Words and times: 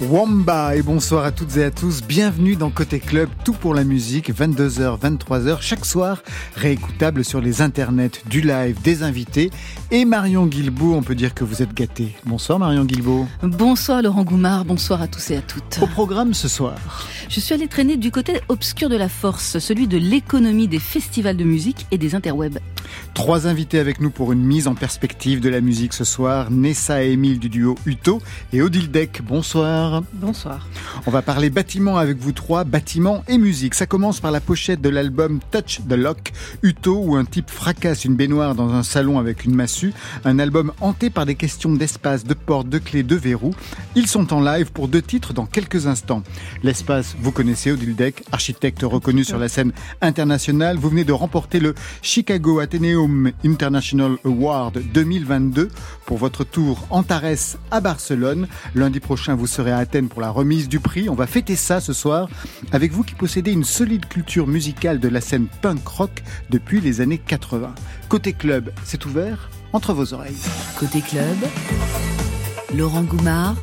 Wamba 0.00 0.76
et 0.76 0.82
bonsoir 0.82 1.24
à 1.24 1.32
toutes 1.32 1.56
et 1.56 1.64
à 1.64 1.72
tous. 1.72 2.04
Bienvenue 2.04 2.54
dans 2.54 2.70
Côté 2.70 3.00
Club, 3.00 3.28
tout 3.44 3.52
pour 3.52 3.74
la 3.74 3.82
musique, 3.82 4.32
22h, 4.32 4.96
23h, 5.00 5.60
chaque 5.60 5.84
soir, 5.84 6.22
réécoutable 6.54 7.24
sur 7.24 7.40
les 7.40 7.62
internets, 7.62 8.22
du 8.26 8.40
live, 8.40 8.80
des 8.80 9.02
invités. 9.02 9.50
Et 9.90 10.04
Marion 10.04 10.46
Guilbault, 10.46 10.94
on 10.94 11.02
peut 11.02 11.16
dire 11.16 11.34
que 11.34 11.42
vous 11.42 11.62
êtes 11.62 11.74
gâté. 11.74 12.14
Bonsoir 12.26 12.60
Marion 12.60 12.84
Guilbault. 12.84 13.26
Bonsoir 13.42 14.00
Laurent 14.00 14.22
Goumard, 14.22 14.64
bonsoir 14.64 15.02
à 15.02 15.08
tous 15.08 15.32
et 15.32 15.36
à 15.36 15.40
toutes. 15.40 15.80
Au 15.82 15.88
programme 15.88 16.32
ce 16.32 16.46
soir. 16.46 16.76
Je 17.28 17.40
suis 17.40 17.52
allée 17.52 17.66
traîner 17.66 17.96
du 17.96 18.12
côté 18.12 18.40
obscur 18.48 18.88
de 18.88 18.96
la 18.96 19.08
force, 19.08 19.58
celui 19.58 19.88
de 19.88 19.98
l'économie 19.98 20.68
des 20.68 20.78
festivals 20.78 21.36
de 21.36 21.44
musique 21.44 21.86
et 21.90 21.98
des 21.98 22.14
interwebs. 22.14 22.60
Trois 23.14 23.48
invités 23.48 23.80
avec 23.80 24.00
nous 24.00 24.10
pour 24.10 24.32
une 24.32 24.44
mise 24.44 24.68
en 24.68 24.74
perspective 24.74 25.40
de 25.40 25.48
la 25.48 25.60
musique 25.60 25.92
ce 25.92 26.04
soir. 26.04 26.52
Nessa 26.52 27.04
et 27.04 27.10
Émile 27.10 27.40
du 27.40 27.48
duo 27.48 27.74
Uto 27.84 28.22
et 28.52 28.62
Odile 28.62 28.90
Deck. 28.90 29.22
Bonsoir. 29.26 29.87
Bonsoir. 30.12 30.66
On 31.06 31.10
va 31.10 31.22
parler 31.22 31.50
bâtiment 31.50 31.96
avec 31.96 32.18
vous 32.18 32.32
trois, 32.32 32.64
bâtiment 32.64 33.24
et 33.26 33.38
musique. 33.38 33.74
Ça 33.74 33.86
commence 33.86 34.20
par 34.20 34.30
la 34.30 34.40
pochette 34.40 34.80
de 34.80 34.88
l'album 34.88 35.40
Touch 35.50 35.80
the 35.88 35.94
Lock, 35.94 36.32
Uto, 36.62 37.02
où 37.02 37.16
un 37.16 37.24
type 37.24 37.50
fracasse 37.50 38.04
une 38.04 38.14
baignoire 38.14 38.54
dans 38.54 38.72
un 38.72 38.82
salon 38.82 39.18
avec 39.18 39.44
une 39.44 39.54
massue. 39.54 39.94
Un 40.24 40.38
album 40.38 40.72
hanté 40.80 41.10
par 41.10 41.26
des 41.26 41.36
questions 41.36 41.72
d'espace, 41.72 42.24
de 42.24 42.34
porte, 42.34 42.68
de 42.68 42.78
clés, 42.78 43.02
de 43.02 43.16
verrou. 43.16 43.54
Ils 43.94 44.06
sont 44.06 44.32
en 44.34 44.40
live 44.40 44.72
pour 44.72 44.88
deux 44.88 45.02
titres 45.02 45.32
dans 45.32 45.46
quelques 45.46 45.86
instants. 45.86 46.22
L'espace, 46.62 47.16
vous 47.20 47.32
connaissez 47.32 47.72
Odile 47.72 47.96
Deck, 47.96 48.24
architecte 48.32 48.82
reconnu 48.82 49.24
sur 49.24 49.38
la 49.38 49.48
scène 49.48 49.72
internationale. 50.02 50.76
Vous 50.76 50.90
venez 50.90 51.04
de 51.04 51.12
remporter 51.12 51.60
le 51.60 51.74
Chicago 52.02 52.60
Athenaeum 52.60 53.32
International 53.44 54.16
Award 54.24 54.82
2022 54.92 55.68
pour 56.04 56.18
votre 56.18 56.44
tour 56.44 56.86
Antares 56.90 57.56
à 57.70 57.80
Barcelone. 57.80 58.48
Lundi 58.74 59.00
prochain, 59.00 59.34
vous 59.34 59.46
serez 59.46 59.72
à 59.72 59.77
Athènes 59.78 60.08
pour 60.08 60.20
la 60.20 60.30
remise 60.30 60.68
du 60.68 60.80
prix. 60.80 61.08
On 61.08 61.14
va 61.14 61.26
fêter 61.26 61.56
ça 61.56 61.80
ce 61.80 61.92
soir 61.92 62.28
avec 62.72 62.92
vous 62.92 63.02
qui 63.02 63.14
possédez 63.14 63.52
une 63.52 63.64
solide 63.64 64.06
culture 64.06 64.46
musicale 64.46 65.00
de 65.00 65.08
la 65.08 65.20
scène 65.20 65.46
punk 65.62 65.86
rock 65.86 66.22
depuis 66.50 66.80
les 66.80 67.00
années 67.00 67.18
80. 67.18 67.74
Côté 68.08 68.32
club, 68.32 68.70
c'est 68.84 69.04
ouvert 69.06 69.50
entre 69.72 69.92
vos 69.92 70.14
oreilles. 70.14 70.36
Côté 70.78 71.00
club, 71.00 71.36
Laurent 72.76 73.02
Goumard 73.02 73.56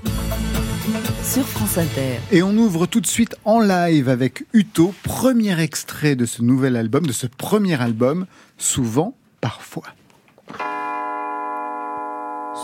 sur 1.23 1.47
France 1.47 1.77
Inter. 1.77 2.19
Et 2.31 2.43
on 2.43 2.55
ouvre 2.57 2.85
tout 2.85 3.01
de 3.01 3.07
suite 3.07 3.35
en 3.45 3.59
live 3.59 4.09
avec 4.09 4.45
Uto, 4.53 4.93
premier 5.03 5.59
extrait 5.59 6.15
de 6.15 6.25
ce 6.25 6.41
nouvel 6.41 6.75
album, 6.75 7.05
de 7.05 7.11
ce 7.11 7.27
premier 7.27 7.81
album, 7.81 8.27
souvent, 8.57 9.15
parfois. 9.41 9.87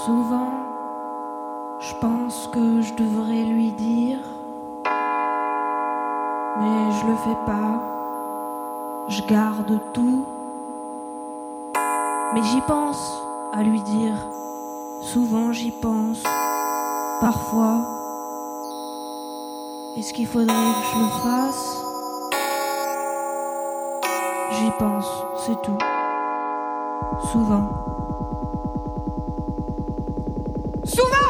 Souvent, 0.06 0.71
je 1.82 1.96
pense 1.96 2.48
que 2.54 2.82
je 2.82 2.94
devrais 2.94 3.44
lui 3.44 3.72
dire, 3.72 4.20
mais 6.60 6.92
je 6.92 7.08
le 7.08 7.16
fais 7.16 7.38
pas. 7.46 7.82
Je 9.08 9.22
garde 9.24 9.80
tout, 9.94 10.24
mais 12.34 12.44
j'y 12.44 12.62
pense 12.62 13.20
à 13.52 13.64
lui 13.64 13.82
dire. 13.82 14.14
Souvent 15.02 15.52
j'y 15.52 15.72
pense, 15.72 16.22
parfois. 17.20 17.82
Est-ce 19.98 20.14
qu'il 20.14 20.28
faudrait 20.28 20.54
que 20.54 20.86
je 20.94 21.00
le 21.00 21.10
fasse? 21.24 21.78
J'y 24.52 24.72
pense, 24.78 25.10
c'est 25.46 25.62
tout. 25.64 25.78
Souvent. 27.32 27.70
Souvent 30.84 31.21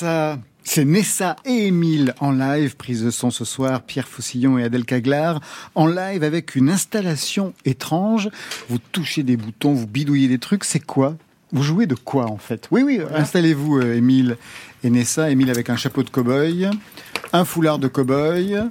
Nessa. 0.00 0.38
C'est 0.62 0.84
Nessa 0.84 1.36
et 1.44 1.66
Émile 1.66 2.14
en 2.20 2.32
live, 2.32 2.76
prise 2.76 3.02
de 3.02 3.10
son 3.10 3.30
ce 3.30 3.44
soir, 3.44 3.82
Pierre 3.82 4.08
Faucillon 4.08 4.56
et 4.58 4.64
Adèle 4.64 4.84
Caglar, 4.84 5.40
en 5.74 5.86
live 5.86 6.22
avec 6.22 6.54
une 6.54 6.70
installation 6.70 7.54
étrange. 7.64 8.30
Vous 8.68 8.78
touchez 8.78 9.22
des 9.22 9.36
boutons, 9.36 9.72
vous 9.72 9.86
bidouillez 9.86 10.28
des 10.28 10.38
trucs, 10.38 10.64
c'est 10.64 10.80
quoi? 10.84 11.16
Vous 11.52 11.62
jouez 11.62 11.86
de 11.86 11.94
quoi 11.94 12.30
en 12.30 12.38
fait? 12.38 12.68
Oui, 12.70 12.82
oui, 12.82 13.00
installez-vous 13.14 13.78
euh, 13.78 13.96
Émile 13.96 14.36
et 14.84 14.90
Nessa. 14.90 15.30
Émile 15.30 15.50
avec 15.50 15.68
un 15.68 15.76
chapeau 15.76 16.02
de 16.02 16.10
cow-boy, 16.10 16.70
un 17.32 17.44
foulard 17.44 17.78
de 17.78 17.88
cow-boy. 17.88 18.70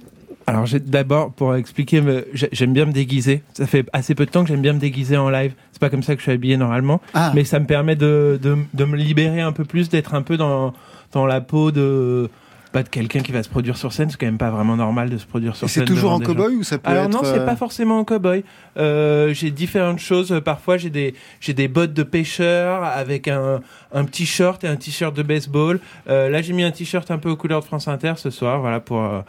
Alors 0.49 0.65
d'abord 0.85 1.31
pour 1.31 1.55
expliquer, 1.55 2.01
me- 2.01 2.27
j'ai- 2.33 2.49
j'aime 2.51 2.73
bien 2.73 2.85
me 2.85 2.91
déguiser. 2.91 3.43
Ça 3.53 3.67
fait 3.67 3.85
assez 3.93 4.15
peu 4.15 4.25
de 4.25 4.31
temps 4.31 4.43
que 4.43 4.49
j'aime 4.49 4.61
bien 4.61 4.73
me 4.73 4.79
déguiser 4.79 5.17
en 5.17 5.29
live. 5.29 5.53
C'est 5.71 5.79
pas 5.79 5.89
comme 5.89 6.03
ça 6.03 6.13
que 6.15 6.19
je 6.19 6.23
suis 6.23 6.31
habillé 6.31 6.57
normalement, 6.57 7.01
Ah, 7.13 7.31
mais 7.35 7.43
ça 7.43 7.59
me 7.59 7.65
permet 7.65 7.95
de, 7.95 8.39
de, 8.41 8.57
de 8.73 8.85
me 8.85 8.97
libérer 8.97 9.41
un 9.41 9.51
peu 9.51 9.65
plus, 9.65 9.89
d'être 9.89 10.13
un 10.13 10.21
peu 10.21 10.37
dans, 10.37 10.73
dans 11.11 11.25
la 11.25 11.41
peau 11.41 11.71
de 11.71 12.29
pas 12.71 12.83
de 12.83 12.89
quelqu'un 12.89 13.21
qui 13.21 13.31
va 13.31 13.41
se 13.41 13.49
produire 13.49 13.77
sur 13.77 13.93
scène. 13.93 14.11
C'est 14.11 14.17
quand 14.19 14.27
même 14.27 14.37
pas 14.37 14.51
vraiment 14.51 14.75
normal 14.75 15.09
de 15.09 15.17
se 15.17 15.25
produire 15.25 15.55
sur 15.55 15.65
et 15.65 15.69
c'est 15.69 15.79
scène. 15.79 15.87
toujours 15.87 16.19
devant 16.19 16.31
en 16.31 16.35
cow-boy 16.35 16.55
ou 16.57 16.63
ça 16.63 16.77
peut 16.77 16.87
Alors 16.91 17.05
être 17.05 17.09
non, 17.11 17.21
c'est 17.23 17.39
euh, 17.39 17.45
pas 17.45 17.55
forcément 17.55 17.97
en 17.97 18.03
cowboy. 18.03 18.43
Euh, 18.77 19.33
j'ai 19.33 19.49
différentes 19.49 19.97
choses. 19.97 20.39
Parfois, 20.45 20.77
j'ai 20.77 20.91
des 20.91 21.15
j'ai 21.41 21.53
des 21.53 21.67
bottes 21.67 21.93
de 21.93 22.03
pêcheur 22.03 22.83
avec 22.83 23.27
un 23.27 23.61
un 23.91 24.03
petit 24.05 24.27
short 24.27 24.63
et 24.63 24.67
un 24.67 24.75
t-shirt 24.75 25.15
de 25.15 25.23
baseball. 25.23 25.79
Euh, 26.09 26.29
là, 26.29 26.43
j'ai 26.43 26.53
mis 26.53 26.61
un 26.61 26.69
t-shirt 26.69 27.09
un 27.09 27.17
peu 27.17 27.29
aux 27.31 27.35
couleurs 27.37 27.61
de 27.61 27.65
France 27.65 27.87
Inter 27.87 28.13
ce 28.17 28.29
soir, 28.29 28.59
voilà 28.61 28.79
pour 28.79 29.01
euh, 29.03 29.21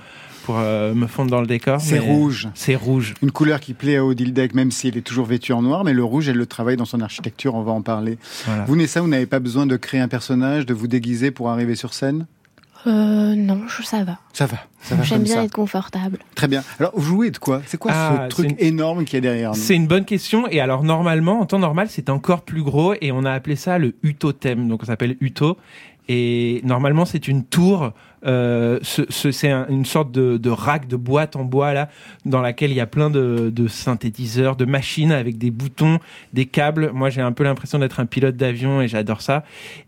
pour 0.50 0.58
euh, 0.58 0.94
me 0.94 1.06
fondre 1.06 1.31
dans 1.31 1.41
le 1.41 1.47
décor. 1.47 1.81
C'est 1.81 2.00
rouge. 2.00 2.49
C'est 2.55 2.75
rouge. 2.75 3.14
Une 3.23 3.31
couleur 3.31 3.61
qui 3.61 3.73
plaît 3.73 3.99
à 3.99 4.05
Odile 4.05 4.32
Deck, 4.32 4.52
même 4.52 4.73
s'il 4.73 4.97
est 4.97 5.02
toujours 5.02 5.26
vêtu 5.26 5.52
en 5.52 5.62
noir, 5.62 5.85
mais 5.85 5.93
le 5.93 6.02
rouge, 6.02 6.29
elle 6.29 6.38
le 6.38 6.47
travaille 6.47 6.76
dans 6.76 6.85
son 6.85 7.00
architecture, 7.00 7.55
on 7.55 7.62
va 7.62 7.70
en 7.70 7.82
parler. 7.82 8.19
Voilà. 8.47 8.64
Vous, 8.64 8.75
Nessa, 8.75 9.00
vous 9.00 9.06
n'avez 9.06 9.26
pas 9.26 9.38
besoin 9.38 9.64
de 9.67 9.76
créer 9.76 10.00
un 10.00 10.08
personnage, 10.08 10.67
de 10.67 10.75
vous 10.75 10.88
déguiser 10.88 11.31
pour 11.31 11.50
arriver 11.50 11.76
sur 11.76 11.94
scène? 11.94 12.26
Euh, 12.88 13.35
non, 13.37 13.61
ça 13.85 14.02
va. 14.02 14.19
Ça 14.32 14.47
va, 14.47 14.56
ça 14.81 14.97
va 14.97 15.05
J'aime 15.05 15.23
bien 15.23 15.37
ça. 15.37 15.44
être 15.44 15.52
confortable. 15.52 16.19
Très 16.35 16.49
bien. 16.49 16.64
Alors, 16.81 16.91
vous 16.97 17.02
jouez 17.02 17.31
de 17.31 17.38
quoi? 17.38 17.62
C'est 17.67 17.79
quoi 17.79 17.93
Ah, 17.94 18.23
ce 18.25 18.29
truc 18.31 18.56
c'est 18.58 18.67
énorme 18.67 19.05
qui 19.05 19.17
est 19.17 19.20
derrière 19.20 19.50
nous? 19.50 19.56
C'est 19.56 19.76
une 19.76 19.87
bonne 19.87 20.05
question. 20.05 20.49
Et 20.49 20.61
alors, 20.61 20.82
normalement, 20.82 21.41
en 21.41 21.47
temps 21.47 21.61
normal, 21.61 21.87
c'est 21.91 22.11
encore 22.11 22.41
plus 22.43 22.64
gros 22.64 22.94
et 23.00 23.12
on 23.12 23.25
a 23.25 23.31
appelé 23.31 23.55
ça 23.55 23.79
le 23.79 23.94
Uto-thème. 24.02 24.67
Donc, 24.67 24.81
ça 24.81 24.88
s'appelle 24.88 25.17
Uto. 25.20 25.58
Et 26.08 26.61
normalement, 26.64 27.05
c'est 27.05 27.29
une 27.29 27.44
tour. 27.44 27.93
Euh, 28.27 28.79
ce, 28.83 29.03
ce- 29.09 29.31
c'est 29.33 29.51
un- 29.51 29.67
une 29.71 29.87
sorte 29.87 30.13
de, 30.13 30.37
de 30.37 30.51
rack 30.51 30.87
de 30.89 30.97
boîte 30.97 31.37
en 31.37 31.45
bois 31.45 31.73
là, 31.73 31.89
dans 32.27 32.41
laquelle 32.43 32.71
il 32.71 32.77
y 32.77 32.81
a 32.81 32.87
plein 32.87 33.09
de, 33.09 33.51
de 33.55 33.67
synthétiseurs, 33.67 34.57
de 34.57 34.65
machines 34.67 35.11
avec 35.13 35.39
des 35.39 35.51
boutons, 35.51 35.99
des 36.35 36.45
câbles. 36.47 36.91
Moi, 36.93 37.09
j'ai 37.11 37.23
un 37.23 37.33
peu 37.33 37.45
l'impression 37.45 37.79
d'être 37.79 37.99
un 38.01 38.07
pilote 38.07 38.37
d'avion 38.37 38.83
et 38.83 38.89
j'adore 38.89 39.23
ça. 39.23 39.45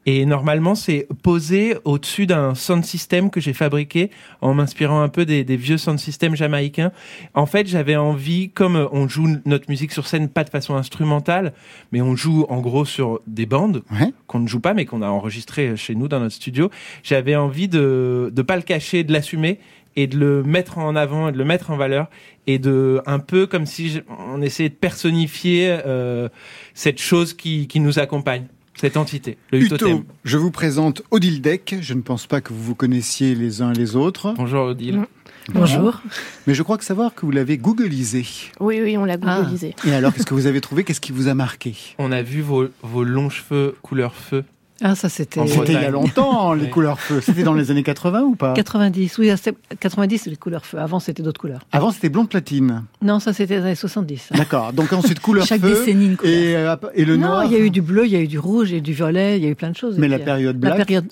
Et 0.07 0.25
normalement, 0.25 0.75
c'est 0.75 1.07
posé 1.23 1.77
au-dessus 1.85 2.27
d'un 2.27 2.55
sound 2.55 2.85
system 2.85 3.29
que 3.31 3.41
j'ai 3.41 3.53
fabriqué 3.53 4.11
en 4.41 4.55
m'inspirant 4.55 5.03
un 5.03 5.09
peu 5.09 5.25
des, 5.27 5.45
des 5.45 5.57
vieux 5.57 5.77
sound 5.79 5.99
systems 5.99 6.35
jamaïcains. 6.35 6.91
En 7.35 7.47
fait, 7.47 7.67
j'avais 7.67 7.97
envie, 7.97 8.49
comme 8.51 8.89
on 8.93 9.09
joue 9.09 9.29
notre 9.45 9.69
musique 9.69 9.93
sur 9.93 10.07
scène 10.07 10.29
pas 10.29 10.45
de 10.45 10.51
façon 10.51 10.75
instrumentale, 10.75 11.53
mais 11.93 12.01
on 12.01 12.17
joue 12.17 12.47
en 12.49 12.61
gros 12.61 12.85
sur 12.85 13.21
des 13.27 13.47
bandes 13.47 13.83
Ouais. 13.93 14.13
qu'on 14.27 14.41
ne 14.41 14.47
joue 14.49 14.61
pas, 14.61 14.73
mais 14.75 14.87
qu'on 14.87 15.03
a 15.03 15.09
enregistrées 15.09 15.77
chez 15.77 15.95
nous 15.95 16.09
dans 16.09 16.21
notre 16.21 16.35
studio. 16.35 16.71
J'avais 17.03 17.37
envie 17.37 17.69
de 17.69 18.22
de 18.31 18.43
pas 18.43 18.57
le 18.57 18.63
cacher, 18.63 19.05
de 19.05 19.13
l'assumer 19.13 19.59
et 19.97 20.07
de 20.07 20.17
le 20.19 20.43
mettre 20.43 20.79
en 20.79 20.97
avant, 20.97 21.29
et 21.29 21.33
de 21.33 21.39
le 21.39 21.45
mettre 21.45 21.71
en 21.71 21.77
valeur 21.77 22.09
et 22.47 22.59
de 22.59 23.01
un 23.07 23.19
peu 23.19 23.47
comme 23.47 23.67
si 23.67 23.91
je- 23.91 24.01
on 24.31 24.41
essayait 24.43 24.71
de 24.71 24.75
personnifier 24.75 25.79
euh, 25.87 26.29
cette 26.75 27.01
chose 27.01 27.35
qui 27.35 27.67
qui 27.69 27.79
nous 27.81 27.99
accompagne, 27.99 28.47
cette 28.75 28.97
entité, 28.97 29.37
le 29.53 29.61
Uto, 29.61 30.05
je 30.25 30.39
vous 30.39 30.51
présente 30.51 31.03
Odile 31.11 31.43
Deck. 31.43 31.77
Je 31.83 31.93
ne 31.95 32.01
pense 32.01 32.27
pas 32.27 32.41
que 32.41 32.53
vous 32.55 32.63
vous 32.63 32.75
connaissiez 32.75 33.35
les 33.35 33.61
uns 33.63 33.73
les 33.73 33.95
autres, 33.97 34.33
Bonjour 34.37 34.65
Odile. 34.67 34.97
Non. 34.97 35.07
Bonjour. 35.55 36.01
mais 36.47 36.55
je 36.55 36.63
crois 36.63 36.79
que 36.79 36.85
savoir 36.85 37.15
que 37.15 37.27
vous 37.27 37.33
l'avez 37.33 37.59
googlisé. 37.59 38.25
Oui, 38.61 38.81
oui, 38.81 38.97
on 38.97 39.05
l'a 39.05 39.17
Ah. 39.23 39.41
googlisé. 39.43 39.75
Et 39.85 39.93
alors, 39.93 40.15
qu'est-ce 40.15 40.25
que 40.27 40.35
vous 40.35 40.47
avez 40.47 40.61
trouvé? 40.61 40.85
Qu'est-ce 40.85 41.01
qui 41.01 41.11
vous 41.13 41.27
a 41.29 41.35
marqué? 41.35 41.75
On 41.99 42.13
a 42.13 42.23
vu 42.23 42.41
vos, 42.43 42.69
vos 42.83 43.03
longs 43.05 43.29
cheveux 43.29 43.75
couleur 43.83 44.15
feu. 44.15 44.45
Ah, 44.83 44.95
ça 44.95 45.09
c'était 45.09 45.41
il 45.45 45.73
y 45.73 45.77
a 45.77 45.91
longtemps, 45.91 46.55
les 46.55 46.69
couleurs 46.71 47.01
feu. 47.01 47.21
C'était 47.21 47.45
dans 47.45 47.55
les 47.55 47.71
années 47.71 47.83
80 47.83 48.23
ou 48.23 48.35
pas 48.35 48.53
90. 48.53 49.19
Oui, 49.19 49.31
c'était 49.37 49.57
90, 49.79 50.19
c'est 50.19 50.31
les 50.31 50.37
couleurs 50.37 50.67
feu. 50.67 50.79
Avant, 50.79 50.99
c'était 51.01 51.23
d'autres 51.23 51.41
couleurs. 51.41 51.61
Avant, 51.71 51.91
c'était 51.91 52.09
blond 52.09 52.27
platine. 52.27 52.85
Non, 53.01 53.21
ça 53.21 53.33
c'était 53.33 53.57
les 53.59 53.63
années 53.63 53.75
70. 53.75 54.31
D'accord. 54.35 54.73
Donc 54.73 54.93
ensuite, 54.93 55.21
couleur 55.21 55.47
Chaque 55.47 55.61
feu. 55.61 55.69
décennie, 55.69 56.07
une 56.07 56.17
couleur. 56.17 56.35
Et, 56.35 56.57
euh, 56.57 56.77
et 56.95 57.05
le 57.05 57.17
non, 57.17 57.29
noir. 57.29 57.45
il 57.45 57.53
y 57.53 57.57
a 57.57 57.61
eu 57.61 57.71
du 57.71 57.83
bleu, 57.83 58.07
il 58.07 58.13
y 58.13 58.17
a 58.17 58.21
eu 58.21 58.29
du 58.29 58.39
rouge, 58.39 58.71
il 58.71 58.73
y 58.73 58.75
a 58.77 58.79
eu 58.79 58.83
du 58.83 58.93
violet, 58.93 59.39
il 59.39 59.45
y 59.45 59.47
a 59.47 59.51
eu 59.51 59.55
plein 59.55 59.71
de 59.71 59.77
choses. 59.77 59.99
Mais 59.99 60.09
la 60.09 60.17
puis, 60.17 60.25
période 60.25 60.63
la 60.63 60.75
black, 60.75 60.87
période, 60.87 61.07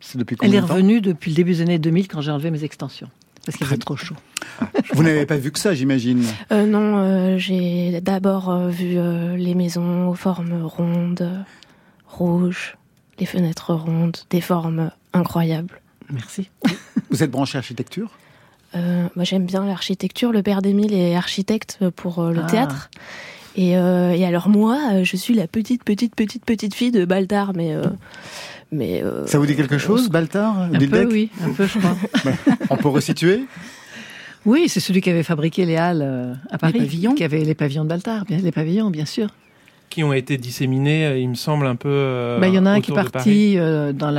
c'est 0.00 0.18
depuis 0.18 0.34
elle 0.34 0.48
combien 0.48 0.58
est 0.58 0.62
de 0.62 0.66
temps 0.66 0.74
revenue 0.74 1.00
depuis 1.00 1.30
le 1.30 1.36
début 1.36 1.52
des 1.52 1.60
années 1.62 1.78
2000 1.78 2.08
quand 2.08 2.20
j'ai 2.20 2.30
enlevé 2.30 2.50
mes 2.50 2.64
extensions. 2.64 3.08
Parce 3.44 3.56
qu'il 3.58 3.66
faisait 3.66 3.78
trop 3.78 3.96
chaud. 3.96 4.16
Vous 4.92 5.04
n'avez 5.04 5.24
pas 5.24 5.36
vu 5.36 5.52
que 5.52 5.58
ça, 5.60 5.72
j'imagine? 5.72 6.24
Euh, 6.50 6.66
non, 6.66 6.96
euh, 6.98 7.38
j'ai 7.38 8.00
d'abord 8.00 8.50
euh, 8.50 8.68
vu 8.68 8.94
euh, 8.98 9.36
les 9.36 9.54
maisons 9.54 10.08
aux 10.08 10.14
formes 10.14 10.64
rondes, 10.64 11.44
rouges, 12.08 12.76
les 13.18 13.26
fenêtres 13.26 13.72
rondes, 13.74 14.16
des 14.30 14.40
formes 14.40 14.90
incroyables. 15.12 15.80
Merci. 16.12 16.50
Vous 17.10 17.22
êtes 17.22 17.30
branché 17.30 17.58
architecture? 17.58 18.10
Euh, 18.74 19.08
moi, 19.16 19.24
j'aime 19.24 19.46
bien 19.46 19.64
l'architecture. 19.64 20.32
Le 20.32 20.42
père 20.42 20.60
d'Émile 20.62 20.92
est 20.92 21.14
architecte 21.16 21.78
pour 21.96 22.18
euh, 22.20 22.32
le 22.32 22.40
Ah. 22.44 22.46
théâtre. 22.50 22.90
Et, 23.56 23.78
euh, 23.78 24.12
et 24.12 24.24
alors 24.26 24.48
moi, 24.50 24.78
euh, 24.92 25.04
je 25.04 25.16
suis 25.16 25.32
la 25.34 25.46
petite, 25.46 25.82
petite, 25.82 26.14
petite, 26.14 26.44
petite 26.44 26.74
fille 26.74 26.90
de 26.90 27.04
Baltard, 27.06 27.52
mais... 27.54 27.74
euh, 27.74 27.84
mais 28.70 29.02
euh, 29.02 29.26
Ça 29.26 29.38
vous 29.38 29.46
dit 29.46 29.56
quelque 29.56 29.78
chose, 29.78 30.10
Baltard 30.10 30.58
Un 30.58 30.68
peu, 30.70 30.86
Deck 30.86 31.08
oui, 31.10 31.30
un 31.42 31.50
peu, 31.52 31.66
je 31.66 31.78
crois. 31.78 31.96
On 32.70 32.76
peut 32.76 32.88
resituer? 32.88 33.44
Oui, 34.44 34.68
c'est 34.68 34.80
celui 34.80 35.00
qui 35.00 35.08
avait 35.08 35.22
fabriqué 35.22 35.64
les 35.64 35.76
halles 35.76 36.38
à 36.50 36.58
Paris. 36.58 36.74
pavillons 36.78 37.14
Qui 37.14 37.24
avait 37.24 37.42
les 37.44 37.54
pavillons 37.54 37.84
de 37.84 37.88
Baltard, 37.88 38.26
bien, 38.26 38.36
les 38.38 38.52
pavillons, 38.52 38.90
bien 38.90 39.06
sûr. 39.06 39.28
Qui 39.90 40.02
ont 40.04 40.12
été 40.12 40.36
disséminés, 40.36 41.06
euh, 41.06 41.18
il 41.18 41.28
me 41.28 41.34
semble, 41.34 41.66
un 41.66 41.76
peu. 41.76 41.88
euh, 41.90 42.38
Bah, 42.40 42.48
Il 42.48 42.54
y 42.54 42.58
en 42.58 42.66
a 42.66 42.70
un 42.70 42.80
qui 42.80 42.90
est 42.92 42.94
parti 42.94 43.54
euh, 43.58 43.92
dans 43.92 44.10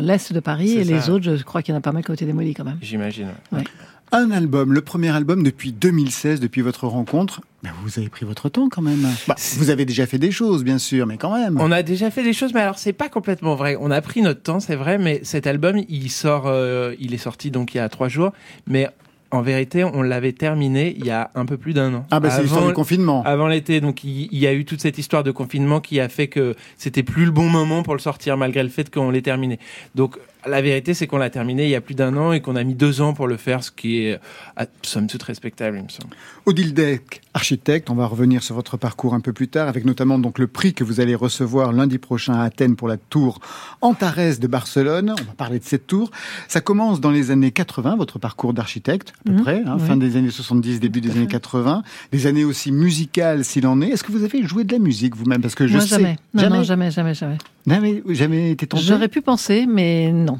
l'est 0.00 0.32
de 0.32 0.40
Paris, 0.40 0.72
et 0.72 0.84
les 0.84 1.10
autres, 1.10 1.36
je 1.36 1.42
crois 1.44 1.62
qu'il 1.62 1.72
y 1.72 1.74
en 1.76 1.78
a 1.78 1.82
pas 1.82 1.92
mal 1.92 2.04
qui 2.04 2.10
ont 2.10 2.14
été 2.14 2.26
démolis 2.26 2.54
quand 2.54 2.64
même. 2.64 2.78
J'imagine. 2.82 3.28
ouais. 3.52 3.64
Un 4.12 4.30
album, 4.30 4.72
le 4.72 4.80
premier 4.80 5.08
album 5.08 5.42
depuis 5.42 5.72
2016, 5.72 6.38
depuis 6.38 6.60
votre 6.60 6.86
rencontre. 6.86 7.40
Ben, 7.64 7.70
vous 7.82 7.98
avez 7.98 8.08
pris 8.08 8.24
votre 8.24 8.48
temps 8.48 8.68
quand 8.68 8.82
même. 8.82 9.08
Bah, 9.26 9.34
vous 9.56 9.70
avez 9.70 9.84
déjà 9.86 10.06
fait 10.06 10.18
des 10.18 10.30
choses, 10.30 10.62
bien 10.62 10.78
sûr, 10.78 11.06
mais 11.06 11.16
quand 11.16 11.34
même. 11.36 11.56
On 11.60 11.72
a 11.72 11.82
déjà 11.82 12.12
fait 12.12 12.22
des 12.22 12.32
choses, 12.34 12.54
mais 12.54 12.60
alors 12.60 12.78
c'est 12.78 12.92
pas 12.92 13.08
complètement 13.08 13.56
vrai. 13.56 13.76
On 13.80 13.90
a 13.90 14.00
pris 14.02 14.22
notre 14.22 14.40
temps, 14.42 14.60
c'est 14.60 14.76
vrai, 14.76 14.98
mais 14.98 15.20
cet 15.24 15.48
album, 15.48 15.80
il 15.88 16.10
sort, 16.10 16.44
euh, 16.46 16.94
il 17.00 17.12
est 17.12 17.18
sorti 17.18 17.50
donc 17.50 17.74
il 17.74 17.78
y 17.78 17.80
a 17.80 17.88
trois 17.88 18.08
jours, 18.08 18.32
mais 18.68 18.88
en 19.34 19.42
vérité, 19.42 19.84
on 19.84 20.02
l'avait 20.02 20.32
terminé 20.32 20.94
il 20.98 21.04
y 21.04 21.10
a 21.10 21.30
un 21.34 21.44
peu 21.44 21.56
plus 21.56 21.72
d'un 21.74 21.92
an. 21.94 22.06
Ah 22.10 22.20
bah 22.20 22.30
c'est 22.30 22.42
l'histoire 22.42 22.62
Avant- 22.62 22.68
du 22.70 22.74
confinement. 22.74 23.22
Avant 23.24 23.46
l'été, 23.48 23.80
donc 23.80 24.04
il, 24.04 24.28
il 24.30 24.38
y 24.38 24.46
a 24.46 24.52
eu 24.52 24.64
toute 24.64 24.80
cette 24.80 24.98
histoire 24.98 25.22
de 25.24 25.30
confinement 25.30 25.80
qui 25.80 26.00
a 26.00 26.08
fait 26.08 26.28
que 26.28 26.54
c'était 26.76 27.02
plus 27.02 27.24
le 27.24 27.30
bon 27.30 27.48
moment 27.48 27.82
pour 27.82 27.94
le 27.94 28.00
sortir, 28.00 28.36
malgré 28.36 28.62
le 28.62 28.68
fait 28.68 28.92
qu'on 28.92 29.10
l'ait 29.10 29.22
terminé. 29.22 29.58
Donc 29.94 30.18
la 30.46 30.60
vérité, 30.62 30.94
c'est 30.94 31.06
qu'on 31.06 31.18
l'a 31.18 31.30
terminé 31.30 31.64
il 31.64 31.70
y 31.70 31.74
a 31.74 31.80
plus 31.80 31.94
d'un 31.94 32.16
an 32.16 32.32
et 32.32 32.40
qu'on 32.40 32.56
a 32.56 32.64
mis 32.64 32.74
deux 32.74 33.00
ans 33.00 33.14
pour 33.14 33.26
le 33.26 33.36
faire, 33.36 33.62
ce 33.64 33.70
qui 33.70 33.98
est, 34.04 34.18
à, 34.56 34.66
somme 34.82 35.06
toute, 35.06 35.22
respectable, 35.22 35.78
il 35.78 35.84
me 35.84 35.88
semble. 35.88 36.14
Odile 36.46 36.74
Deck, 36.74 37.22
architecte, 37.32 37.88
on 37.90 37.94
va 37.94 38.06
revenir 38.06 38.42
sur 38.42 38.54
votre 38.54 38.76
parcours 38.76 39.14
un 39.14 39.20
peu 39.20 39.32
plus 39.32 39.48
tard, 39.48 39.68
avec 39.68 39.84
notamment 39.84 40.18
donc 40.18 40.38
le 40.38 40.46
prix 40.46 40.74
que 40.74 40.84
vous 40.84 41.00
allez 41.00 41.14
recevoir 41.14 41.72
lundi 41.72 41.98
prochain 41.98 42.34
à 42.34 42.42
Athènes 42.44 42.76
pour 42.76 42.88
la 42.88 42.96
tour 42.96 43.40
Antares 43.80 44.38
de 44.40 44.46
Barcelone. 44.46 45.10
On 45.18 45.24
va 45.24 45.32
parler 45.36 45.58
de 45.58 45.64
cette 45.64 45.86
tour. 45.86 46.10
Ça 46.48 46.60
commence 46.60 47.00
dans 47.00 47.10
les 47.10 47.30
années 47.30 47.50
80, 47.50 47.96
votre 47.96 48.18
parcours 48.18 48.52
d'architecte, 48.52 49.12
à 49.20 49.24
peu 49.24 49.32
Mhm, 49.32 49.42
près, 49.42 49.62
hein, 49.66 49.76
oui. 49.80 49.86
fin 49.86 49.96
des 49.96 50.16
années 50.16 50.30
70, 50.30 50.80
début 50.80 51.00
des 51.00 51.10
années 51.12 51.26
80, 51.26 51.82
des 52.12 52.26
années 52.26 52.44
aussi 52.44 52.70
musicales 52.72 53.44
s'il 53.44 53.66
en 53.66 53.80
est. 53.80 53.88
Est-ce 53.88 54.04
que 54.04 54.12
vous 54.12 54.24
avez 54.24 54.42
joué 54.46 54.64
de 54.64 54.72
la 54.72 54.78
musique 54.78 55.16
vous-même? 55.16 55.40
Parce 55.40 55.54
que 55.54 55.66
je 55.66 55.72
Moi, 55.72 55.80
sais 55.82 55.88
jamais. 55.88 56.16
Non, 56.34 56.42
jamais, 56.42 56.56
non, 56.58 56.62
jamais, 56.64 56.90
jamais, 56.90 57.14
jamais. 57.14 57.38
jamais, 57.66 58.02
jamais 58.10 58.50
été 58.50 58.66
tenté? 58.66 58.82
J'aurais 58.84 59.08
pu 59.08 59.22
penser, 59.22 59.66
mais 59.66 60.12
non. 60.12 60.33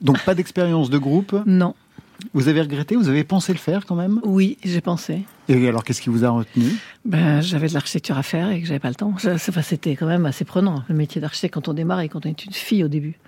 Donc 0.00 0.22
pas 0.24 0.34
d'expérience 0.34 0.90
de 0.90 0.98
groupe. 0.98 1.34
Non. 1.46 1.74
Vous 2.32 2.48
avez 2.48 2.60
regretté 2.62 2.96
Vous 2.96 3.08
avez 3.08 3.24
pensé 3.24 3.52
le 3.52 3.58
faire 3.58 3.86
quand 3.86 3.94
même? 3.94 4.20
Oui, 4.24 4.56
j'ai 4.64 4.80
pensé. 4.80 5.24
Et 5.48 5.68
alors 5.68 5.84
qu'est-ce 5.84 6.00
qui 6.00 6.08
vous 6.08 6.24
a 6.24 6.30
retenu? 6.30 6.64
Ben, 7.04 7.40
j'avais 7.40 7.68
de 7.68 7.74
l'architecture 7.74 8.16
à 8.16 8.22
faire 8.22 8.50
et 8.50 8.60
que 8.60 8.66
j'avais 8.66 8.80
pas 8.80 8.88
le 8.88 8.94
temps. 8.94 9.14
C'était 9.62 9.96
quand 9.96 10.06
même 10.06 10.26
assez 10.26 10.44
prenant, 10.44 10.82
le 10.88 10.94
métier 10.94 11.20
d'architecte 11.20 11.54
quand 11.54 11.68
on 11.68 11.74
démarre 11.74 12.00
et 12.00 12.08
quand 12.08 12.24
on 12.26 12.28
est 12.28 12.44
une 12.44 12.52
fille 12.52 12.82
au 12.84 12.88
début. 12.88 13.18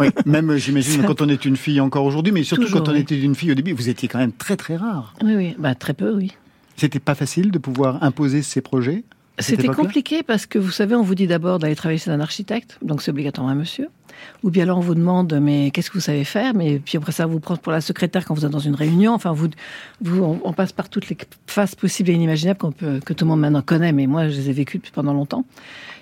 Oui, 0.00 0.08
même 0.24 0.56
j'imagine 0.56 1.02
quand 1.06 1.20
on 1.20 1.28
est 1.28 1.44
une 1.44 1.56
fille 1.56 1.80
encore 1.80 2.04
aujourd'hui, 2.04 2.32
mais 2.32 2.42
surtout 2.42 2.64
Toujours, 2.64 2.82
quand 2.82 2.90
on 2.90 2.94
oui. 2.94 3.00
était 3.00 3.20
une 3.20 3.34
fille 3.34 3.50
au 3.50 3.54
début, 3.54 3.72
vous 3.72 3.88
étiez 3.88 4.08
quand 4.08 4.18
même 4.18 4.32
très 4.32 4.56
très 4.56 4.76
rare. 4.76 5.14
Oui, 5.22 5.34
oui. 5.34 5.56
Ben, 5.58 5.74
très 5.74 5.94
peu, 5.94 6.14
oui. 6.14 6.32
C'était 6.76 7.00
pas 7.00 7.14
facile 7.14 7.50
de 7.50 7.58
pouvoir 7.58 8.02
imposer 8.02 8.42
ces 8.42 8.60
projets. 8.60 9.04
C'était 9.40 9.68
compliqué 9.68 10.22
parce 10.22 10.46
que 10.46 10.58
vous 10.58 10.70
savez, 10.70 10.94
on 10.94 11.02
vous 11.02 11.14
dit 11.14 11.26
d'abord 11.26 11.58
d'aller 11.58 11.76
travailler 11.76 11.98
chez 11.98 12.10
un 12.10 12.20
architecte, 12.20 12.78
donc 12.82 13.02
c'est 13.02 13.10
obligatoirement 13.10 13.52
un 13.52 13.56
monsieur. 13.56 13.88
Ou 14.42 14.50
bien 14.50 14.64
alors 14.64 14.78
on 14.78 14.82
vous 14.82 14.94
demande, 14.94 15.38
mais 15.40 15.70
qu'est-ce 15.70 15.90
que 15.90 15.94
vous 15.94 16.00
savez 16.00 16.24
faire? 16.24 16.54
Mais 16.54 16.78
puis 16.78 16.98
après 16.98 17.12
ça, 17.12 17.26
vous 17.26 17.40
prend 17.40 17.56
pour 17.56 17.72
la 17.72 17.80
secrétaire 17.80 18.24
quand 18.24 18.34
vous 18.34 18.44
êtes 18.44 18.52
dans 18.52 18.58
une 18.58 18.74
réunion. 18.74 19.14
Enfin, 19.14 19.32
vous, 19.32 19.48
vous 20.00 20.22
on, 20.22 20.40
on 20.44 20.52
passe 20.52 20.72
par 20.72 20.88
toutes 20.88 21.08
les 21.08 21.16
phases 21.46 21.74
possibles 21.74 22.10
et 22.10 22.14
inimaginables 22.14 22.58
que 23.04 23.12
tout 23.12 23.24
le 23.24 23.28
monde 23.28 23.40
maintenant 23.40 23.62
connaît, 23.62 23.92
mais 23.92 24.06
moi 24.06 24.28
je 24.28 24.36
les 24.36 24.50
ai 24.50 24.52
vécues 24.52 24.80
pendant 24.92 25.12
longtemps. 25.12 25.44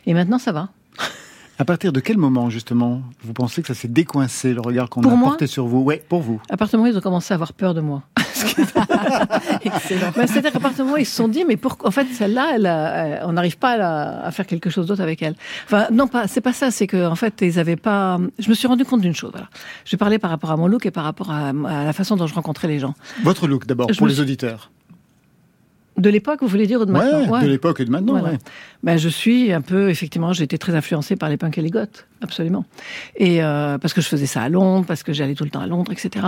Et 0.06 0.14
maintenant 0.14 0.38
ça 0.38 0.52
va. 0.52 0.68
À 1.58 1.64
partir 1.64 1.92
de 1.92 2.00
quel 2.00 2.18
moment, 2.18 2.50
justement, 2.50 3.00
vous 3.24 3.32
pensez 3.32 3.62
que 3.62 3.68
ça 3.68 3.74
s'est 3.74 3.88
décoincé, 3.88 4.52
le 4.52 4.60
regard 4.60 4.90
qu'on 4.90 5.02
a 5.02 5.08
moi 5.14 5.28
porté 5.30 5.46
sur 5.46 5.66
vous? 5.66 5.80
Ouais, 5.80 6.02
pour 6.06 6.20
vous. 6.20 6.40
À 6.50 6.56
partir 6.58 6.78
du 6.78 6.82
moment 6.82 6.90
où 6.90 6.94
ils 6.94 6.98
ont 6.98 7.02
commencé 7.02 7.32
à 7.32 7.36
avoir 7.36 7.52
peur 7.54 7.72
de 7.72 7.80
moi. 7.80 8.02
Excellent. 9.64 10.10
Bah, 10.14 10.26
C'est-à-dire 10.26 10.52
qu'à 10.52 10.60
partir 10.60 10.78
du 10.78 10.82
moment 10.82 10.94
où 10.96 11.00
ils 11.00 11.06
se 11.06 11.14
sont 11.16 11.28
dit, 11.28 11.44
mais 11.46 11.56
pourquoi? 11.56 11.88
En 11.88 11.90
fait, 11.90 12.06
celle-là, 12.12 12.52
elle- 12.56 13.22
on 13.26 13.32
n'arrive 13.32 13.56
pas 13.58 13.70
à, 13.70 13.76
la- 13.78 14.24
à 14.26 14.30
faire 14.30 14.46
quelque 14.46 14.68
chose 14.70 14.86
d'autre 14.86 15.02
avec 15.02 15.22
elle. 15.22 15.34
Enfin, 15.64 15.86
non, 15.92 16.06
pas. 16.08 16.28
C'est 16.28 16.40
pas 16.42 16.52
ça. 16.52 16.70
C'est 16.70 16.86
que 16.86 17.06
en 17.06 17.14
fait, 17.16 17.40
ils 17.42 17.58
avaient 17.58 17.76
pas. 17.76 18.18
Je 18.38 18.48
me 18.50 18.54
suis 18.54 18.68
rendu 18.68 18.84
compte 18.84 19.00
d'une 19.00 19.14
chose. 19.14 19.30
Voilà. 19.32 19.48
Je 19.84 19.96
parlais 19.96 20.18
par 20.18 20.30
rapport 20.30 20.50
à 20.50 20.56
mon 20.56 20.66
look 20.66 20.84
et 20.86 20.90
par 20.90 21.04
rapport 21.04 21.30
à, 21.30 21.48
à 21.48 21.84
la 21.84 21.92
façon 21.92 22.16
dont 22.16 22.26
je 22.26 22.34
rencontrais 22.34 22.68
les 22.68 22.78
gens. 22.78 22.94
Votre 23.24 23.46
look, 23.46 23.66
d'abord, 23.66 23.86
pour 23.96 24.06
les 24.06 24.20
auditeurs. 24.20 24.70
De 25.96 26.10
l'époque, 26.10 26.38
vous 26.42 26.48
voulez 26.48 26.66
dire 26.66 26.80
ou 26.80 26.84
de 26.84 26.92
maintenant 26.92 27.26
Ouais, 27.32 27.42
de 27.42 27.48
l'époque 27.48 27.80
et 27.80 27.84
de 27.84 27.90
maintenant, 27.90 28.12
Voilà. 28.18 28.32
ouais. 28.34 28.38
Ben, 28.82 28.98
je 28.98 29.08
suis 29.08 29.52
un 29.52 29.62
peu, 29.62 29.88
effectivement, 29.88 30.32
j'ai 30.32 30.44
été 30.44 30.58
très 30.58 30.74
influencée 30.74 31.16
par 31.16 31.28
les 31.28 31.36
punks 31.36 31.56
et 31.58 31.62
les 31.62 31.70
goths, 31.70 32.06
absolument. 32.22 32.64
Et 33.16 33.42
euh, 33.42 33.78
parce 33.78 33.94
que 33.94 34.00
je 34.00 34.06
faisais 34.06 34.26
ça 34.26 34.42
à 34.42 34.48
Londres, 34.48 34.84
parce 34.86 35.02
que 35.02 35.12
j'allais 35.12 35.34
tout 35.34 35.42
le 35.44 35.50
temps 35.50 35.60
à 35.60 35.66
Londres, 35.66 35.90
etc. 35.90 36.24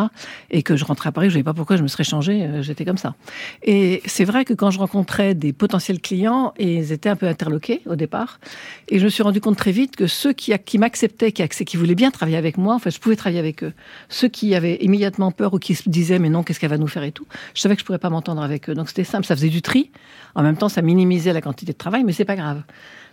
Et 0.51 0.63
que 0.63 0.75
je 0.75 0.85
rentrais 0.85 1.11
à 1.11 1.13
Paris, 1.13 1.27
je 1.27 1.35
ne 1.35 1.35
savais 1.35 1.45
pas 1.45 1.55
pourquoi 1.55 1.77
je 1.77 1.83
me 1.83 1.89
serais 1.89 2.03
changée, 2.05 2.43
euh, 2.45 2.63
j'étais 2.63 2.85
comme 2.85 2.97
ça. 2.97 3.15
Et 3.63 4.03
c'est 4.07 4.25
vrai 4.25 4.45
que 4.45 4.55
quand 4.55 4.71
je 4.71 4.79
rencontrais 4.79 5.35
des 5.35 5.53
potentiels 5.53 6.01
clients, 6.01 6.53
et 6.59 6.77
ils 6.77 6.91
étaient 6.93 7.11
un 7.11 7.17
peu 7.17 7.29
interloqués 7.29 7.83
au 7.87 7.95
départ, 7.95 8.41
et 8.89 8.99
je 8.99 9.05
me 9.05 9.11
suis 9.11 9.23
rendu 9.23 9.41
compte 9.41 9.57
très 9.57 9.71
vite 9.73 9.95
que 9.95 10.07
ceux 10.07 10.33
qui, 10.33 10.53
qui 10.65 10.79
m'acceptaient, 10.79 11.31
qui, 11.31 11.47
qui 11.47 11.77
voulaient 11.77 11.95
bien 11.95 12.11
travailler 12.11 12.39
avec 12.39 12.57
moi, 12.59 12.75
en 12.75 12.79
fait, 12.79 12.91
je 12.91 12.99
pouvais 12.99 13.17
travailler 13.17 13.39
avec 13.39 13.63
eux. 13.63 13.73
Ceux 14.09 14.29
qui 14.29 14.55
avaient 14.57 14.79
immédiatement 14.81 15.31
peur 15.31 15.55
ou 15.55 15.59
qui 15.59 15.75
se 15.77 15.89
disaient, 15.89 16.19
mais 16.19 16.31
non, 16.31 16.43
qu'est-ce 16.43 16.59
qu'elle 16.59 16.71
va 16.71 16.79
nous 16.79 16.89
faire 16.89 17.05
et 17.05 17.13
tout, 17.13 17.27
je 17.55 17.61
savais 17.61 17.77
que 17.77 17.81
je 17.83 17.87
pourrais 17.87 17.99
pas 17.99 18.11
m'entendre 18.11 18.43
avec 18.43 18.69
eux. 18.69 18.75
Donc 18.75 18.89
c'était 18.89 19.05
simple, 19.05 19.27
ça 19.27 19.37
faisait 19.37 19.49
du 19.49 19.58
tri. 19.63 19.91
En 20.35 20.43
même 20.43 20.57
temps, 20.57 20.69
ça 20.69 20.83
minimisait 20.83 21.33
la 21.33 21.41
quantité 21.41 21.73
de 21.73 21.79
travail, 21.79 22.05
mais 22.05 22.13
c'est 22.13 22.25
pas 22.25 22.37
grave. 22.37 22.63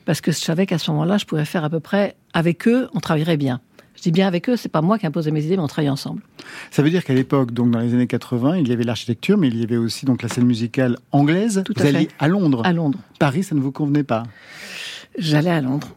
Parce 0.06 0.22
que 0.22 0.32
je 0.32 0.38
savais 0.38 0.66
qu'à 0.66 0.78
ce 0.78 0.92
moment-là, 0.92 1.18
je 1.18 1.26
pouvais 1.26 1.46
faire 1.46 1.64
à 1.64 1.70
peu 1.70 1.80
près 1.80 2.16
avec 2.34 2.68
eux, 2.68 2.88
on 2.94 3.00
travaillerait 3.00 3.38
bien. 3.38 3.60
Je 3.96 4.02
dis 4.02 4.12
bien 4.12 4.28
avec 4.28 4.50
eux, 4.50 4.58
c'est 4.58 4.70
pas 4.70 4.82
moi 4.82 5.00
qui 5.00 5.08
imposais 5.08 5.32
mes 5.32 5.44
idées, 5.44 5.56
mais 5.56 5.64
on 5.64 5.68
travaillait 5.68 5.90
ensemble. 5.90 6.22
Ça 6.70 6.84
veut 6.84 6.90
dire 6.90 7.04
qu'à 7.04 7.14
l'époque, 7.14 7.52
donc 7.52 7.72
dans 7.72 7.80
les 7.80 7.94
années 7.94 8.08
80, 8.08 8.58
il 8.58 8.68
y 8.68 8.74
avait 8.74 8.84
l'architecture, 8.84 9.38
mais 9.38 9.48
il 9.48 9.60
y 9.60 9.64
avait 9.64 9.78
aussi 9.78 10.06
donc 10.06 10.22
la 10.22 10.28
scène 10.30 10.46
musicale 10.46 10.98
anglaise. 11.12 11.64
Tout 11.66 11.74
vous 11.76 11.82
à 11.82 11.86
fait. 11.86 11.96
alliez 11.96 12.10
à 12.20 12.28
Londres. 12.28 12.62
À 12.66 12.74
Londres. 12.74 13.00
Paris, 13.20 13.44
ça 13.44 13.56
ne 13.56 13.62
vous 13.62 13.72
convenait 13.72 14.04
pas. 14.04 14.24
J'allais 15.18 15.50
à 15.50 15.62
Londres. 15.62 15.88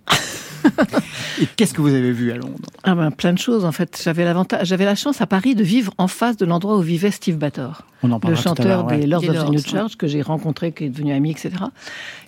Et 1.40 1.46
qu'est-ce 1.56 1.74
que 1.74 1.80
vous 1.80 1.94
avez 1.94 2.12
vu 2.12 2.32
à 2.32 2.36
Londres? 2.36 2.56
Ah 2.84 2.94
ben, 2.94 3.10
plein 3.10 3.32
de 3.32 3.38
choses, 3.38 3.64
en 3.64 3.72
fait. 3.72 4.00
J'avais 4.02 4.24
l'avantage, 4.24 4.66
j'avais 4.66 4.84
la 4.84 4.94
chance 4.94 5.20
à 5.20 5.26
Paris 5.26 5.54
de 5.54 5.62
vivre 5.62 5.92
en 5.98 6.08
face 6.08 6.36
de 6.36 6.44
l'endroit 6.46 6.76
où 6.76 6.80
vivait 6.80 7.10
Steve 7.10 7.36
Bator. 7.36 7.82
On 8.02 8.10
en 8.10 8.14
le 8.14 8.20
parlera 8.20 8.42
tout 8.42 8.48
à 8.48 8.50
chanteur 8.50 8.86
ouais. 8.86 8.98
des 8.98 9.06
Lords 9.06 9.22
Des 9.22 9.28
of 9.28 9.34
the 9.34 9.38
Lords, 9.38 9.50
New 9.50 9.58
ouais. 9.58 9.64
Church 9.64 9.96
que 9.96 10.06
j'ai 10.06 10.22
rencontré, 10.22 10.72
qui 10.72 10.84
est 10.84 10.88
devenu 10.88 11.12
ami, 11.12 11.30
etc. 11.30 11.52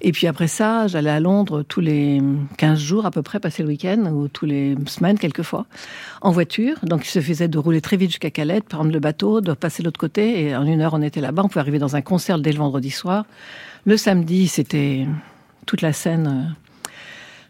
Et 0.01 0.13
puis 0.13 0.27
après 0.27 0.49
ça, 0.49 0.87
j'allais 0.87 1.11
à 1.11 1.21
Londres 1.21 1.63
tous 1.63 1.81
les 1.81 2.21
15 2.57 2.79
jours 2.79 3.07
à 3.07 3.11
peu 3.11 3.23
près, 3.23 3.41
passer 3.41 3.63
le 3.63 3.69
week-end, 3.69 4.11
ou 4.13 4.29
tous 4.29 4.47
les 4.47 4.77
semaines 4.87 5.19
quelquefois, 5.19 5.67
en 6.23 6.33
voiture. 6.33 6.77
Donc 6.83 7.07
il 7.07 7.11
se 7.11 7.21
faisait 7.21 7.49
de 7.49 7.59
rouler 7.59 7.81
très 7.81 7.97
vite 7.97 8.11
jusqu'à 8.11 8.31
Calais, 8.31 8.61
de 8.61 8.65
prendre 8.65 8.91
le 8.91 9.01
bateau, 9.01 9.41
de 9.41 9.53
passer 9.53 9.83
de 9.83 9.89
l'autre 9.89 10.01
côté, 10.01 10.45
et 10.45 10.57
en 10.57 10.65
une 10.65 10.81
heure 10.81 10.95
on 10.95 11.03
était 11.03 11.21
là-bas. 11.21 11.43
On 11.45 11.49
pouvait 11.49 11.61
arriver 11.61 11.79
dans 11.79 11.97
un 11.97 12.03
concert 12.03 12.39
dès 12.39 12.53
le 12.53 12.59
vendredi 12.59 12.91
soir. 12.91 13.25
Le 13.87 13.97
samedi, 13.97 14.49
c'était 14.49 15.07
toute 15.67 15.83
la 15.83 15.93
scène 15.93 16.27
euh, 16.27 16.60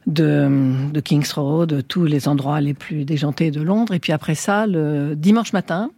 de, 0.07 0.91
de 0.93 1.01
King's 1.01 1.33
Road, 1.33 1.69
de 1.69 1.81
tous 1.81 2.05
les 2.05 2.29
endroits 2.29 2.61
les 2.61 2.75
plus 2.75 3.05
déjantés 3.05 3.51
de 3.51 3.61
Londres. 3.63 3.95
Et 3.95 3.99
puis 3.99 4.13
après 4.13 4.35
ça, 4.35 4.67
le 4.67 5.15
dimanche 5.15 5.53
matin, 5.53 5.91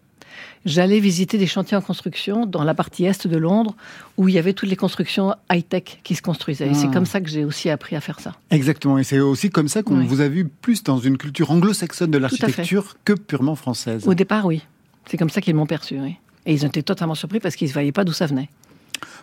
j'allais 0.65 1.01
visiter 1.01 1.39
des 1.39 1.47
chantiers 1.47 1.77
en 1.77 1.81
construction 1.81 2.47
dans 2.47 2.65
la 2.65 2.75
partie 2.75 3.05
est 3.05 3.27
de 3.27 3.37
Londres, 3.37 3.75
où 4.17 4.29
il 4.29 4.35
y 4.35 4.39
avait 4.39 4.53
toutes 4.53 4.69
les 4.69 4.77
constructions 4.77 5.35
high-tech 5.51 6.01
qui 6.05 6.15
se 6.15 6.23
construisaient. 6.23 6.69
Et 6.69 6.75
c'est 6.75 6.87
Ah. 6.89 6.93
comme 6.95 7.07
ça 7.07 7.21
que 7.21 7.29
j'ai 7.29 7.45
aussi 7.45 7.71
appris 7.71 7.97
à 7.97 8.01
faire 8.01 8.21
ça. 8.21 8.33
Exactement. 8.51 8.99
Et 8.99 9.05
c'est 9.05 9.21
aussi 9.21 9.51
comme 9.51 9.69
ça 9.69 9.83
qu'on 9.83 9.99
Oui. 9.99 10.07
vous 10.07 10.21
a 10.21 10.29
vu 10.29 10.47
plus 10.47 10.83
dans 10.83 10.99
une 10.99 11.17
culture 11.19 11.51
anglo-saxonne 11.51 12.11
de 12.11 12.19
l'architecture 12.19 12.97
que 13.05 13.13
purement 13.13 13.55
française. 13.55 14.07
Au 14.07 14.15
départ, 14.15 14.47
oui. 14.47 14.63
C'est 15.07 15.17
comme 15.17 15.31
ça 15.31 15.41
qu'ils 15.41 15.55
m'ont 15.55 15.67
perçu, 15.67 15.99
oui. 16.01 16.17
Et 16.47 16.53
ils 16.55 16.65
ont 16.65 16.69
été 16.69 16.83
totalement 16.83 17.15
surpris 17.15 17.39
parce 17.41 17.55
qu'ils 17.57 17.69
ne 17.69 17.73
voyaient 17.73 17.93
pas 17.93 18.05
d'où 18.05 18.13
ça 18.13 18.27
venait. 18.27 18.49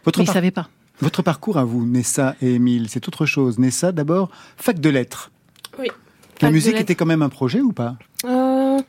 Votre, 0.06 0.20
Mais 0.20 0.24
ils 0.24 0.28
ne 0.28 0.28
par- 0.28 0.34
savaient 0.36 0.52
pas. 0.52 0.70
Votre 1.02 1.22
parcours 1.22 1.58
à 1.58 1.64
vous, 1.64 1.86
Nessa 1.86 2.36
et 2.42 2.56
Émile, 2.56 2.88
c'est 2.90 3.08
autre 3.08 3.26
chose. 3.26 3.60
Nessa, 3.60 3.92
d'abord, 3.92 4.30
fac 4.58 4.80
de 4.80 4.90
lettres. 4.90 5.32
Oui. 5.78 5.88
La 6.42 6.52
musique 6.52 6.76
était 6.76 6.96
quand 6.96 7.06
même 7.06 7.22
un 7.22 7.30
projet 7.30 7.62
ou 7.62 7.74
pas? 7.74 7.98
Euh, 8.26 8.80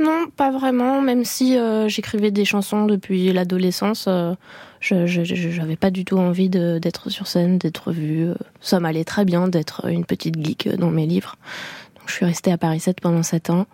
non, 0.00 0.26
pas 0.34 0.50
vraiment. 0.50 1.02
Même 1.02 1.24
si 1.24 1.58
euh, 1.58 1.88
j'écrivais 1.88 2.30
des 2.30 2.44
chansons 2.44 2.86
depuis 2.86 3.32
l'adolescence, 3.32 4.06
euh, 4.08 4.34
je 4.80 5.06
j'avais 5.06 5.76
pas 5.76 5.90
du 5.90 6.04
tout 6.06 6.16
envie 6.16 6.48
d'être 6.48 7.10
sur 7.10 7.26
scène, 7.26 7.58
d'être 7.58 7.92
vue. 7.92 8.28
Ça 8.60 8.80
m'allait 8.80 9.04
très 9.04 9.26
bien 9.26 9.48
d'être 9.48 9.86
une 9.88 10.06
petite 10.06 10.42
geek 10.42 10.68
dans 10.76 10.90
mes 10.90 11.06
livres. 11.06 11.36
Donc, 11.96 12.08
je 12.08 12.14
suis 12.14 12.24
restée 12.24 12.50
à 12.50 12.58
Paris 12.58 12.80
7 12.80 13.00
pendant 13.00 13.22
7 13.22 13.50
ans. 13.50 13.66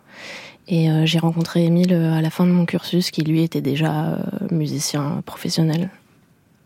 Et 0.69 0.90
euh, 0.90 1.07
j'ai 1.07 1.21
rencontré 1.21 1.64
Émile 1.64 1.95
à 1.95 2.21
la 2.21 2.31
fin 2.31 2.45
de 2.45 2.50
mon 2.50 2.66
cursus, 2.66 3.12
qui 3.12 3.23
lui 3.23 3.43
était 3.43 3.61
déjà 3.61 4.19
musicien 4.50 5.23
professionnel. 5.25 5.90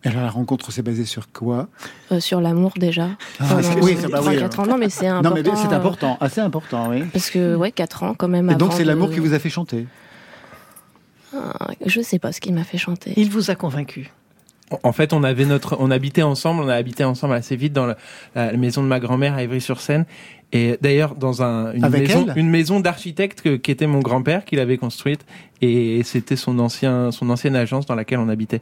Alors 0.05 0.23
la 0.23 0.31
rencontre 0.31 0.73
s'est 0.73 0.83
basée 0.83 1.05
sur 1.05 1.31
quoi? 1.31 1.69
Euh, 2.11 2.21
sur 2.21 2.41
l'amour 2.41 2.73
déjà. 2.77 3.09
Ah, 3.39 3.63
c'est- 3.63 3.81
oui, 3.83 3.97
ça, 4.01 4.09
bah 4.09 4.21
oui, 4.27 4.37
3-4 4.37 4.61
ans. 4.61 4.67
Non, 4.67 4.79
mais 4.79 4.89
c'est 4.89 5.07
important. 5.07 5.29
Non 5.31 5.35
mais 5.37 5.57
c'est 5.57 5.73
euh, 5.73 5.77
important, 5.77 6.17
assez 6.21 6.41
important, 6.41 6.89
oui. 6.91 7.03
Parce 7.13 7.29
que, 7.31 7.55
ouais, 7.55 7.71
4 7.71 8.03
ans 8.05 8.15
quand 8.17 8.29
même. 8.29 8.49
Et 8.51 8.55
donc 8.55 8.73
c'est 8.73 8.85
l'amour 8.85 9.09
de- 9.09 9.15
qui 9.15 9.21
vous 9.21 9.35
a 9.35 9.39
fait 9.39 9.51
chanter? 9.51 9.87
Ah, 11.35 11.69
Je 11.85 12.01
sais 12.01 12.19
pas 12.19 12.33
ce 12.33 12.41
qui 12.41 12.53
m'a 12.53 12.65
fait 12.65 12.79
chanter. 12.79 13.13
Il 13.17 13.31
vous 13.31 13.51
a 13.51 13.55
convaincu. 13.55 14.11
En 14.85 14.93
fait, 14.93 15.13
on 15.13 15.25
avait 15.25 15.47
notre, 15.47 15.77
on 15.81 15.91
habitait 15.91 16.23
ensemble, 16.23 16.63
on 16.63 16.69
a 16.69 16.75
habité 16.77 17.03
ensemble 17.05 17.35
assez 17.35 17.57
vite 17.57 17.73
dans 17.73 17.87
la, 17.87 17.97
la 18.37 18.53
maison 18.53 18.83
de 18.85 18.87
ma 18.89 19.01
grand-mère 19.01 19.35
à 19.35 19.43
Ivry-sur-Seine. 19.43 20.07
Et 20.53 20.79
d'ailleurs, 20.81 21.17
dans 21.17 21.43
un, 21.43 21.73
une 21.73 21.85
Avec 21.85 22.09
maison, 22.09 22.27
une 22.37 22.49
maison 22.51 22.79
d'architecte 22.81 23.59
qui 23.59 23.71
était 23.71 23.89
mon 23.89 23.99
grand-père 23.99 24.45
qui 24.45 24.55
l'avait 24.57 24.79
construite. 24.79 25.25
Et 25.61 26.03
c'était 26.05 26.37
son 26.37 26.59
ancien, 26.61 27.11
son 27.11 27.31
ancienne 27.31 27.57
agence 27.57 27.87
dans 27.87 27.97
laquelle 27.97 28.21
on 28.21 28.29
habitait. 28.29 28.61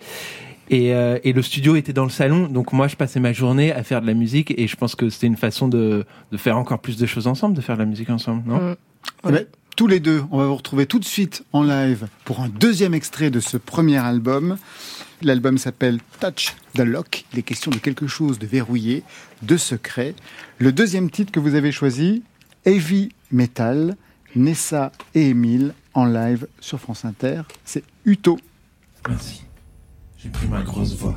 Et, 0.71 0.93
euh, 0.95 1.19
et 1.25 1.33
le 1.33 1.43
studio 1.43 1.77
était 1.77 1.93
dans 1.93 2.05
le 2.05 2.11
salon, 2.11 2.47
donc 2.47 2.73
moi 2.73 2.89
je 2.89 2.97
passais 2.97 3.21
ma 3.21 3.33
journée 3.33 3.73
à 3.73 3.83
faire 3.83 4.03
de 4.03 4.07
la 4.07 4.15
musique 4.15 4.53
et 4.57 4.67
je 4.67 4.77
pense 4.77 4.95
que 4.95 5.09
c'était 5.09 5.27
une 5.27 5.37
façon 5.37 5.67
de, 5.69 6.05
de 6.31 6.37
faire 6.37 6.59
encore 6.59 6.79
plus 6.81 6.99
de 6.99 7.07
choses 7.07 7.27
ensemble, 7.27 7.57
de 7.57 7.61
faire 7.63 7.77
de 7.77 7.83
la 7.83 7.87
musique 7.87 8.11
ensemble, 8.11 8.43
non? 8.47 8.73
Mm. 8.73 8.77
Eh 9.29 9.33
ben, 9.33 9.47
tous 9.77 9.87
les 9.87 10.01
deux, 10.01 10.25
on 10.33 10.39
va 10.39 10.47
vous 10.47 10.57
retrouver 10.57 10.87
tout 10.87 10.99
de 10.99 11.05
suite 11.05 11.45
en 11.53 11.63
live 11.63 12.09
pour 12.25 12.41
un 12.41 12.49
deuxième 12.49 12.95
extrait 12.95 13.31
de 13.31 13.39
ce 13.39 13.57
premier 13.57 13.99
album. 13.99 14.59
L'album 15.23 15.57
s'appelle 15.57 16.01
Touch 16.21 16.57
the 16.75 16.81
Lock. 16.81 17.25
Il 17.33 17.39
est 17.39 17.43
question 17.43 17.71
de 17.71 17.77
quelque 17.77 18.09
chose 18.09 18.39
de 18.41 18.47
verrouillé, 18.47 19.05
de 19.43 19.57
secret. 19.57 20.15
Le 20.59 20.73
deuxième 20.73 21.11
titre 21.11 21.31
que 21.31 21.41
vous 21.41 21.55
avez 21.55 21.71
choisi, 21.71 22.25
Heavy 22.65 23.11
Metal, 23.31 23.97
Nessa 24.35 24.91
et 25.15 25.29
Émile 25.29 25.75
en 25.95 26.07
live 26.07 26.49
sur 26.61 26.81
France 26.81 27.05
Inter. 27.05 27.43
C'est 27.65 27.85
Uto. 28.05 28.39
Merci. 29.09 29.48
J'ai 30.21 30.31
pris 30.31 30.49
ma 30.49 30.63
grosse 30.63 30.97
voix. 30.97 31.15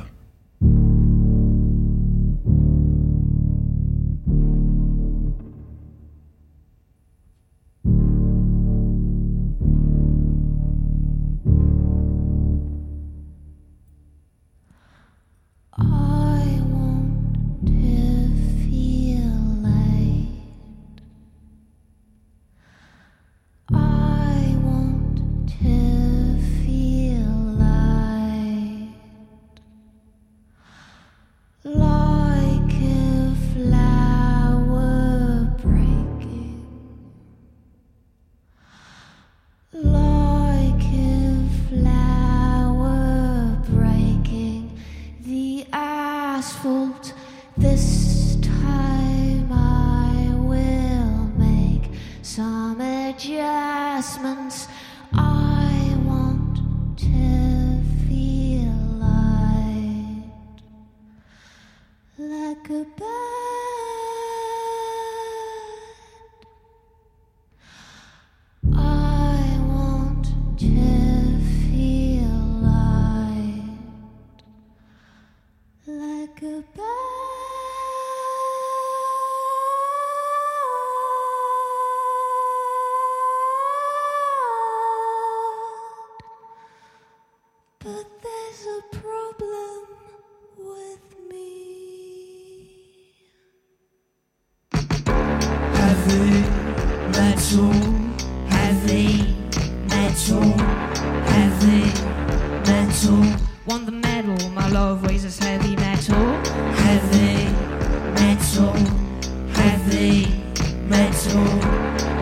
Metal, 111.34 111.60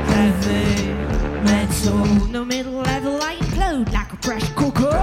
heavy 0.07 0.93
metal. 1.45 2.05
No 2.29 2.45
middle 2.45 2.73
level, 2.73 3.21
I 3.23 3.37
implode 3.37 3.93
like 3.93 4.12
a 4.12 4.17
pressure 4.17 4.55
cooker. 4.55 4.99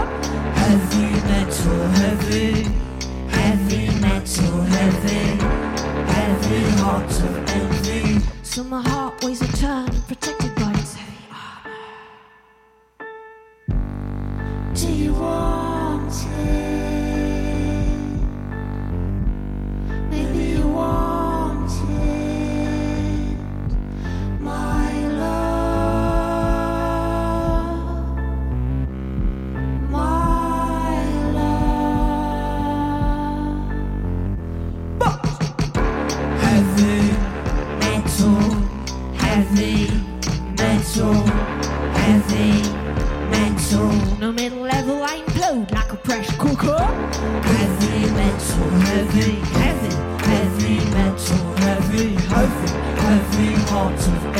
Heavy 0.56 1.10
metal, 1.28 1.88
heavy, 2.02 2.64
heavy 3.30 4.00
metal, 4.00 4.62
heavy, 4.62 5.20
heavy 6.14 6.70
heart 6.82 7.12
of 7.12 7.50
envy. 7.50 8.26
So 8.44 8.64
my 8.64 8.82
heart 8.82 9.24
weighs 9.24 9.42
a 9.42 9.48
ton, 9.58 9.90
protected 10.08 10.47
No 44.27 44.34
middle 44.34 44.60
level, 44.60 45.01
I 45.03 45.22
implode 45.22 45.72
like 45.72 45.93
a 45.93 45.96
pressure 45.96 46.36
cooker. 46.38 46.75
Heavy 46.75 48.12
metal, 48.12 48.69
heavy, 48.91 49.31
heavy, 49.55 49.96
heavy 50.27 50.75
metal, 50.91 51.55
heavy, 51.63 52.13
heavy, 52.27 52.72
heavy 53.00 53.53
heart 53.72 53.93
of 53.93 54.36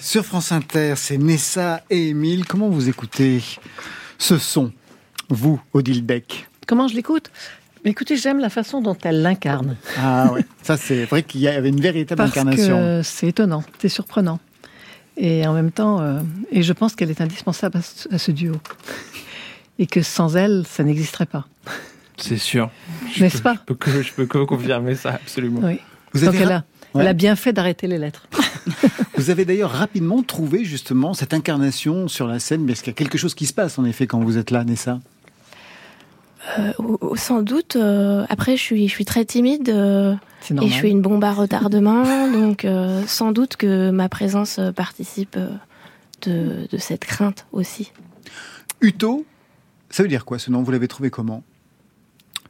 sur 0.00 0.24
France 0.24 0.52
Inter, 0.52 0.94
c'est 0.96 1.18
Nessa 1.18 1.82
et 1.90 2.08
Émile. 2.08 2.44
Comment 2.46 2.68
vous 2.68 2.88
écoutez 2.88 3.42
ce 4.18 4.38
son, 4.38 4.72
vous, 5.28 5.60
Odile 5.72 6.02
Beck? 6.04 6.48
Comment 6.66 6.88
je 6.88 6.94
l'écoute? 6.94 7.30
Écoutez, 7.84 8.16
j'aime 8.16 8.38
la 8.38 8.48
façon 8.50 8.80
dont 8.80 8.96
elle 9.02 9.22
l'incarne. 9.22 9.76
Ah 9.98 10.30
ouais, 10.32 10.44
ça 10.62 10.76
c'est 10.76 11.04
vrai 11.04 11.22
qu'il 11.24 11.40
y 11.40 11.48
avait 11.48 11.68
une 11.70 11.80
véritable 11.80 12.18
Parce 12.18 12.30
incarnation. 12.32 12.76
que 12.78 13.00
c'est 13.02 13.26
étonnant, 13.28 13.64
c'est 13.80 13.88
surprenant. 13.88 14.38
Et 15.16 15.46
en 15.46 15.52
même 15.52 15.72
temps, 15.72 16.00
euh, 16.00 16.20
et 16.52 16.62
je 16.62 16.72
pense 16.72 16.94
qu'elle 16.94 17.10
est 17.10 17.20
indispensable 17.20 17.78
à 17.78 17.82
ce, 17.82 18.14
à 18.14 18.18
ce 18.18 18.30
duo. 18.30 18.54
Et 19.78 19.86
que 19.86 20.00
sans 20.02 20.36
elle, 20.36 20.64
ça 20.68 20.84
n'existerait 20.84 21.26
pas. 21.26 21.46
C'est 22.16 22.38
sûr. 22.38 22.70
N'est-ce 23.18 23.38
Je 23.38 23.42
pas? 23.42 23.56
peux 23.66 23.74
que, 23.74 24.02
je 24.02 24.12
peux 24.12 24.26
que 24.26 24.38
confirmer 24.44 24.94
ça, 24.94 25.10
absolument. 25.14 25.60
Oui. 25.64 25.80
Vous 26.12 26.20
Donc 26.24 26.34
avez, 26.34 26.38
elle 26.44 26.48
ra- 26.48 26.54
a, 26.56 26.64
Ouais. 26.94 27.00
elle 27.04 27.08
a 27.08 27.12
bien 27.14 27.36
fait 27.36 27.54
d'arrêter 27.54 27.86
les 27.86 27.96
lettres. 27.98 28.28
vous 29.22 29.30
avez 29.30 29.44
d'ailleurs 29.44 29.70
rapidement 29.70 30.22
trouvé 30.22 30.64
justement 30.64 31.14
cette 31.14 31.32
incarnation 31.32 32.08
sur 32.08 32.26
la 32.26 32.40
scène, 32.40 32.66
parce 32.66 32.80
qu'il 32.80 32.90
y 32.90 32.96
a 32.96 32.98
quelque 32.98 33.18
chose 33.18 33.34
qui 33.34 33.46
se 33.46 33.54
passe 33.54 33.78
en 33.78 33.84
effet 33.84 34.06
quand 34.06 34.20
vous 34.20 34.36
êtes 34.36 34.50
là, 34.50 34.64
Nessa? 34.64 35.00
Euh, 36.58 36.72
sans 37.14 37.42
doute. 37.42 37.76
euh, 37.76 38.26
après, 38.28 38.56
je 38.56 38.62
suis, 38.62 38.88
je 38.88 38.92
suis 38.92 39.04
très 39.04 39.24
timide 39.24 39.68
euh, 39.68 40.14
et 40.50 40.68
je 40.68 40.74
suis 40.74 40.90
une 40.90 41.00
bombe 41.00 41.22
à 41.22 41.32
retardement, 41.32 42.04
donc 42.32 42.64
euh, 42.64 43.02
sans 43.06 43.30
doute 43.30 43.56
que 43.56 43.90
ma 43.90 44.08
présence 44.08 44.58
participe 44.74 45.38
de, 46.22 46.66
de 46.68 46.78
cette 46.78 47.04
crainte 47.04 47.46
aussi. 47.52 47.92
Uto, 48.80 49.24
ça 49.88 50.02
veut 50.02 50.08
dire 50.08 50.24
quoi 50.24 50.40
ce 50.40 50.50
nom? 50.50 50.62
Vous 50.62 50.72
l'avez 50.72 50.88
trouvé 50.88 51.10
comment? 51.10 51.44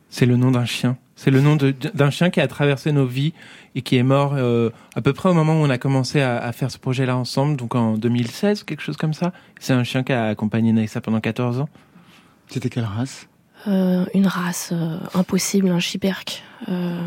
C'est 0.09 0.27
le 0.27 0.37
nom 0.37 0.51
d'un 0.51 0.65
chien. 0.65 0.97
C'est 1.23 1.31
le 1.31 1.41
nom 1.41 1.55
de- 1.55 1.73
d'un 1.95 2.11
chien 2.11 2.31
qui 2.31 2.41
a 2.41 2.49
traversé 2.49 2.91
nos 2.91 3.07
vies 3.07 3.33
et 3.77 3.83
qui 3.83 3.97
est 3.97 4.03
mort 4.03 4.33
euh, 4.35 4.71
à 4.97 5.01
peu 5.03 5.13
près 5.13 5.29
au 5.29 5.35
moment 5.35 5.53
où 5.53 5.65
on 5.65 5.71
a 5.71 5.79
commencé 5.79 6.21
à, 6.21 6.37
à 6.39 6.51
faire 6.51 6.69
ce 6.73 6.79
projet-là 6.79 7.17
ensemble, 7.17 7.57
donc 7.57 7.77
en 7.77 7.97
2016, 7.97 8.65
quelque 8.65 8.81
chose 8.83 8.97
comme 8.97 9.15
ça. 9.15 9.33
C'est 9.61 9.73
un 9.73 9.85
chien 9.85 10.03
qui 10.03 10.13
a 10.13 10.27
accompagné 10.27 10.73
Naïssa 10.73 11.01
pendant 11.01 11.21
14 11.21 11.61
ans. 11.61 11.69
C'était 12.49 12.71
quelle 12.71 12.87
race? 12.87 13.29
Euh, 13.69 14.05
une 14.15 14.27
race 14.27 14.71
euh, 14.73 14.99
impossible, 15.15 15.69
un 15.71 15.79
chiperque, 15.79 16.43
euh, 16.69 16.99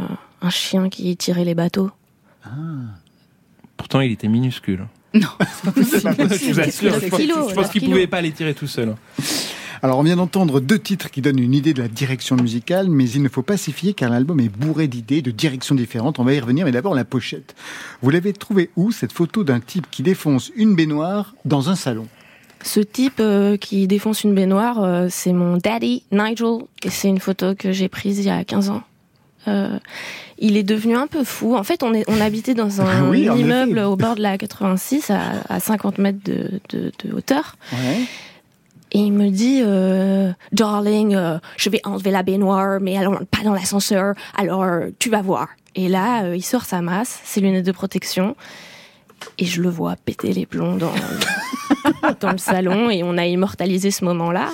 un 0.41 0.49
chien 0.49 0.87
qui 0.87 1.17
tirait 1.17 1.43
les 1.43 1.53
bateaux. 1.53 1.91
Ah. 2.45 2.49
Pourtant, 3.75 3.99
il 3.99 4.13
était 4.13 4.29
minuscule. 4.29 4.87
Non, 5.13 5.27
Je 5.65 5.69
vous 5.71 6.59
assure, 6.61 6.91
Neuf 6.93 7.03
je 7.03 7.49
je 7.49 7.53
pense 7.53 7.69
qu'il 7.69 7.83
pouvait 7.83 8.07
pas 8.07 8.21
les 8.21 8.31
tirer 8.31 8.53
tout 8.53 8.67
seul. 8.67 8.95
Alors 9.85 9.99
on 9.99 10.01
vient 10.01 10.15
d'entendre 10.15 10.61
deux 10.61 10.79
titres 10.79 11.11
qui 11.11 11.21
donnent 11.21 11.37
une 11.37 11.53
idée 11.53 11.75
de 11.75 11.79
la 11.83 11.87
direction 11.87 12.35
musicale, 12.35 12.89
mais 12.89 13.07
il 13.07 13.21
ne 13.21 13.29
faut 13.29 13.43
pas 13.43 13.55
s'y 13.55 13.71
fier 13.71 13.93
car 13.93 14.09
l'album 14.09 14.39
est 14.39 14.49
bourré 14.49 14.87
d'idées, 14.87 15.21
de 15.21 15.29
directions 15.29 15.75
différentes. 15.75 16.17
On 16.17 16.23
va 16.23 16.33
y 16.33 16.39
revenir, 16.39 16.65
mais 16.65 16.71
d'abord 16.71 16.95
la 16.95 17.05
pochette. 17.05 17.53
Vous 18.01 18.09
l'avez 18.09 18.33
trouvée 18.33 18.71
où 18.77 18.91
cette 18.91 19.11
photo 19.11 19.43
d'un 19.43 19.59
type 19.59 19.85
qui 19.91 20.01
défonce 20.01 20.51
une 20.55 20.73
baignoire 20.75 21.35
dans 21.45 21.69
un 21.69 21.75
salon? 21.75 22.07
Ce 22.63 22.79
type 22.79 23.19
euh, 23.19 23.57
qui 23.57 23.85
défonce 23.85 24.23
une 24.23 24.33
baignoire, 24.33 24.83
euh, 24.83 25.05
c'est 25.11 25.33
mon 25.33 25.57
daddy, 25.57 26.01
Nigel, 26.11 26.63
et 26.83 26.89
c'est 26.89 27.07
une 27.09 27.19
photo 27.19 27.53
que 27.53 27.71
j'ai 27.71 27.87
prise 27.87 28.17
il 28.17 28.25
y 28.25 28.29
a 28.31 28.43
15 28.43 28.71
ans. 28.71 28.81
Euh, 29.47 29.77
il 30.39 30.57
est 30.57 30.63
devenu 30.63 30.95
un 30.95 31.05
peu 31.05 31.23
fou. 31.23 31.55
En 31.55 31.63
fait, 31.63 31.83
on, 31.83 31.93
est, 31.93 32.05
on 32.07 32.19
habitait 32.21 32.55
dans 32.55 32.81
un 32.81 33.07
Oui, 33.11 33.29
en 33.29 33.37
immeuble 33.37 33.77
au 33.77 33.95
bord 33.95 34.15
de 34.15 34.23
la 34.23 34.39
86 34.39 35.11
à, 35.11 35.19
à 35.47 35.59
50 35.59 35.99
mètres 35.99 36.17
de, 36.25 36.59
de- 36.69 36.91
de 37.03 37.13
hauteur. 37.13 37.55
Ouais. 37.71 37.99
Et 38.95 38.99
il 38.99 39.11
me 39.11 39.29
dit, 39.29 39.59
euh, 39.61 40.31
darling, 40.53 41.15
euh, 41.15 41.37
je 41.57 41.69
vais 41.69 41.81
enlever 41.83 42.11
la 42.11 42.23
baignoire, 42.23 42.79
mais 42.79 42.97
alors 42.97 43.19
pas 43.29 43.43
dans 43.43 43.51
l'ascenseur, 43.53 44.15
alors 44.37 44.63
euh, 44.63 44.87
tu 44.99 45.09
vas 45.09 45.21
voir. 45.21 45.49
Et 45.75 45.89
là, 45.89 46.23
euh, 46.23 46.37
il 46.37 46.41
sort 46.41 46.63
sa 46.63 46.81
masse, 46.81 47.19
ses 47.25 47.41
lunettes 47.41 47.65
de 47.65 47.73
protection, 47.73 48.37
et 49.37 49.43
je 49.43 49.61
le 49.61 49.67
vois 49.67 49.97
péter 49.97 50.31
les 50.31 50.45
plombs 50.45 50.77
dans, 50.77 50.93
dans 52.21 52.31
le 52.31 52.37
salon, 52.37 52.89
et 52.89 53.03
on 53.03 53.17
a 53.17 53.25
immortalisé 53.25 53.91
ce 53.91 54.05
moment-là. 54.05 54.47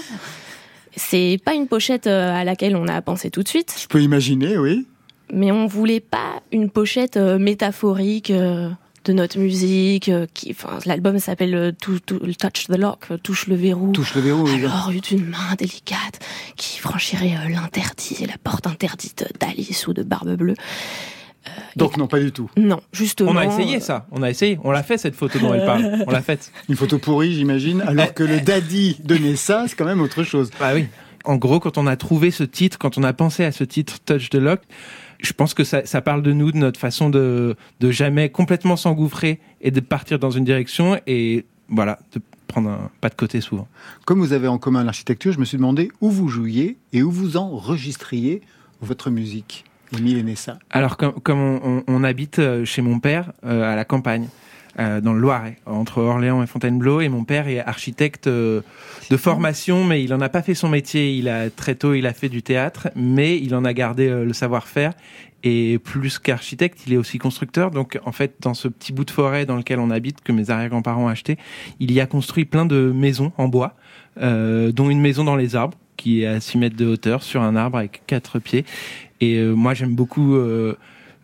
C'est 0.95 1.37
pas 1.45 1.53
une 1.53 1.67
pochette 1.67 2.07
à 2.07 2.43
laquelle 2.43 2.75
on 2.75 2.87
a 2.87 2.99
pensé 3.03 3.29
tout 3.29 3.43
de 3.43 3.47
suite, 3.47 3.75
Je 3.79 3.85
peux 3.85 4.01
imaginer, 4.01 4.57
oui. 4.57 4.87
mais 5.31 5.51
on 5.51 5.67
voulait 5.67 5.99
pas 5.99 6.41
une 6.51 6.71
pochette 6.71 7.15
métaphorique, 7.17 8.31
euh, 8.31 8.71
de 9.05 9.13
notre 9.13 9.37
musique. 9.39 10.09
euh, 10.09 10.25
qui, 10.33 10.51
enfin, 10.51 10.79
l'album 10.85 11.19
s'appelle 11.19 11.55
euh, 11.55 11.71
Tou- 11.71 11.99
Tou- 11.99 12.19
Touch 12.19 12.65
the 12.67 12.77
Lock, 12.77 13.05
euh, 13.11 13.17
touche 13.17 13.47
le 13.47 13.55
verrou. 13.55 13.91
Touche 13.91 14.15
le 14.15 14.21
verrou. 14.21 14.43
oui. 14.45 14.55
Alors, 14.65 14.91
une 15.11 15.25
main 15.25 15.55
délicate 15.57 16.19
qui 16.55 16.79
franchirait 16.79 17.35
euh, 17.45 17.49
l'interdit, 17.49 18.25
la 18.27 18.37
porte 18.43 18.67
interdite 18.67 19.25
d'Alice 19.39 19.87
ou 19.87 19.93
de 19.93 20.03
Barbe 20.03 20.35
Bleue. 20.35 20.55
Donc 21.75 21.97
non, 21.97 22.05
pas 22.07 22.19
du 22.19 22.31
tout. 22.31 22.49
Non, 22.55 22.81
justement. 22.93 23.31
On 23.31 23.37
a 23.37 23.45
essayé 23.45 23.79
ça, 23.79 24.05
on 24.11 24.21
a 24.21 24.29
essayé, 24.29 24.59
on 24.63 24.69
l'a 24.71 24.83
fait 24.83 24.99
cette 24.99 25.15
photo 25.15 25.39
dont 25.39 25.53
elle 25.53 25.65
parle, 25.65 26.03
on 26.05 26.11
l'a 26.11 26.21
faite. 26.21 26.51
Une 26.69 26.75
photo 26.75 26.99
pourrie, 26.99 27.33
j'imagine. 27.33 27.81
Alors 27.81 28.13
que 28.13 28.23
le 28.23 28.39
daddy 28.41 28.97
donnait 29.03 29.35
ça, 29.35 29.65
c'est 29.67 29.75
quand 29.75 29.85
même 29.85 30.01
autre 30.01 30.23
chose. 30.23 30.51
Bah 30.59 30.71
oui. 30.75 30.85
En 31.25 31.37
gros, 31.37 31.59
quand 31.59 31.77
on 31.79 31.87
a 31.87 31.95
trouvé 31.95 32.29
ce 32.29 32.43
titre, 32.43 32.77
quand 32.77 32.97
on 32.99 33.03
a 33.03 33.13
pensé 33.13 33.43
à 33.43 33.51
ce 33.51 33.63
titre 33.63 33.97
Touch 34.05 34.29
the 34.29 34.35
Lock, 34.35 34.59
je 35.21 35.33
pense 35.33 35.53
que 35.53 35.63
ça, 35.63 35.85
ça 35.85 36.01
parle 36.01 36.21
de 36.23 36.33
nous, 36.33 36.51
de 36.51 36.57
notre 36.57 36.79
façon 36.79 37.09
de, 37.09 37.55
de 37.79 37.91
jamais 37.91 38.29
complètement 38.29 38.75
s'engouffrer 38.75 39.39
et 39.61 39.71
de 39.71 39.79
partir 39.79 40.19
dans 40.19 40.31
une 40.31 40.43
direction 40.43 40.99
et 41.07 41.45
voilà, 41.69 41.99
de 42.13 42.21
prendre 42.47 42.69
un 42.69 42.89
pas 42.99 43.09
de 43.09 43.15
côté 43.15 43.39
souvent. 43.39 43.67
Comme 44.05 44.19
vous 44.19 44.33
avez 44.33 44.47
en 44.47 44.57
commun 44.57 44.83
l'architecture, 44.83 45.31
je 45.31 45.39
me 45.39 45.45
suis 45.45 45.57
demandé 45.57 45.89
où 46.01 46.09
vous 46.09 46.27
jouiez 46.27 46.77
et 46.91 47.01
où 47.03 47.11
vous 47.11 47.37
enregistriez 47.37 48.41
votre 48.81 49.09
musique. 49.09 49.63
Émile 49.97 50.17
et 50.17 50.23
Nessa. 50.23 50.57
Alors, 50.69 50.97
comme, 50.97 51.13
comme 51.21 51.39
on, 51.39 51.59
on- 51.63 51.83
on 51.87 52.03
habite 52.03 52.39
euh, 52.39 52.63
chez 52.65 52.81
mon 52.81 52.99
père 52.99 53.31
euh, 53.45 53.71
à 53.71 53.75
la 53.75 53.83
campagne, 53.85 54.27
euh, 54.79 55.01
dans 55.01 55.13
le 55.13 55.19
Loiret, 55.19 55.57
entre 55.65 56.01
Orléans 56.01 56.41
et 56.41 56.47
Fontainebleau, 56.47 57.01
et 57.01 57.09
mon 57.09 57.23
père 57.23 57.47
est 57.47 57.59
architecte 57.59 58.27
euh, 58.27 58.61
de 59.09 59.17
formation, 59.17 59.83
mais 59.83 60.03
il 60.03 60.13
en 60.13 60.21
a 60.21 60.29
pas 60.29 60.41
fait 60.41 60.53
son 60.53 60.69
métier. 60.69 61.13
Il 61.15 61.27
a 61.27 61.49
très 61.49 61.75
tôt, 61.75 61.93
il 61.93 62.07
a 62.07 62.13
fait 62.13 62.29
du 62.29 62.41
théâtre, 62.41 62.89
mais 62.95 63.37
il 63.37 63.53
en 63.55 63.65
a 63.65 63.73
gardé 63.73 64.07
euh, 64.07 64.23
le 64.23 64.33
savoir-faire. 64.33 64.93
Et 65.43 65.79
plus 65.79 66.19
qu'architecte, 66.19 66.79
il 66.87 66.93
est 66.93 66.97
aussi 66.97 67.17
constructeur. 67.17 67.71
Donc, 67.71 67.99
en 68.05 68.11
fait, 68.11 68.35
dans 68.41 68.53
ce 68.53 68.67
petit 68.67 68.93
bout 68.93 69.05
de 69.05 69.11
forêt 69.11 69.45
dans 69.45 69.57
lequel 69.57 69.79
on 69.79 69.89
habite, 69.89 70.21
que 70.21 70.31
mes 70.31 70.49
arrière-grands-parents 70.49 71.05
ont 71.05 71.07
acheté, 71.07 71.37
il 71.79 71.91
y 71.91 71.99
a 71.99 72.05
construit 72.05 72.45
plein 72.45 72.65
de 72.65 72.91
maisons 72.95 73.31
en 73.37 73.47
bois, 73.47 73.75
euh, 74.21 74.71
dont 74.71 74.89
une 74.89 75.01
maison 75.01 75.23
dans 75.23 75.35
les 75.35 75.55
arbres, 75.55 75.77
qui 75.97 76.21
est 76.21 76.27
à 76.27 76.39
6 76.39 76.57
mètres 76.57 76.77
de 76.77 76.85
hauteur, 76.85 77.23
sur 77.23 77.41
un 77.41 77.55
arbre 77.55 77.79
avec 77.79 78.03
quatre 78.07 78.39
pieds. 78.39 78.65
Et 79.19 79.37
euh, 79.37 79.53
moi, 79.53 79.73
j'aime 79.73 79.95
beaucoup 79.95 80.35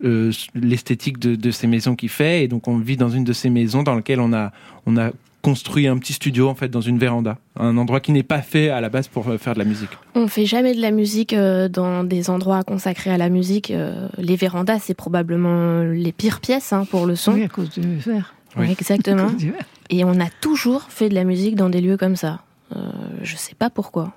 euh, 0.04 0.32
l'esthétique 0.56 1.20
de, 1.20 1.36
de 1.36 1.52
ces 1.52 1.68
maisons 1.68 1.96
qu'il 1.96 2.10
fait. 2.10 2.44
Et 2.44 2.48
donc, 2.48 2.68
on 2.68 2.78
vit 2.78 2.98
dans 2.98 3.10
une 3.10 3.24
de 3.24 3.34
ces 3.34 3.50
maisons 3.50 3.84
dans 3.84 3.96
laquelle 3.96 4.20
on 4.20 4.34
a, 4.34 4.52
on 4.86 4.98
a 4.98 5.12
construit 5.42 5.88
un 5.88 5.98
petit 5.98 6.14
studio, 6.14 6.50
en 6.50 6.56
fait, 6.56 6.68
dans 6.68 6.82
une 6.82 6.98
véranda. 6.98 7.38
Un 7.58 7.78
endroit 7.78 8.00
qui 8.00 8.12
n'est 8.12 8.24
pas 8.24 8.42
fait 8.42 8.70
à 8.70 8.82
la 8.82 8.90
base 8.90 9.08
pour 9.08 9.28
euh, 9.30 9.38
faire 9.38 9.54
de 9.54 9.60
la 9.60 9.66
musique. 9.66 9.92
On 10.16 10.28
fait 10.28 10.46
jamais 10.46 10.76
de 10.76 10.82
la 10.82 10.92
musique 10.92 11.34
euh, 11.34 11.70
dans 11.70 12.04
des 12.04 12.30
endroits 12.30 12.64
consacrés 12.64 13.12
à 13.12 13.18
la 13.18 13.30
musique. 13.30 13.74
les 14.18 14.36
vérandas, 14.36 14.80
c'est 14.80 14.94
probablement 14.94 15.82
les 15.84 16.12
pires 16.12 16.42
pièces 16.42 16.74
hein, 16.74 16.86
pour 16.90 17.06
le 17.06 17.16
son. 17.16 17.34
Oui, 17.34 17.44
à 17.44 17.48
cause 17.48 17.70
du 17.70 17.98
verre. 17.98 18.34
Oui. 18.58 18.72
Exactement. 18.72 19.28
cause 19.28 19.38
du 19.38 19.52
verre. 19.52 19.66
Et 19.90 20.04
on 20.04 20.20
a 20.20 20.30
toujours 20.42 20.84
fait 20.90 21.10
de 21.10 21.16
la 21.16 21.24
musique 21.24 21.56
dans 21.56 21.70
des 21.70 21.82
lieux 21.82 21.98
comme 21.98 22.16
ça. 22.16 22.42
Euh, 22.76 22.80
je 23.24 23.36
sais 23.36 23.56
pas 23.56 23.70
pourquoi. 23.70 24.14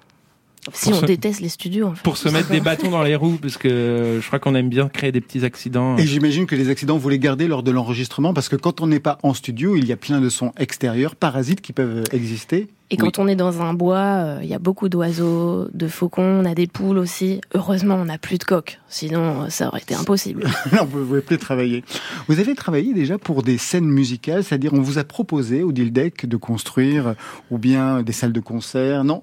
Si 0.72 0.90
Pour 0.90 0.98
on 0.98 1.00
se- 1.02 1.06
déteste 1.06 1.40
les 1.40 1.48
studios. 1.48 1.86
En 1.88 1.94
fait. 1.94 2.02
Pour 2.02 2.16
se 2.16 2.28
mettre 2.28 2.50
des 2.50 2.60
bâtons 2.60 2.90
dans 2.90 3.02
les 3.02 3.16
roues, 3.16 3.38
parce 3.40 3.56
que 3.56 3.68
euh, 3.68 4.20
je 4.20 4.26
crois 4.26 4.38
qu'on 4.38 4.54
aime 4.54 4.68
bien 4.68 4.88
créer 4.88 5.10
des 5.12 5.20
petits 5.20 5.44
accidents. 5.44 5.96
Et 5.96 6.06
j'imagine 6.06 6.46
que 6.46 6.54
les 6.54 6.68
accidents, 6.68 6.98
vous 6.98 7.08
les 7.08 7.18
gardez 7.18 7.48
lors 7.48 7.62
de 7.62 7.70
l'enregistrement 7.70 8.34
parce 8.34 8.48
que 8.48 8.56
quand 8.56 8.80
on 8.80 8.86
n'est 8.86 9.00
pas 9.00 9.18
en 9.22 9.32
studio, 9.34 9.76
il 9.76 9.86
y 9.86 9.92
a 9.92 9.96
plein 9.96 10.20
de 10.20 10.28
sons 10.28 10.52
extérieurs, 10.58 11.16
parasites 11.16 11.60
qui 11.62 11.72
peuvent 11.72 12.04
exister. 12.12 12.68
Et 12.92 12.96
quand 12.96 13.20
on 13.20 13.28
est 13.28 13.36
dans 13.36 13.62
un 13.62 13.72
bois, 13.72 13.98
euh, 13.98 14.38
il 14.42 14.48
y 14.48 14.54
a 14.54 14.58
beaucoup 14.58 14.88
d'oiseaux, 14.88 15.68
de 15.72 15.86
faucons, 15.86 16.40
on 16.42 16.44
a 16.44 16.54
des 16.56 16.66
poules 16.66 16.98
aussi. 16.98 17.40
Heureusement, 17.54 17.94
on 17.94 18.06
n'a 18.06 18.18
plus 18.18 18.38
de 18.38 18.44
coqs. 18.44 18.80
Sinon, 18.88 19.42
euh, 19.44 19.48
ça 19.48 19.68
aurait 19.68 19.80
été 19.80 19.94
impossible. 19.94 20.42
Là, 20.72 20.80
on 20.82 20.86
ne 20.86 21.04
pouvait 21.04 21.20
plus 21.20 21.38
travailler. 21.38 21.84
Vous 22.26 22.40
avez 22.40 22.54
travaillé 22.56 22.92
déjà 22.92 23.16
pour 23.16 23.44
des 23.44 23.58
scènes 23.58 23.86
musicales, 23.88 24.42
c'est-à-dire 24.42 24.72
on 24.74 24.80
vous 24.80 24.98
a 24.98 25.04
proposé 25.04 25.62
au 25.62 25.70
Dildec 25.70 26.26
de 26.26 26.36
construire 26.36 27.14
ou 27.52 27.58
bien 27.58 28.02
des 28.02 28.12
salles 28.12 28.32
de 28.32 28.40
concert. 28.40 29.04
Non 29.04 29.22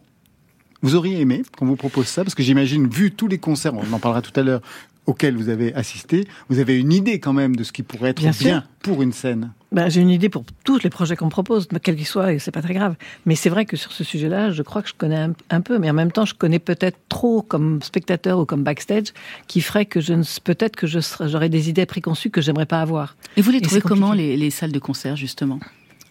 Vous 0.82 0.96
auriez 0.96 1.20
aimé 1.20 1.44
qu'on 1.58 1.66
vous 1.66 1.76
propose 1.76 2.08
ça 2.08 2.24
Parce 2.24 2.36
que 2.36 2.44
j'imagine, 2.44 2.88
vu 2.88 3.12
tous 3.12 3.28
les 3.28 3.38
concerts, 3.40 3.74
on 3.74 3.94
en 3.94 4.00
parlera 4.00 4.22
tout 4.22 4.38
à 4.40 4.44
l'heure, 4.44 4.62
auxquels 5.08 5.36
vous 5.36 5.50
avez 5.50 5.74
assisté, 5.74 6.28
vous 6.50 6.60
avez 6.60 6.78
une 6.78 6.92
idée 6.92 7.20
quand 7.20 7.34
même 7.34 7.56
de 7.56 7.63
ce 7.63 7.72
qui 7.72 7.82
pourrait 7.82 8.10
être 8.10 8.22
Bien 8.22 8.32
bien, 8.32 8.63
pour 8.84 9.02
une 9.02 9.13
scène. 9.13 9.52
Ben, 9.72 9.90
j'ai 9.90 10.02
une 10.02 10.10
idée 10.10 10.30
pour 10.30 10.44
tous 10.63 10.80
les 10.84 10.90
projets 10.90 11.16
qu'on 11.16 11.26
me 11.26 11.32
propose, 11.32 11.68
quels 11.82 11.96
qu'ils 11.96 12.06
soient, 12.06 12.34
et 12.34 12.40
c'est 12.40 12.52
pas 12.52 12.62
très 12.62 12.74
grave. 12.74 12.96
Mais 13.26 13.36
c'est 13.36 13.50
vrai 13.50 13.66
que 13.66 13.76
sur 13.78 13.92
ce 13.92 14.04
sujet-là, 14.04 14.52
je 14.52 14.62
crois 14.63 14.82
que 14.82 14.90
je 14.90 14.94
connais 14.94 15.18
un, 15.18 15.34
un 15.50 15.62
peu, 15.62 15.80
mais 15.80 15.90
en 15.90 15.94
même 15.94 16.12
temps, 16.12 16.26
je 16.26 16.34
connais 16.34 16.60
peut-être 16.60 16.98
trop 17.10 17.42
comme 17.42 17.82
spectateur 17.82 18.40
ou 18.40 18.46
comme 18.46 18.63
backstage, 18.63 19.13
qui 19.48 19.62
ferait 19.62 19.86
que 19.86 20.00
je 20.02 20.13
ne, 20.13 20.24
peut-être 20.44 20.76
que 20.76 20.88
je 20.88 21.00
j'aurais 21.26 21.50
des 21.50 21.70
idées 21.70 21.86
préconçues 21.86 22.30
que 22.30 22.42
j'aimerais 22.42 22.66
pas 22.66 22.82
avoir. 22.82 23.16
Et 23.38 23.42
vous 23.42 23.52
les 23.52 23.58
Et 23.58 23.62
trouvez 23.62 23.82
comment 23.82 24.13
les, 24.13 24.38
les 24.38 24.52
salles 24.52 24.72
de 24.74 24.80
concert 24.80 25.16
justement? 25.16 25.60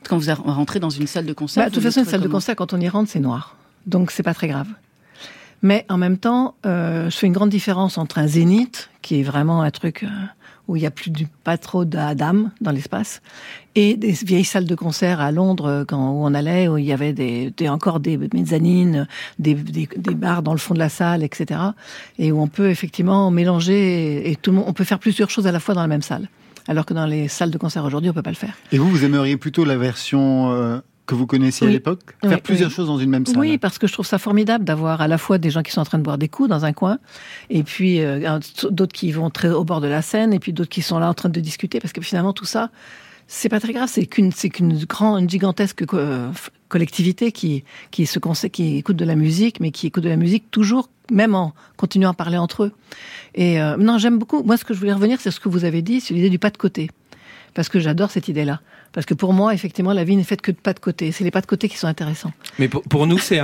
Quand 0.09 0.19
vous 0.19 0.31
rentrez 0.45 0.81
dans 0.81 0.91
une 0.91 1.07
salle 1.07 1.27
de 1.27 1.33
concert, 1.33 1.65
Bah, 1.65 1.69
de 1.69 1.75
toute 1.75 1.83
façon, 1.83 2.01
une 2.01 2.07
salle 2.07 2.21
de 2.23 2.29
concert, 2.29 2.57
quand 2.57 2.73
on 2.73 2.81
y 2.81 2.89
rentre, 2.89 3.11
c'est 3.11 3.21
noir. 3.21 3.57
Donc, 3.87 4.11
c'est 4.11 4.23
pas 4.23 4.35
très 4.35 4.49
grave. 4.49 4.69
Mais 5.63 5.87
en 5.89 5.97
même 5.97 6.19
temps, 6.19 6.55
euh, 6.67 7.11
je 7.11 7.17
fais 7.17 7.27
une 7.27 7.33
grande 7.33 7.51
différence 7.51 7.99
entre 7.99 8.19
un 8.19 8.27
zénith, 8.27 8.91
qui 9.03 9.21
est 9.21 9.23
vraiment 9.23 9.63
un 9.63 9.71
truc 9.71 10.03
euh, 10.03 10.07
où 10.69 10.77
il 10.77 10.83
y 10.83 10.87
a 10.87 10.91
plus 10.91 11.11
du, 11.11 11.27
pas 11.45 11.57
trop 11.57 11.85
d'âme 11.85 12.51
dans 12.61 12.73
l'espace, 12.73 13.23
et 13.75 13.97
des 13.97 14.13
vieilles 14.13 14.45
salles 14.45 14.67
de 14.67 14.75
concert 14.75 15.21
à 15.21 15.33
Londres, 15.33 15.67
euh, 15.67 15.97
où 15.97 16.27
on 16.27 16.35
allait, 16.35 16.69
où 16.69 16.77
il 16.77 16.85
y 16.85 16.93
avait 16.93 17.13
des, 17.13 17.53
encore 17.69 18.01
des 18.01 18.19
mezzanines, 18.19 19.09
des, 19.39 19.55
des, 19.55 20.15
bars 20.15 20.43
dans 20.43 20.53
le 20.53 20.59
fond 20.59 20.75
de 20.75 20.79
la 20.79 20.89
salle, 20.89 21.23
etc. 21.23 21.61
Et 22.19 22.33
où 22.33 22.41
on 22.41 22.49
peut 22.49 22.69
effectivement 22.69 23.31
mélanger, 23.31 24.31
et, 24.31 24.37
tout 24.37 24.51
le 24.51 24.59
monde, 24.59 24.67
on 24.69 24.73
peut 24.73 24.85
faire 24.85 24.99
plusieurs 24.99 25.31
choses 25.31 25.47
à 25.47 25.53
la 25.53 25.61
fois 25.61 25.75
dans 25.75 25.83
la 25.83 25.89
même 25.89 26.03
salle. 26.03 26.29
Alors 26.69 26.85
que 26.85 26.95
dans 26.95 27.07
les 27.07 27.29
salles 27.29 27.53
de 27.53 27.59
concert 27.59 27.85
aujourd'hui, 27.85 28.11
on 28.11 28.13
peut 28.13 28.23
pas 28.23 28.31
le 28.31 28.37
faire. 28.37 28.55
Et 28.73 28.79
vous, 28.79 28.91
vous 28.91 29.05
aimeriez 29.05 29.37
plutôt 29.37 29.65
la 29.65 29.77
version 29.77 30.83
que 31.07 31.15
vous 31.15 31.27
connaissiez 31.27 31.67
à 31.67 31.71
l'époque 31.71 32.01
Oui, 32.23 32.29
Faire 32.31 32.41
plusieurs 32.43 32.69
oui. 32.71 32.75
choses 32.75 32.89
dans 32.89 32.99
une 32.99 33.11
même 33.11 33.25
salle 33.27 33.39
Oui, 33.39 33.59
parce 33.59 33.79
que 33.79 33.87
je 33.87 33.93
trouve 33.93 34.07
ça 34.07 34.19
formidable 34.19 34.65
d'avoir 34.65 35.01
à 35.01 35.09
la 35.09 35.19
fois 35.19 35.39
des 35.39 35.51
gens 35.51 35.63
qui 35.63 35.73
sont 35.73 35.81
en 35.81 35.85
train 35.85 35.99
de 35.99 36.03
boire 36.03 36.19
des 36.19 36.29
coups 36.29 36.49
dans 36.49 36.65
un 36.65 36.73
coin, 36.73 36.99
et 37.51 37.63
puis 37.63 38.01
euh, 38.01 38.39
d'autres 38.71 38.93
qui 38.93 39.13
vont 39.13 39.31
très 39.31 39.51
au 39.51 39.65
bord 39.65 39.81
de 39.81 39.87
la 39.89 40.03
scène, 40.03 40.33
et 40.33 40.39
puis 40.39 40.53
d'autres 40.53 40.71
qui 40.71 40.83
sont 40.83 40.99
là 40.99 41.09
en 41.09 41.15
train 41.15 41.29
de 41.29 41.41
discuter, 41.41 41.79
parce 41.81 41.93
que 41.93 42.01
finalement 42.01 42.33
tout 42.33 42.45
ça, 42.45 42.71
c'est 43.29 43.49
pas 43.49 43.59
très 43.61 43.73
grave, 43.73 43.89
c'est 43.93 44.07
qu'une 44.07 44.31
c'est 44.33 44.49
qu'une 44.51 44.77
grande, 44.85 45.21
une 45.23 45.29
gigantesque 45.31 45.83
euh, 45.95 46.31
collectivité 46.69 47.33
qui 47.33 47.65
qui 47.91 48.07
se 48.07 48.19
conse- 48.19 48.51
qui 48.51 48.77
écoute 48.79 48.97
de 48.97 49.05
la 49.05 49.17
musique, 49.17 49.61
mais 49.61 49.71
qui 49.71 49.87
écoute 49.89 50.05
de 50.05 50.09
la 50.09 50.17
musique 50.17 50.51
toujours, 50.51 50.89
même 51.11 51.35
en 51.35 51.53
continuant 51.77 52.11
à 52.11 52.15
parler 52.15 52.39
entre 52.39 52.65
eux. 52.65 52.73
Et 53.35 53.61
euh, 53.61 53.77
non, 53.77 53.99
j'aime 53.99 54.19
beaucoup. 54.19 54.43
Moi, 54.43 54.57
ce 54.57 54.65
que 54.65 54.75
je 54.75 54.79
voulais 54.79 54.93
revenir, 54.93 55.21
c'est 55.21 55.31
ce 55.31 55.41
que 55.41 55.49
vous 55.49 55.65
avez 55.65 55.83
dit, 55.83 56.01
c'est 56.01 56.15
l'idée 56.15 56.31
du 56.31 56.39
pas 56.39 56.51
de 56.51 56.57
côté, 56.57 56.89
parce 57.57 57.69
que 57.69 57.81
j'adore 57.81 58.11
cette 58.13 58.29
idée-là. 58.29 58.61
Parce 58.93 59.07
que 59.07 59.15
pour 59.15 59.33
moi, 59.33 59.53
effectivement, 59.55 59.93
la 59.93 60.05
vie 60.05 60.15
n'est 60.17 60.23
faite 60.25 60.43
que 60.43 60.53
de 60.53 60.57
pas 60.59 60.73
de 60.75 60.79
côté. 60.79 61.11
C'est 61.11 61.25
les 61.25 61.31
pas 61.31 61.41
de 61.41 61.47
côté 61.47 61.69
qui 61.69 61.77
sont 61.77 61.89
intéressants. 61.89 62.33
Mais 62.59 62.69
pour, 62.69 62.83
pour 62.83 63.07
nous, 63.07 63.19
c'est 63.19 63.39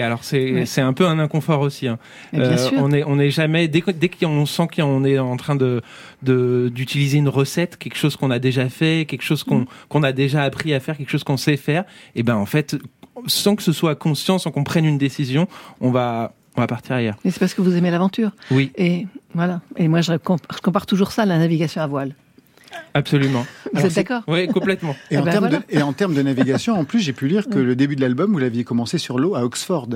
alors 0.00 0.22
c'est 0.22 0.80
un 0.80 0.92
peu 0.92 1.06
un 1.06 1.18
inconfort 1.18 1.60
aussi. 1.60 1.88
hein. 1.88 1.98
Euh. 2.34 2.56
On 2.78 2.92
est 2.92 3.02
on 3.04 3.18
est 3.18 3.30
jamais 3.30 3.66
dès 3.66 3.80
qu'on 3.82 4.46
sent 4.46 4.68
qu'on 4.76 5.04
est 5.04 5.18
en 5.18 5.36
train 5.36 5.56
de 5.56 5.80
de 6.22 6.70
d'utiliser 6.72 7.18
une 7.18 7.28
recette, 7.28 7.76
quelque 7.78 7.96
chose 7.96 8.14
qu'on 8.16 8.30
a 8.30 8.38
déjà 8.38 8.68
fait, 8.68 9.06
quelque 9.08 9.22
chose 9.22 9.42
Mm. 9.44 9.48
qu'on 9.48 9.66
qu'on 9.88 10.02
a 10.02 10.12
déjà 10.12 10.42
appris 10.44 10.72
à 10.74 10.80
faire, 10.80 10.96
quelque 10.96 11.10
chose 11.10 11.24
qu'on 11.24 11.38
sait 11.38 11.56
faire, 11.56 11.84
et 12.14 12.22
ben 12.22 12.36
en 12.36 12.46
fait, 12.46 12.76
sans 13.26 13.56
que 13.56 13.62
ce 13.62 13.72
soit 13.72 13.94
conscient, 13.96 14.38
sans 14.38 14.50
qu'on 14.50 14.64
prenne 14.64 14.84
une 14.84 14.98
décision, 14.98 15.48
on 15.80 15.90
va 15.90 16.34
on 16.56 16.60
va 16.60 16.66
partir 16.66 16.96
ailleurs. 16.96 17.16
Mais 17.24 17.30
c'est 17.30 17.38
parce 17.40 17.54
que 17.54 17.62
vous 17.62 17.74
aimez 17.76 17.90
l'aventure. 17.90 18.32
Oui, 18.50 18.70
Et 18.76 19.06
voilà. 19.34 19.60
Et 19.76 19.88
moi, 19.88 20.00
je 20.02 20.12
compare 20.62 20.84
toujours 20.84 21.10
ça 21.12 21.22
à 21.22 21.26
la 21.26 21.38
navigation 21.38 21.80
à 21.80 21.86
voile. 21.86 22.14
Absolument. 22.94 23.46
Vous 23.72 23.84
êtes 23.86 23.94
d'accord 23.94 24.22
Oui, 24.28 24.46
complètement. 24.48 24.94
Et, 25.10 25.16
Ah 25.16 25.20
en 25.20 25.24
ben 25.24 25.30
termes 25.30 25.44
voilà. 25.48 25.58
de, 25.58 25.64
et 25.76 25.82
en 25.82 25.92
termes 25.92 26.14
de 26.14 26.22
navigation, 26.22 26.74
en 26.78 26.84
plus, 26.84 27.00
j'ai 27.00 27.12
pu 27.12 27.28
lire 27.28 27.48
que 27.48 27.58
le 27.58 27.76
début 27.76 27.96
de 27.96 28.00
l'album, 28.00 28.32
vous 28.32 28.38
l'aviez 28.38 28.64
commencé 28.64 28.98
sur 28.98 29.18
l'eau 29.18 29.34
à 29.34 29.44
Oxford. 29.44 29.88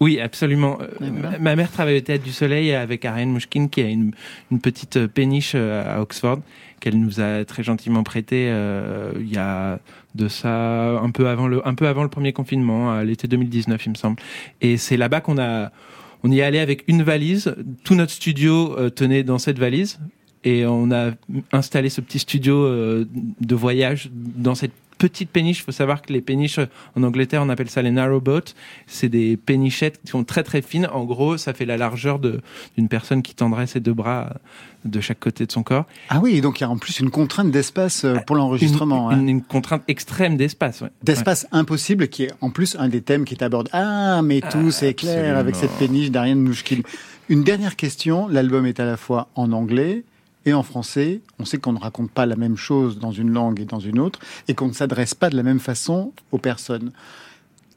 Oui, 0.00 0.20
absolument. 0.20 0.78
Euh, 0.80 0.86
voilà. 1.00 1.30
ma- 1.32 1.38
Ma 1.38 1.56
mère 1.56 1.72
travaille 1.72 1.96
au 1.96 2.00
Théâtre 2.00 2.22
du 2.22 2.30
Soleil 2.32 2.72
avec 2.72 3.04
Ariane 3.04 3.30
Mouchkine, 3.30 3.68
qui 3.68 3.80
a 3.80 3.88
une, 3.88 4.12
une 4.52 4.60
petite 4.60 4.96
euh, 4.96 5.08
péniche 5.08 5.52
euh, 5.56 5.82
à 5.96 6.00
Oxford, 6.00 6.38
qu'elle 6.78 7.00
nous 7.00 7.20
a 7.20 7.44
très 7.44 7.64
gentiment 7.64 8.04
prêté 8.04 8.46
euh, 8.48 9.10
il 9.18 9.32
y 9.32 9.38
a 9.38 9.80
de 10.14 10.28
ça 10.28 11.00
un 11.00 11.10
peu 11.10 11.26
avant 11.28 11.48
le, 11.48 11.66
un 11.66 11.74
peu 11.74 11.88
avant 11.88 12.04
le 12.04 12.08
premier 12.08 12.32
confinement, 12.32 12.92
à 12.92 13.02
l'été 13.02 13.26
2019, 13.26 13.86
il 13.86 13.90
me 13.90 13.94
semble. 13.96 14.22
Et 14.60 14.76
c'est 14.76 14.96
là-bas 14.96 15.20
qu'on 15.20 15.36
a, 15.38 15.72
on 16.22 16.30
y 16.30 16.38
est 16.38 16.42
allé 16.44 16.60
avec 16.60 16.84
une 16.86 17.02
valise. 17.02 17.56
Tout 17.82 17.96
notre 17.96 18.12
studio 18.12 18.76
euh, 18.78 18.90
tenait 18.90 19.24
dans 19.24 19.38
cette 19.38 19.58
valise. 19.58 19.98
Et 20.44 20.64
on 20.66 20.90
a 20.90 21.10
installé 21.52 21.90
ce 21.90 22.00
petit 22.00 22.18
studio 22.20 22.56
euh, 22.64 23.06
de 23.40 23.54
voyage 23.54 24.10
dans 24.14 24.54
cette 24.54 24.72
petite 24.98 25.30
péniche. 25.30 25.60
Il 25.60 25.62
faut 25.62 25.70
savoir 25.72 26.02
que 26.02 26.12
les 26.12 26.20
péniches 26.20 26.58
en 26.96 27.02
Angleterre, 27.04 27.42
on 27.44 27.48
appelle 27.50 27.70
ça 27.70 27.82
les 27.82 27.92
narrow 27.92 28.20
boats. 28.20 28.40
C'est 28.88 29.08
des 29.08 29.36
pénichettes 29.36 30.00
qui 30.04 30.10
sont 30.10 30.24
très 30.24 30.42
très 30.42 30.60
fines. 30.60 30.88
En 30.92 31.04
gros, 31.04 31.36
ça 31.36 31.54
fait 31.54 31.66
la 31.66 31.76
largeur 31.76 32.18
d'une 32.18 32.88
personne 32.88 33.22
qui 33.22 33.34
tendrait 33.34 33.68
ses 33.68 33.78
deux 33.78 33.92
bras 33.92 34.32
de 34.84 35.00
chaque 35.00 35.20
côté 35.20 35.46
de 35.46 35.52
son 35.52 35.62
corps. 35.62 35.84
Ah 36.08 36.18
oui, 36.20 36.36
et 36.36 36.40
donc 36.40 36.58
il 36.58 36.62
y 36.62 36.66
a 36.66 36.70
en 36.70 36.78
plus 36.78 36.98
une 36.98 37.10
contrainte 37.10 37.50
d'espace 37.52 38.04
euh, 38.04 38.16
pour 38.26 38.34
l'enregistrement. 38.34 39.10
Une, 39.12 39.18
hein. 39.18 39.20
une- 39.22 39.28
une 39.28 39.42
contrainte 39.42 39.82
extrême 39.86 40.36
d'espace. 40.36 40.80
ouais. 40.80 40.88
D'espace 41.04 41.46
impossible, 41.52 42.08
qui 42.08 42.24
est 42.24 42.32
en 42.40 42.50
plus 42.50 42.74
un 42.76 42.88
des 42.88 43.00
thèmes 43.02 43.24
qui 43.24 43.34
est 43.34 43.42
abordé. 43.44 43.70
Ah, 43.72 44.20
mais 44.22 44.40
tout 44.40 44.70
c'est 44.72 44.94
clair 44.94 45.36
avec 45.36 45.54
cette 45.56 45.72
péniche 45.78 46.10
d'Ariane 46.10 46.40
Mouchkine. 46.40 46.82
Une 47.28 47.44
dernière 47.44 47.76
question, 47.76 48.26
l'album 48.28 48.66
est 48.66 48.80
à 48.80 48.84
la 48.84 48.96
fois 48.96 49.28
en 49.36 49.52
anglais 49.52 50.02
et 50.48 50.54
en 50.54 50.62
français. 50.62 51.20
On 51.38 51.44
sait 51.44 51.58
qu'on 51.58 51.72
ne 51.72 51.78
raconte 51.78 52.10
pas 52.10 52.26
la 52.26 52.36
même 52.36 52.56
chose 52.56 52.98
dans 52.98 53.12
une 53.12 53.30
langue 53.30 53.60
et 53.60 53.64
dans 53.64 53.80
une 53.80 53.98
autre, 53.98 54.18
et 54.48 54.54
qu'on 54.54 54.68
ne 54.68 54.72
s'adresse 54.72 55.14
pas 55.14 55.30
de 55.30 55.36
la 55.36 55.42
même 55.42 55.60
façon 55.60 56.12
aux 56.32 56.38
personnes. 56.38 56.90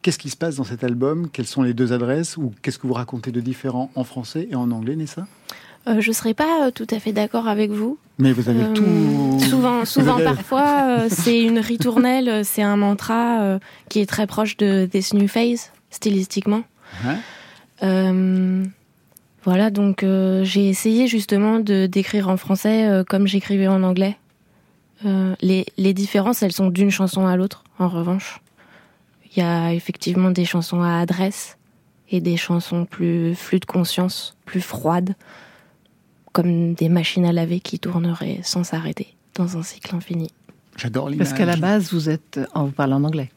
Qu'est-ce 0.02 0.18
qui 0.18 0.30
se 0.32 0.38
passe 0.38 0.56
dans 0.56 0.64
cet 0.64 0.84
album? 0.84 1.30
Quelles 1.32 1.46
sont 1.46 1.62
les 1.62 1.74
deux 1.76 1.94
adresses? 1.94 2.36
Ou 2.38 2.52
qu'est-ce 2.62 2.80
que 2.80 2.88
vous 2.88 2.94
racontez 2.94 3.32
de 3.32 3.40
différent 3.40 3.92
en 3.96 4.04
français 4.04 4.48
et 4.50 4.56
en 4.56 4.72
anglais, 4.72 4.96
Nessa? 4.96 5.28
Euh, 5.88 6.00
je 6.00 6.10
ne 6.10 6.14
serais 6.14 6.34
pas 6.34 6.68
euh, 6.68 6.72
tout 6.72 6.88
à 6.92 7.00
fait 7.00 7.12
d'accord 7.12 7.48
avec 7.48 7.72
vous. 7.72 7.98
Mais 8.18 8.34
vous 8.34 8.50
avez 8.50 8.64
Euh, 8.64 8.74
tout... 8.74 9.40
Souvent, 9.46 9.86
souvent 9.86 10.18
parfois, 10.20 11.06
c'est 11.10 11.42
une 11.42 11.60
ritournelle, 11.60 12.44
c'est 12.46 12.62
un 12.64 12.78
mantra 12.78 13.60
qui 13.90 14.00
est 14.00 14.06
très 14.06 14.28
proche 14.28 14.58
de 14.58 14.86
This 14.86 15.14
New 15.14 15.28
Phase, 15.28 15.72
stylistiquement. 15.90 16.64
Ouais. 17.06 17.18
Voilà, 19.44 19.72
donc 19.72 20.04
euh, 20.04 20.44
j'ai 20.44 20.70
essayé 20.70 21.08
justement 21.08 21.60
de 21.60 21.88
d'écrire 21.88 22.30
en 22.30 22.38
français 22.38 22.88
euh, 22.88 23.04
comme 23.04 23.26
j'écrivais 23.28 23.68
en 23.68 23.82
anglais. 23.84 24.18
Euh, 25.06 25.36
les, 25.42 25.66
les 25.78 25.94
différences, 25.94 26.44
elles 26.44 26.52
sont 26.52 26.70
d'une 26.70 26.92
chanson 26.92 27.26
à 27.26 27.36
l'autre, 27.36 27.64
en 27.80 27.90
revanche. 27.90 28.40
Il 29.32 29.40
y 29.40 29.46
a 29.46 29.74
effectivement 29.74 30.30
des 30.30 30.46
chansons 30.46 30.82
à 30.82 31.00
adresse 31.00 31.58
et 32.10 32.22
des 32.22 32.38
chansons 32.38 32.86
plus 32.86 33.34
flux 33.34 33.60
de 33.60 33.66
conscience, 33.66 34.36
plus 34.46 34.62
froides, 34.62 35.16
comme 36.34 36.74
des 36.74 36.90
machines 36.90 37.26
à 37.26 37.32
laver 37.32 37.60
qui 37.60 37.80
tourneraient 37.80 38.40
sans 38.44 38.64
s'arrêter 38.64 39.16
dans 39.36 39.58
un 39.58 39.64
cycle 39.64 39.96
infini. 39.96 40.30
J'adore 40.78 41.10
l'image. 41.10 41.28
Parce 41.28 41.38
qu'à 41.38 41.46
la 41.46 41.56
base, 41.56 41.94
vous 41.94 42.10
êtes, 42.10 42.40
en 42.54 42.66
vous 42.66 42.72
parlez 42.72 42.94
en 42.94 43.04
anglais. 43.04 43.32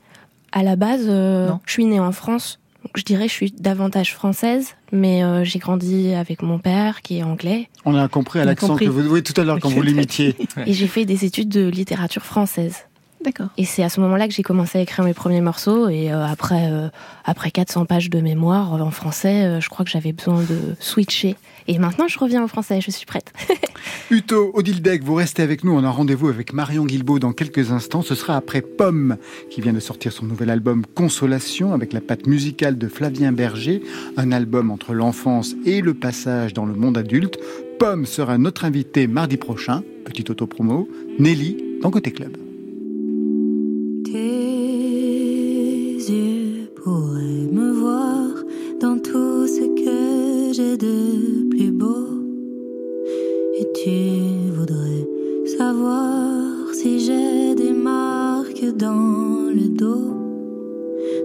À 0.52 0.62
la 0.62 0.76
base, 0.76 1.06
euh, 1.08 1.50
je 1.66 1.72
suis 1.72 1.84
née 1.84 2.00
en 2.00 2.12
France. 2.12 2.60
Donc 2.84 2.92
je 2.96 3.02
dirais 3.02 3.24
que 3.24 3.30
je 3.30 3.36
suis 3.36 3.50
davantage 3.50 4.14
française, 4.14 4.74
mais 4.92 5.24
euh, 5.24 5.42
j'ai 5.42 5.58
grandi 5.58 6.12
avec 6.12 6.42
mon 6.42 6.58
père 6.58 7.00
qui 7.00 7.18
est 7.18 7.22
anglais 7.22 7.68
On 7.86 7.96
a 7.96 8.06
compris 8.08 8.40
à 8.40 8.44
l'accent 8.44 8.76
que 8.76 8.84
vous... 8.84 9.08
Oui, 9.10 9.22
tout 9.22 9.38
à 9.40 9.44
l'heure, 9.44 9.58
quand 9.58 9.70
vous 9.70 9.82
l'imitiez. 9.90 10.36
et 10.66 10.72
j'ai 10.72 10.86
fait 10.86 11.06
des 11.06 11.24
études 11.24 11.48
de 11.48 11.66
littérature 11.66 12.24
française. 12.24 12.84
D'accord. 13.24 13.48
Et 13.56 13.64
c'est 13.64 13.82
à 13.82 13.88
ce 13.88 14.00
moment-là 14.00 14.28
que 14.28 14.34
j'ai 14.34 14.42
commencé 14.42 14.76
à 14.76 14.82
écrire 14.82 15.02
mes 15.02 15.14
premiers 15.14 15.40
morceaux. 15.40 15.88
Et 15.88 16.12
euh, 16.12 16.26
après, 16.26 16.70
euh, 16.70 16.88
après 17.24 17.50
400 17.50 17.86
pages 17.86 18.10
de 18.10 18.20
mémoire 18.20 18.74
euh, 18.74 18.80
en 18.80 18.90
français, 18.90 19.44
euh, 19.44 19.60
je 19.60 19.70
crois 19.70 19.84
que 19.84 19.90
j'avais 19.90 20.12
besoin 20.12 20.42
de 20.42 20.74
switcher. 20.78 21.36
Et 21.66 21.78
maintenant, 21.78 22.06
je 22.06 22.18
reviens 22.18 22.44
au 22.44 22.48
français, 22.48 22.82
je 22.82 22.90
suis 22.90 23.06
prête. 23.06 23.32
Uto, 24.10 24.50
Odile 24.52 24.82
Deck, 24.82 25.02
vous 25.02 25.14
restez 25.14 25.42
avec 25.42 25.64
nous. 25.64 25.72
On 25.72 25.82
a 25.84 25.90
rendez-vous 25.90 26.28
avec 26.28 26.52
Marion 26.52 26.84
Guilbault 26.84 27.18
dans 27.18 27.32
quelques 27.32 27.72
instants. 27.72 28.02
Ce 28.02 28.14
sera 28.14 28.36
après 28.36 28.60
Pomme, 28.60 29.16
qui 29.50 29.62
vient 29.62 29.72
de 29.72 29.80
sortir 29.80 30.12
son 30.12 30.26
nouvel 30.26 30.50
album 30.50 30.84
Consolation, 30.94 31.72
avec 31.72 31.94
la 31.94 32.02
patte 32.02 32.26
musicale 32.26 32.76
de 32.76 32.88
Flavien 32.88 33.32
Berger, 33.32 33.82
un 34.18 34.32
album 34.32 34.70
entre 34.70 34.92
l'enfance 34.92 35.54
et 35.64 35.80
le 35.80 35.94
passage 35.94 36.52
dans 36.52 36.66
le 36.66 36.74
monde 36.74 36.98
adulte. 36.98 37.38
Pomme 37.78 38.04
sera 38.04 38.36
notre 38.36 38.66
invité 38.66 39.06
mardi 39.06 39.38
prochain. 39.38 39.82
Petite 40.04 40.28
auto-promo. 40.28 40.86
Nelly, 41.18 41.56
dans 41.80 41.90
Côté 41.90 42.12
Club. 42.12 42.43
Yeux 46.10 46.68
pourraient 46.74 47.48
me 47.52 47.72
voir 47.72 48.28
dans 48.80 48.98
tout 48.98 49.46
ce 49.46 49.64
que 49.80 50.52
j'ai 50.52 50.76
de 50.76 51.48
plus 51.50 51.70
beau. 51.70 52.06
Et 53.58 53.66
tu 53.72 54.50
voudrais 54.52 55.06
savoir 55.58 56.72
si 56.72 57.00
j'ai 57.00 57.54
des 57.54 57.72
marques 57.72 58.66
dans 58.76 59.48
le 59.54 59.68
dos, 59.68 60.14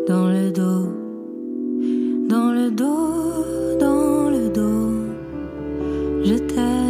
dans 0.08 0.28
le 0.30 0.52
dos, 0.52 0.88
dans 2.30 2.52
le 2.52 2.70
dos, 2.72 3.78
dans 3.80 4.30
le 4.30 4.50
dos. 4.50 4.92
Je 6.24 6.36
t'aime 6.36 6.89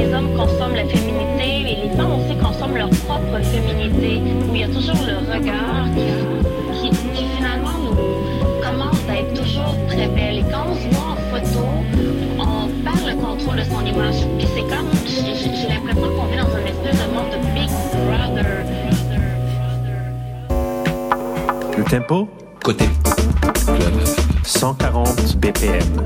les 0.00 0.14
hommes 0.14 0.34
consomment 0.34 0.76
la 0.76 0.86
féminité 0.86 1.46
et 1.60 1.76
les 1.82 1.96
femmes 1.96 2.12
aussi 2.12 2.36
consomment 2.38 2.76
leur 2.76 2.90
propre 2.90 3.38
féminité, 3.42 4.20
où 4.48 4.54
il 4.54 4.60
y 4.60 4.64
a 4.64 4.68
toujours 4.68 4.96
le 5.06 5.18
regard 5.30 5.86
qui, 5.94 6.88
qui, 6.88 6.90
qui 7.14 7.24
finalement 7.36 7.76
nous 7.84 7.96
commande 8.62 8.96
à 9.08 9.16
être 9.18 9.34
toujours 9.34 9.74
très 9.88 10.08
belle. 10.08 10.38
Et 10.38 10.44
quand 10.50 10.64
on 10.70 10.74
se 10.74 10.94
voit 10.94 11.12
en 11.12 11.16
photo, 11.30 11.64
on 12.38 12.68
perd 12.82 13.06
le 13.06 13.14
contrôle 13.14 13.56
de 13.56 13.64
son 13.64 13.84
image. 13.84 14.26
Puis 14.38 14.48
c'est 14.54 14.62
comme, 14.62 14.88
j'ai 15.06 15.68
l'impression 15.68 16.08
qu'on 16.16 16.26
vit 16.26 16.38
dans 16.38 16.54
un 16.56 16.64
espèce 16.64 16.98
de 16.98 17.06
monde 17.12 17.30
de 17.32 17.38
Big 17.54 17.70
Brother. 18.06 18.46
Le 21.76 21.84
tempo? 21.84 22.28
Côté 22.64 22.84
club. 23.66 23.94
140 24.44 25.36
BPM. 25.36 26.02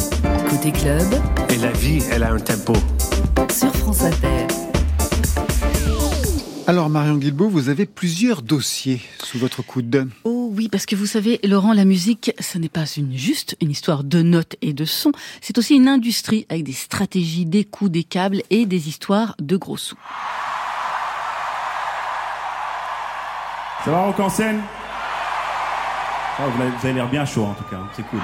Côté 0.51 0.73
club, 0.73 1.07
Et 1.49 1.57
la 1.57 1.71
vie, 1.73 2.03
elle 2.13 2.23
a 2.25 2.33
un 2.33 2.39
tempo. 2.39 2.75
Sur 3.55 3.73
France 3.77 4.03
Inter. 4.03 4.47
Alors, 6.67 6.91
Marion 6.91 7.15
Guilbault, 7.17 7.49
vous 7.49 7.69
avez 7.69 7.87
plusieurs 7.87 8.43
dossiers 8.43 9.01
sous 9.23 9.39
votre 9.39 9.63
coude. 9.63 10.09
Oh 10.25 10.51
oui, 10.53 10.69
parce 10.69 10.87
que 10.87 10.97
vous 10.97 11.07
savez, 11.07 11.39
Laurent, 11.45 11.73
la 11.73 11.85
musique, 11.85 12.33
ce 12.41 12.59
n'est 12.59 12.69
pas 12.69 12.87
une, 12.87 13.17
juste 13.17 13.57
une 13.61 13.71
histoire 13.71 14.03
de 14.03 14.23
notes 14.23 14.57
et 14.61 14.73
de 14.73 14.85
sons. 14.85 15.13
C'est 15.41 15.57
aussi 15.57 15.77
une 15.77 15.87
industrie 15.87 16.47
avec 16.49 16.65
des 16.65 16.73
stratégies, 16.73 17.47
des 17.47 17.65
coûts, 17.65 17.89
des 17.89 18.03
câbles 18.03 18.43
et 18.51 18.67
des 18.67 18.89
histoires 18.89 19.37
de 19.39 19.57
gros 19.57 19.77
sous. 19.77 19.99
Ça 23.85 23.91
va, 23.93 24.07
Rock 24.07 24.19
en 24.19 24.31
scène? 24.31 24.61
Vous 26.39 26.87
avez, 26.89 26.95
l'air 26.95 27.09
bien 27.09 27.25
chaud 27.25 27.45
en 27.45 27.55
tout 27.55 27.65
cas, 27.71 27.79
c'est 27.95 28.03
cool. 28.09 28.21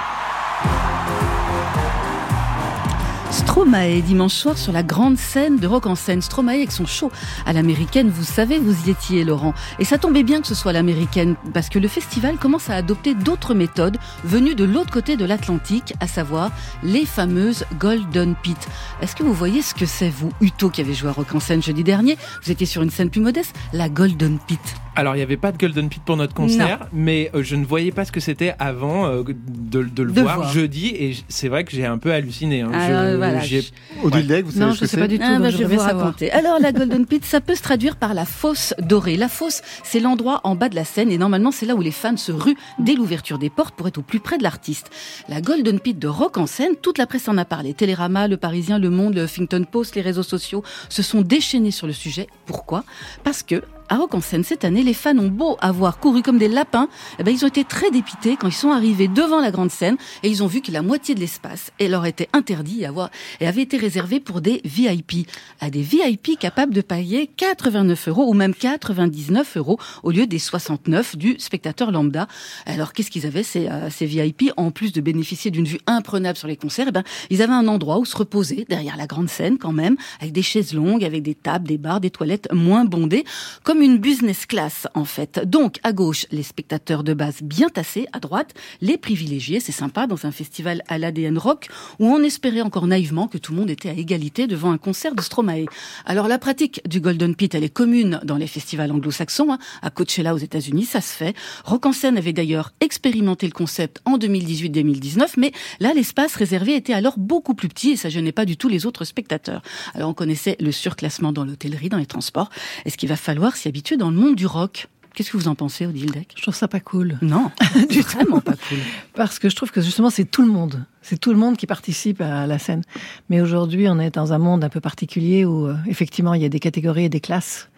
Stromae 3.31 4.03
dimanche 4.03 4.35
soir 4.35 4.59
sur 4.59 4.73
la 4.73 4.83
grande 4.83 5.17
scène 5.17 5.57
de 5.57 5.67
Rock 5.67 5.87
en 5.87 5.95
scène. 5.95 6.21
Stromae 6.21 6.55
avec 6.55 6.73
son 6.73 6.85
show 6.85 7.13
à 7.47 7.53
l'américaine, 7.53 8.11
vous 8.11 8.25
savez, 8.25 8.59
vous 8.59 8.89
y 8.89 8.91
étiez 8.91 9.23
Laurent. 9.23 9.55
Et 9.79 9.85
ça 9.85 9.99
tombait 9.99 10.25
bien 10.25 10.41
que 10.41 10.49
ce 10.49 10.55
soit 10.55 10.73
l'américaine 10.73 11.37
parce 11.55 11.69
que 11.69 11.79
le 11.79 11.87
festival 11.87 12.39
commence 12.39 12.71
à 12.71 12.75
adopter 12.75 13.15
d'autres 13.15 13.55
méthodes 13.55 13.99
venues 14.25 14.57
de 14.57 14.65
l'autre 14.65 14.91
côté 14.91 15.17
de 15.17 15.25
l'Atlantique, 15.25 15.95
à 16.01 16.09
savoir 16.09 16.51
les 16.83 17.07
fameuses 17.07 17.65
Golden 17.79 18.35
Pit. 18.35 18.69
Est-ce 19.01 19.15
que 19.15 19.23
vous 19.23 19.35
voyez 19.35 19.63
ce 19.63 19.75
que 19.75 19.87
c'est 19.87 20.11
vous, 20.11 20.33
Uto 20.41 20.69
qui 20.69 20.81
avez 20.81 20.95
joué 20.95 21.11
à 21.11 21.13
Rock 21.13 21.35
en 21.35 21.41
scène 21.41 21.63
jeudi 21.63 21.85
dernier? 21.85 22.19
Vous 22.43 22.51
étiez 22.51 22.67
sur 22.67 22.83
une 22.83 22.91
scène 22.91 23.11
plus 23.11 23.21
modeste, 23.21 23.55
la 23.73 23.89
Golden 23.89 24.39
Pit. 24.41 24.61
Alors, 24.97 25.15
il 25.15 25.19
n'y 25.19 25.23
avait 25.23 25.37
pas 25.37 25.53
de 25.53 25.57
Golden 25.57 25.89
Pit 25.89 26.03
pour 26.03 26.17
notre 26.17 26.35
concert, 26.35 26.89
mais 26.93 27.31
euh, 27.35 27.43
je 27.43 27.55
ne 27.57 27.65
voyais 27.65 27.93
pas 27.93 28.05
ce 28.05 28.13
que 28.13 28.21
c'était 28.21 28.55
avant 28.59 29.07
euh, 29.07 29.23
de, 29.23 29.83
de 29.85 30.03
le 30.03 30.13
De 30.13 30.21
voir, 30.21 30.37
voir. 30.39 30.53
jeudi, 30.53 30.89
et 30.89 31.17
c'est 31.29 31.49
vrai 31.49 31.65
que 31.65 31.71
j'ai 31.71 31.87
un 31.87 31.97
peu 31.97 32.13
halluciné. 32.13 32.63
hein. 32.63 32.71
Alors, 32.73 33.11
Je- 33.13 33.17
voilà, 33.17 33.41
je- 33.41 33.59
Odile 34.03 34.27
Deck, 34.27 34.45
vous 34.45 34.51
savez 34.53 34.65
Non, 34.67 34.71
ce 34.73 34.77
je 34.77 34.81
que 34.83 34.87
sais 34.89 34.97
pas 34.99 35.07
du 35.09 35.19
tout. 35.19 35.25
Ah, 35.27 35.39
bah, 35.39 35.51
je 35.51 35.57
vais 35.59 35.77
vous 35.77 35.81
raconter. 35.81 36.33
Alors, 36.33 36.59
la 36.61 36.73
Golden 36.73 37.07
Pit, 37.07 37.25
ça 37.25 37.41
peut 37.41 37.55
se 37.55 37.63
traduire 37.63 37.97
par 37.97 38.15
la 38.15 38.25
fosse 38.25 38.75
dorée. 38.81 39.17
La 39.17 39.29
fosse, 39.29 39.63
c'est 39.85 40.01
l'endroit 40.01 40.41
en 40.45 40.55
bas 40.57 40.69
de 40.69 40.75
la 40.75 40.85
scène 40.85 41.11
et 41.13 41.19
normalement, 41.19 41.53
c'est 41.53 41.67
là 41.67 41.75
où 41.77 41.81
les 41.81 41.93
fans 41.93 42.17
se 42.17 42.33
ruent 42.33 42.57
dès 42.79 42.95
l'ouverture 42.95 43.39
des 43.39 43.49
portes 43.51 43.75
pour 43.77 43.87
être 43.89 43.99
au 43.99 44.03
plus 44.03 44.21
près 44.21 44.39
de 44.39 44.43
l'artiste. 44.43 44.91
La 45.29 45.41
Golden 45.41 45.79
Pit 45.81 45.99
de 45.99 46.09
rock 46.09 46.37
en 46.37 46.47
scène, 46.47 46.73
toute 46.83 46.99
la 46.99 47.07
presse 47.07 47.29
en 47.29 47.39
a 47.39 47.45
parlé. 47.45 47.75
Télérama, 47.75 48.27
Le 48.29 48.37
Parisien, 48.37 48.79
Le 48.79 48.91
Monde, 48.91 49.15
le 49.15 49.23
Huffington 49.25 49.65
Post, 49.71 49.95
les 49.95 50.03
réseaux 50.03 50.23
sociaux 50.25 50.63
se 50.89 51.03
sont 51.03 51.23
déchaînés 51.23 51.71
sur 51.71 51.87
le 51.87 51.93
sujet. 51.93 52.27
Pourquoi? 52.45 52.85
Parce 53.25 53.43
que 53.43 53.63
à 53.91 53.97
Rock 53.97 54.15
en 54.15 54.21
scène 54.21 54.45
cette 54.45 54.65
année, 54.65 54.85
les 54.85 54.95
fans 54.95 55.19
ont 55.19 55.29
beau 55.29 55.57
avoir 55.61 55.99
couru 55.99 56.23
comme 56.23 56.39
des 56.39 56.49
lapins, 56.49 56.89
eh 57.19 57.25
ben, 57.25 57.33
ils 57.33 57.45
ont 57.45 57.49
été 57.49 57.65
très 57.65 57.91
dépités 57.91 58.37
quand 58.37 58.47
ils 58.47 58.53
sont 58.53 58.71
arrivés 58.71 59.09
devant 59.09 59.41
la 59.41 59.51
grande 59.51 59.73
scène 59.73 59.97
et 60.23 60.29
ils 60.29 60.45
ont 60.45 60.47
vu 60.47 60.61
que 60.61 60.71
la 60.71 60.81
moitié 60.81 61.17
de 61.17 61.21
l'espace 61.21 61.73
et 61.81 61.89
leur 61.89 62.07
était 62.07 62.29
interdit 62.33 62.85
et, 62.85 63.47
avait 63.47 63.63
été 63.63 63.77
réservé 63.77 64.21
pour 64.21 64.41
des 64.41 64.61
VIP. 64.65 65.29
À 65.61 65.71
des 65.71 65.83
VIP 65.83 66.39
capables 66.39 66.73
de 66.73 66.83
payer 66.83 67.27
89 67.27 68.09
euros 68.09 68.29
ou 68.29 68.33
même 68.33 68.55
99 68.55 69.57
euros 69.57 69.79
au 70.05 70.13
lieu 70.13 70.29
des 70.29 70.39
69 70.39 71.17
du 71.17 71.35
spectateur 71.39 71.91
lambda. 71.91 72.29
Alors 72.67 72.93
qu'est-ce 72.93 73.11
qu'ils 73.11 73.27
avaient 73.27 73.43
ces, 73.43 73.69
euh, 73.69 73.89
VIP 74.01 74.53
En 74.57 74.71
plus 74.71 74.93
de 74.93 75.01
bénéficier 75.01 75.51
d'une 75.51 75.67
vue 75.67 75.81
imprenable 75.89 76.39
sur 76.39 76.47
les 76.47 76.57
concerts, 76.57 76.87
eh 76.89 76.93
ben, 76.93 77.03
ils 77.29 77.43
avaient 77.43 77.53
un 77.53 77.67
endroit 77.67 77.99
où 77.99 78.05
se 78.05 78.17
reposer 78.17 78.67
derrière 78.69 78.97
la 78.97 79.09
grande 79.09 79.29
scène 79.29 79.59
quand 79.59 79.73
même, 79.73 79.97
avec 80.21 80.33
des 80.33 80.43
chaises 80.43 80.75
longues, 80.75 81.05
avec 81.05 81.25
des 81.25 81.35
tables, 81.35 81.67
des 81.67 81.79
bars, 81.79 82.01
des 82.01 82.11
toilettes 82.11 82.53
moins 82.53 82.85
bondées, 82.85 83.25
comme 83.65 83.80
une 83.81 83.99
business 83.99 84.47
class 84.47 84.87
en 84.95 85.05
fait. 85.05 85.41
Donc 85.45 85.79
à 85.83 85.93
gauche, 85.93 86.27
les 86.31 86.43
spectateurs 86.43 87.05
de 87.05 87.15
base 87.15 87.43
bien 87.43 87.69
tassés, 87.69 88.07
à 88.13 88.21
droite, 88.21 88.55
les 88.81 88.99
privilégiés, 88.99 89.61
c'est 89.61 89.73
sympa 89.73 90.07
dans 90.07 90.27
un 90.27 90.33
festival 90.33 90.83
à 90.89 90.99
l'ADN 90.99 91.39
rock 91.39 91.69
où 91.99 92.07
on 92.07 92.23
espérait 92.23 92.61
encore 92.61 92.87
naïvement 92.87 93.29
que 93.29 93.39
tout 93.39 93.53
le 93.53 93.59
monde 93.59 93.71
était 93.71 93.89
à 93.89 93.93
égalité 93.93 94.47
devant 94.47 94.71
un 94.71 94.79
concert 94.79 95.15
de 95.15 95.23
Stromae. 95.23 95.67
Alors 96.05 96.29
la 96.29 96.39
pratique 96.39 96.81
du 96.89 97.01
Golden 97.01 97.35
Pit, 97.35 97.55
elle 97.55 97.65
est 97.65 97.69
commune 97.69 98.21
dans 98.25 98.37
les 98.37 98.47
festivals 98.47 98.93
anglo-saxons, 98.93 99.53
hein. 99.53 99.59
à 99.83 99.91
Coachella 99.91 100.35
aux 100.35 100.39
États-Unis, 100.39 100.85
ça 100.85 101.01
se 101.01 101.13
fait. 101.13 101.35
Rock 101.65 101.87
en 101.87 101.93
scène 101.93 102.19
avait 102.19 102.33
d'ailleurs 102.33 102.73
expérimenté 102.81 103.47
le 103.47 103.53
concept 103.53 104.01
en 104.05 104.19
2018-2019, 104.19 105.35
mais 105.37 105.53
là 105.81 105.93
l'espace 105.95 106.35
réservé 106.37 106.75
était 106.75 106.93
alors 106.93 107.19
beaucoup 107.19 107.55
plus 107.55 107.69
petit 107.69 107.91
et 107.91 107.97
ça 107.97 108.09
gênait 108.09 108.33
pas 108.33 108.45
du 108.45 108.57
tout 108.57 108.69
les 108.69 108.87
autres 108.87 109.05
spectateurs. 109.05 109.63
Alors 109.95 110.11
on 110.11 110.15
connaissait 110.15 110.57
le 110.61 110.73
surclassement 110.73 111.33
dans 111.33 111.45
l'hôtellerie, 111.45 111.89
dans 111.89 111.99
les 111.99 112.07
transports. 112.07 112.51
Est-ce 112.85 112.97
qu'il 112.97 113.09
va 113.09 113.17
falloir 113.17 113.57
s'y 113.57 113.70
habituer 113.71 113.97
dans 113.97 114.11
le 114.11 114.17
monde 114.17 114.35
du 114.35 114.47
rock 114.47 114.89
Qu'est-ce 115.15 115.33
que 115.33 115.37
vous 115.37 115.49
en 115.49 115.57
pensez, 115.57 115.87
Odile 115.87 116.13
Deck? 116.13 116.35
Je 116.37 116.43
trouve 116.43 116.55
ça 116.55 116.69
pas 116.69 116.79
cool. 116.81 117.19
Non, 117.21 117.51
Du 117.91 118.01
vraiment 118.01 118.41
pas 118.41 118.55
cool. 118.69 118.79
Parce 119.15 119.39
que 119.39 119.49
je 119.49 119.57
trouve 119.57 119.71
que 119.71 119.81
justement, 119.81 120.11
c'est 120.11 120.25
tout 120.25 120.43
le 120.43 120.53
monde. 120.53 120.85
C'est 121.03 121.19
tout 121.19 121.33
le 121.33 121.39
monde 121.39 121.57
qui 121.57 121.67
participe 121.67 122.21
à 122.21 122.47
la 122.47 122.59
scène. 122.59 122.83
Mais 123.29 123.41
aujourd'hui, 123.41 123.89
on 123.89 123.99
est 123.99 124.15
dans 124.15 124.33
un 124.33 124.39
monde 124.39 124.63
un 124.63 124.69
peu 124.69 124.81
particulier 124.81 125.45
où, 125.45 125.67
euh, 125.67 125.77
effectivement, 125.87 126.35
il 126.35 126.43
y 126.43 126.45
a 126.45 126.49
des 126.49 126.61
catégories 126.61 127.05
et 127.05 127.09
des 127.09 127.21
classes 127.21 127.69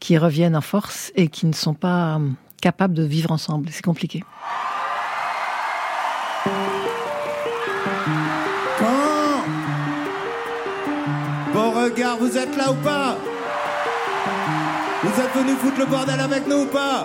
qui 0.00 0.18
reviennent 0.18 0.56
en 0.56 0.60
force 0.60 1.12
et 1.14 1.28
qui 1.28 1.46
ne 1.46 1.52
sont 1.52 1.74
pas 1.74 2.16
euh, 2.16 2.28
capables 2.60 2.94
de 2.94 3.04
vivre 3.04 3.30
ensemble. 3.30 3.68
C'est 3.70 3.84
compliqué. 3.84 4.24
Quand 8.78 9.44
Beauregard, 11.54 12.18
vous 12.18 12.36
êtes 12.36 12.56
là 12.56 12.72
ou 12.72 12.76
pas? 12.76 13.16
Vous 15.02 15.20
êtes 15.20 15.34
venus 15.34 15.58
foutre 15.58 15.80
le 15.80 15.86
bordel 15.86 16.20
avec 16.20 16.46
nous 16.46 16.58
ou 16.58 16.66
pas 16.66 17.04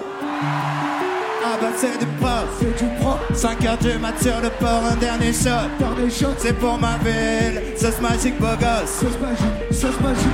Ah 1.43 1.57
bah 1.59 1.67
c'est 1.75 1.97
du 1.97 2.05
pro, 2.05 2.29
c'est 2.59 2.77
du 2.77 2.95
pro 2.99 3.15
5 3.33 3.65
heures 3.65 3.77
du 3.77 3.97
mat 3.97 4.13
sur 4.21 4.39
le 4.39 4.49
port, 4.51 4.83
un 4.91 4.95
dernier 4.97 5.33
shot. 5.33 5.67
Dernier 5.79 6.09
shot, 6.11 6.35
c'est 6.37 6.53
pour 6.53 6.77
ma 6.77 6.97
ville. 6.97 7.61
Sauce 7.75 7.99
magique 7.99 8.39
beau 8.39 8.55
gosse. 8.59 8.99
Sauce 8.99 9.17
magique, 9.19 9.71
sauce 9.71 9.99
magique. 9.99 10.27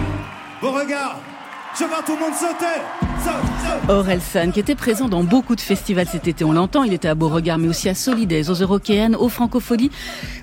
Beauregard, 0.61 1.19
je 1.79 1.85
vois 1.85 2.01
tout 2.05 2.15
le 2.15 2.19
monde 2.19 2.33
sauter. 2.33 2.81
Saute, 2.99 3.01
saute 3.01 3.12
Orelsan, 3.89 4.51
qui 4.51 4.61
était 4.61 4.75
présent 4.75 5.09
dans 5.09 5.23
beaucoup 5.23 5.55
de 5.55 5.61
festivals 5.61 6.07
cet 6.07 6.27
été, 6.27 6.45
on 6.45 6.53
l'entend, 6.53 6.83
il 6.83 6.93
était 6.93 7.07
à 7.07 7.15
Beauregard, 7.15 7.57
mais 7.57 7.67
aussi 7.67 7.89
à 7.89 7.95
Solidaise, 7.95 8.49
aux 8.49 8.53
Eurockéennes, 8.53 9.15
aux 9.15 9.27
Francopholies. 9.27 9.91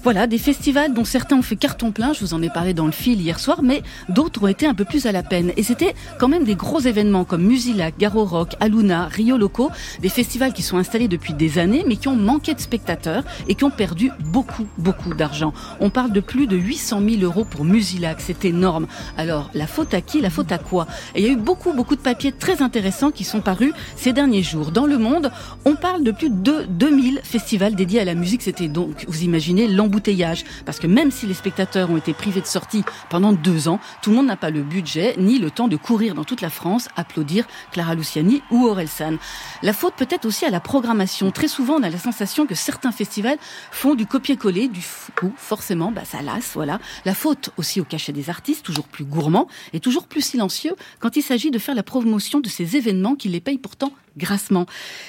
Voilà, 0.03 0.27
des 0.27 0.37
festivals 0.39 0.93
dont 0.93 1.05
certains 1.05 1.37
ont 1.37 1.43
fait 1.43 1.57
carton 1.57 1.91
plein, 1.91 2.13
je 2.13 2.21
vous 2.21 2.35
en 2.35 2.43
ai 2.43 2.51
parlé 2.51 2.75
dans 2.75 2.87
le 2.87 2.93
fil 2.93 3.21
hier 3.21 3.39
soir, 3.39 3.63
mais 3.63 3.83
d'autres 4.09 4.43
ont 4.43 4.47
été 4.47 4.67
un 4.67 4.75
peu 4.75 4.85
plus 4.85 5.07
à 5.07 5.13
la 5.13 5.23
peine. 5.23 5.53
Et 5.57 5.63
c'était 5.63 5.95
quand 6.19 6.29
même 6.29 6.45
des 6.45 6.55
gros 6.55 6.81
événements 6.81 7.25
comme 7.25 7.43
Musilac, 7.43 7.95
Garo 7.99 8.25
Rock, 8.25 8.57
Aluna, 8.61 9.07
Rio 9.07 9.39
Loco, 9.39 9.71
des 10.01 10.11
festivals 10.11 10.53
qui 10.53 10.63
sont 10.63 10.77
installés 10.77 11.09
depuis 11.09 11.33
des 11.33 11.59
années, 11.59 11.85
mais 11.87 11.97
qui 11.97 12.09
ont 12.09 12.17
manqué 12.17 12.55
de 12.55 12.61
spectateurs 12.61 13.25
et 13.49 13.55
qui 13.55 13.65
ont 13.65 13.71
perdu 13.71 14.11
beaucoup, 14.21 14.67
beaucoup 14.77 15.15
d'argent. 15.15 15.55
On 15.81 15.89
parle 15.89 16.13
de 16.13 16.21
plus 16.21 16.47
de 16.47 16.57
800 16.57 17.01
000 17.09 17.23
euros 17.23 17.45
pour 17.45 17.65
Musilac, 17.65 18.19
c'est 18.21 18.45
énorme. 18.45 18.87
Alors, 19.17 19.51
la 19.55 19.67
faute 19.67 19.95
à 19.95 20.03
qui? 20.03 20.21
La 20.21 20.31
faute 20.31 20.53
à 20.53 20.59
quoi? 20.59 20.87
Et 21.15 21.23
il 21.23 21.27
y 21.27 21.29
a 21.31 21.33
eu 21.33 21.37
beaucoup, 21.37 21.73
beaucoup 21.73 21.97
de 21.97 22.03
papiers 22.03 22.33
très 22.33 22.61
intéressants 22.63 22.70
qui 23.15 23.25
sont 23.25 23.41
parus 23.41 23.73
ces 23.97 24.13
derniers 24.13 24.43
jours. 24.43 24.71
Dans 24.71 24.87
le 24.87 24.97
monde, 24.97 25.33
on 25.65 25.75
parle 25.75 26.05
de 26.05 26.13
plus 26.13 26.31
de 26.31 26.67
2000 26.69 27.21
festivals 27.25 27.75
dédiés 27.75 28.01
à 28.01 28.05
la 28.05 28.15
musique. 28.15 28.43
C'était 28.43 28.69
donc, 28.69 29.05
vous 29.09 29.23
imaginez, 29.23 29.67
l'embouteillage. 29.67 30.45
Parce 30.65 30.79
que 30.79 30.87
même 30.87 31.11
si 31.11 31.27
les 31.27 31.35
spectateurs 31.35 31.91
ont 31.91 31.97
été 31.97 32.13
privés 32.13 32.41
de 32.41 32.47
sortie 32.47 32.85
pendant 33.09 33.33
deux 33.33 33.69
ans, 33.69 33.81
tout 34.03 34.11
le 34.11 34.17
monde 34.17 34.27
n'a 34.27 34.37
pas 34.37 34.51
le 34.51 34.63
budget 34.63 35.15
ni 35.19 35.39
le 35.39 35.51
temps 35.51 35.69
de 35.69 35.77
courir 35.77 36.15
dans 36.15 36.25
toute 36.25 36.41
la 36.41 36.51
France, 36.51 36.89
applaudir 36.97 37.47
Clara 37.73 37.95
Luciani 37.95 38.43
ou 38.51 38.67
Orelsan. 38.67 39.17
La 39.63 39.73
faute 39.73 39.95
peut-être 39.97 40.27
aussi 40.27 40.45
à 40.45 40.51
la 40.51 40.61
programmation. 40.61 41.31
Très 41.31 41.49
souvent, 41.49 41.75
on 41.75 41.83
a 41.83 41.91
la 41.91 41.99
sensation 41.99 42.47
que 42.47 42.55
certains 42.55 42.93
festivals 42.93 43.39
font 43.71 43.95
du 43.95 44.07
copier-coller, 44.07 44.69
du 44.69 44.83
coup, 45.17 45.33
forcément, 45.37 45.91
bah, 45.91 46.03
ça 46.05 46.23
lasse, 46.23 46.53
voilà. 46.55 46.79
La 47.05 47.15
faute 47.15 47.51
aussi 47.57 47.81
au 47.81 47.85
cachet 47.85 48.13
des 48.13 48.31
artistes, 48.31 48.65
toujours 48.65 48.87
plus 48.87 49.05
gourmands 49.05 49.49
et 49.73 49.81
toujours 49.81 50.07
plus 50.07 50.23
silencieux 50.23 50.75
quand 51.01 51.17
il 51.17 51.23
s'agit 51.23 51.51
de 51.51 51.59
faire 51.59 51.75
la 51.75 51.83
promotion 51.83 52.41
de 52.41 52.49
ces 52.49 52.60
événements 52.77 53.15
qui 53.15 53.29
les 53.29 53.41
payent 53.41 53.59
pourtant 53.59 53.93
grassement. 54.17 54.67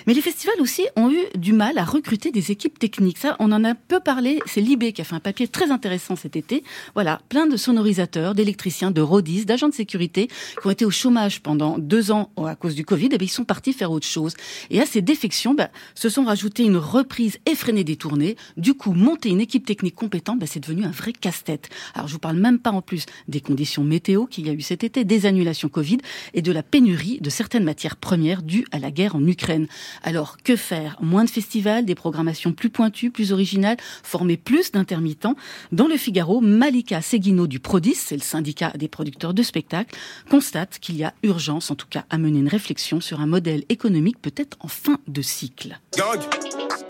Mais 0.07 0.13
les 0.13 0.21
festivals 0.21 0.59
aussi 0.59 0.85
ont 0.95 1.11
eu 1.11 1.19
du 1.37 1.53
mal 1.53 1.77
à 1.77 1.83
recruter 1.83 2.31
des 2.31 2.51
équipes 2.51 2.79
techniques. 2.79 3.17
Ça, 3.17 3.35
on 3.39 3.51
en 3.51 3.63
a 3.63 3.75
peu 3.75 3.99
parlé. 3.99 4.39
C'est 4.45 4.61
Libé 4.61 4.93
qui 4.93 5.01
a 5.01 5.03
fait 5.03 5.15
un 5.15 5.19
papier 5.19 5.47
très 5.47 5.71
intéressant 5.71 6.15
cet 6.15 6.35
été. 6.35 6.63
Voilà, 6.93 7.21
plein 7.29 7.47
de 7.47 7.57
sonorisateurs, 7.57 8.35
d'électriciens, 8.35 8.91
de 8.91 9.01
rodistes, 9.01 9.47
d'agents 9.47 9.69
de 9.69 9.73
sécurité 9.73 10.27
qui 10.27 10.67
ont 10.67 10.71
été 10.71 10.85
au 10.85 10.91
chômage 10.91 11.41
pendant 11.41 11.77
deux 11.77 12.11
ans 12.11 12.31
à 12.37 12.55
cause 12.55 12.75
du 12.75 12.85
Covid. 12.85 13.07
Et 13.07 13.17
bien, 13.17 13.25
ils 13.25 13.29
sont 13.29 13.45
partis 13.45 13.73
faire 13.73 13.91
autre 13.91 14.07
chose. 14.07 14.33
Et 14.69 14.79
à 14.81 14.85
ces 14.85 15.01
défections, 15.01 15.53
ben, 15.53 15.69
se 15.95 16.09
sont 16.09 16.23
rajoutées 16.23 16.63
une 16.63 16.77
reprise 16.77 17.37
effrénée 17.45 17.83
des 17.83 17.95
tournées. 17.95 18.35
Du 18.57 18.73
coup, 18.73 18.93
monter 18.93 19.29
une 19.29 19.41
équipe 19.41 19.65
technique 19.65 19.95
compétente, 19.95 20.39
ben, 20.39 20.47
c'est 20.47 20.59
devenu 20.59 20.83
un 20.85 20.91
vrai 20.91 21.13
casse-tête. 21.13 21.69
Alors, 21.93 22.07
je 22.07 22.13
vous 22.13 22.19
parle 22.19 22.37
même 22.37 22.59
pas 22.59 22.71
en 22.71 22.81
plus 22.81 23.05
des 23.27 23.41
conditions 23.41 23.83
météo 23.83 24.25
qu'il 24.25 24.47
y 24.47 24.49
a 24.49 24.53
eu 24.53 24.61
cet 24.61 24.83
été, 24.83 25.03
des 25.03 25.25
annulations 25.25 25.69
Covid 25.69 25.97
et 26.33 26.41
de 26.41 26.51
la 26.51 26.63
pénurie 26.63 27.19
de 27.21 27.29
certaines 27.29 27.63
matières 27.63 27.95
premières 27.95 28.43
dues 28.43 28.65
à 28.71 28.79
la 28.79 28.90
guerre 28.91 29.15
en 29.15 29.25
Ukraine. 29.25 29.67
Alors, 30.03 30.37
que 30.43 30.55
faire? 30.55 30.97
Moins 31.01 31.23
de 31.23 31.29
festivals, 31.29 31.85
des 31.85 31.95
programmations 31.95 32.53
plus 32.53 32.69
pointues, 32.69 33.11
plus 33.11 33.31
originales, 33.31 33.77
former 34.03 34.37
plus 34.37 34.71
d'intermittents? 34.71 35.35
Dans 35.71 35.87
le 35.87 35.97
Figaro, 35.97 36.41
Malika 36.41 37.01
Seguino 37.01 37.47
du 37.47 37.59
Prodis, 37.59 37.95
c'est 37.95 38.15
le 38.15 38.21
syndicat 38.21 38.71
des 38.75 38.87
producteurs 38.87 39.33
de 39.33 39.43
spectacles, 39.43 39.95
constate 40.29 40.79
qu'il 40.79 40.97
y 40.97 41.03
a 41.03 41.13
urgence, 41.23 41.71
en 41.71 41.75
tout 41.75 41.87
cas, 41.89 42.05
à 42.09 42.17
mener 42.17 42.39
une 42.39 42.47
réflexion 42.47 43.01
sur 43.01 43.21
un 43.21 43.27
modèle 43.27 43.63
économique 43.69 44.21
peut-être 44.21 44.57
en 44.59 44.67
fin 44.67 44.99
de 45.07 45.21
cycle. 45.21 45.79
Gang, 45.97 46.19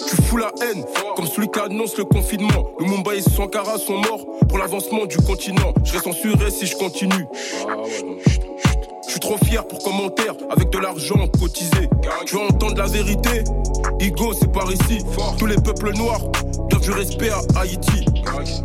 tu 0.10 0.16
fous 0.24 0.38
la 0.38 0.52
haine, 0.62 0.84
comme 1.16 1.28
celui 1.28 1.50
qui 1.50 1.60
annonce 1.60 1.98
le 1.98 2.06
confinement. 2.06 2.76
Le 2.80 2.86
Mumbai 2.86 3.20
et 3.20 3.22
Sankara 3.22 3.78
sont 3.78 3.98
morts 3.98 4.40
pour 4.48 4.58
l'avancement 4.58 5.06
du 5.06 5.18
continent. 5.18 5.74
Je 5.84 5.92
serai 5.92 6.12
censuré 6.12 6.52
si 6.52 6.66
je 6.66 6.76
continue. 6.76 7.26
Je 9.12 9.16
suis 9.16 9.20
trop 9.20 9.36
fier 9.46 9.68
pour 9.68 9.80
commentaire, 9.80 10.36
avec 10.50 10.70
de 10.70 10.78
l'argent 10.78 11.28
cotisé. 11.38 11.90
Je 12.26 12.32
veux 12.34 12.44
entendre 12.44 12.78
la 12.78 12.88
vérité, 12.88 13.44
Igo, 14.00 14.32
c'est 14.32 14.50
par 14.50 14.72
ici. 14.72 15.04
Tous 15.38 15.48
les 15.48 15.58
peuples 15.58 15.92
noirs 15.98 16.22
doivent 16.70 16.82
du 16.82 16.92
respect 16.92 17.30
à 17.30 17.42
Haïti. 17.60 18.06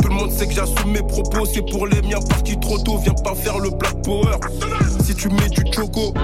Tout 0.01 0.09
le 0.09 0.15
monde 0.15 0.31
sait 0.31 0.47
que 0.47 0.53
j'assume 0.53 0.93
mes 0.93 1.03
propos, 1.03 1.47
c'est 1.53 1.69
pour 1.69 1.89
les 1.89 2.01
miens 2.01 2.21
partis 2.21 2.57
trop 2.61 2.79
tôt. 2.79 2.97
Viens 2.99 3.15
pas 3.25 3.35
faire 3.35 3.59
le 3.59 3.71
black 3.71 4.01
power. 4.05 4.37
Si 5.05 5.17
tu 5.17 5.29
mets 5.31 5.49
du 5.49 5.65
choco. 5.73 6.15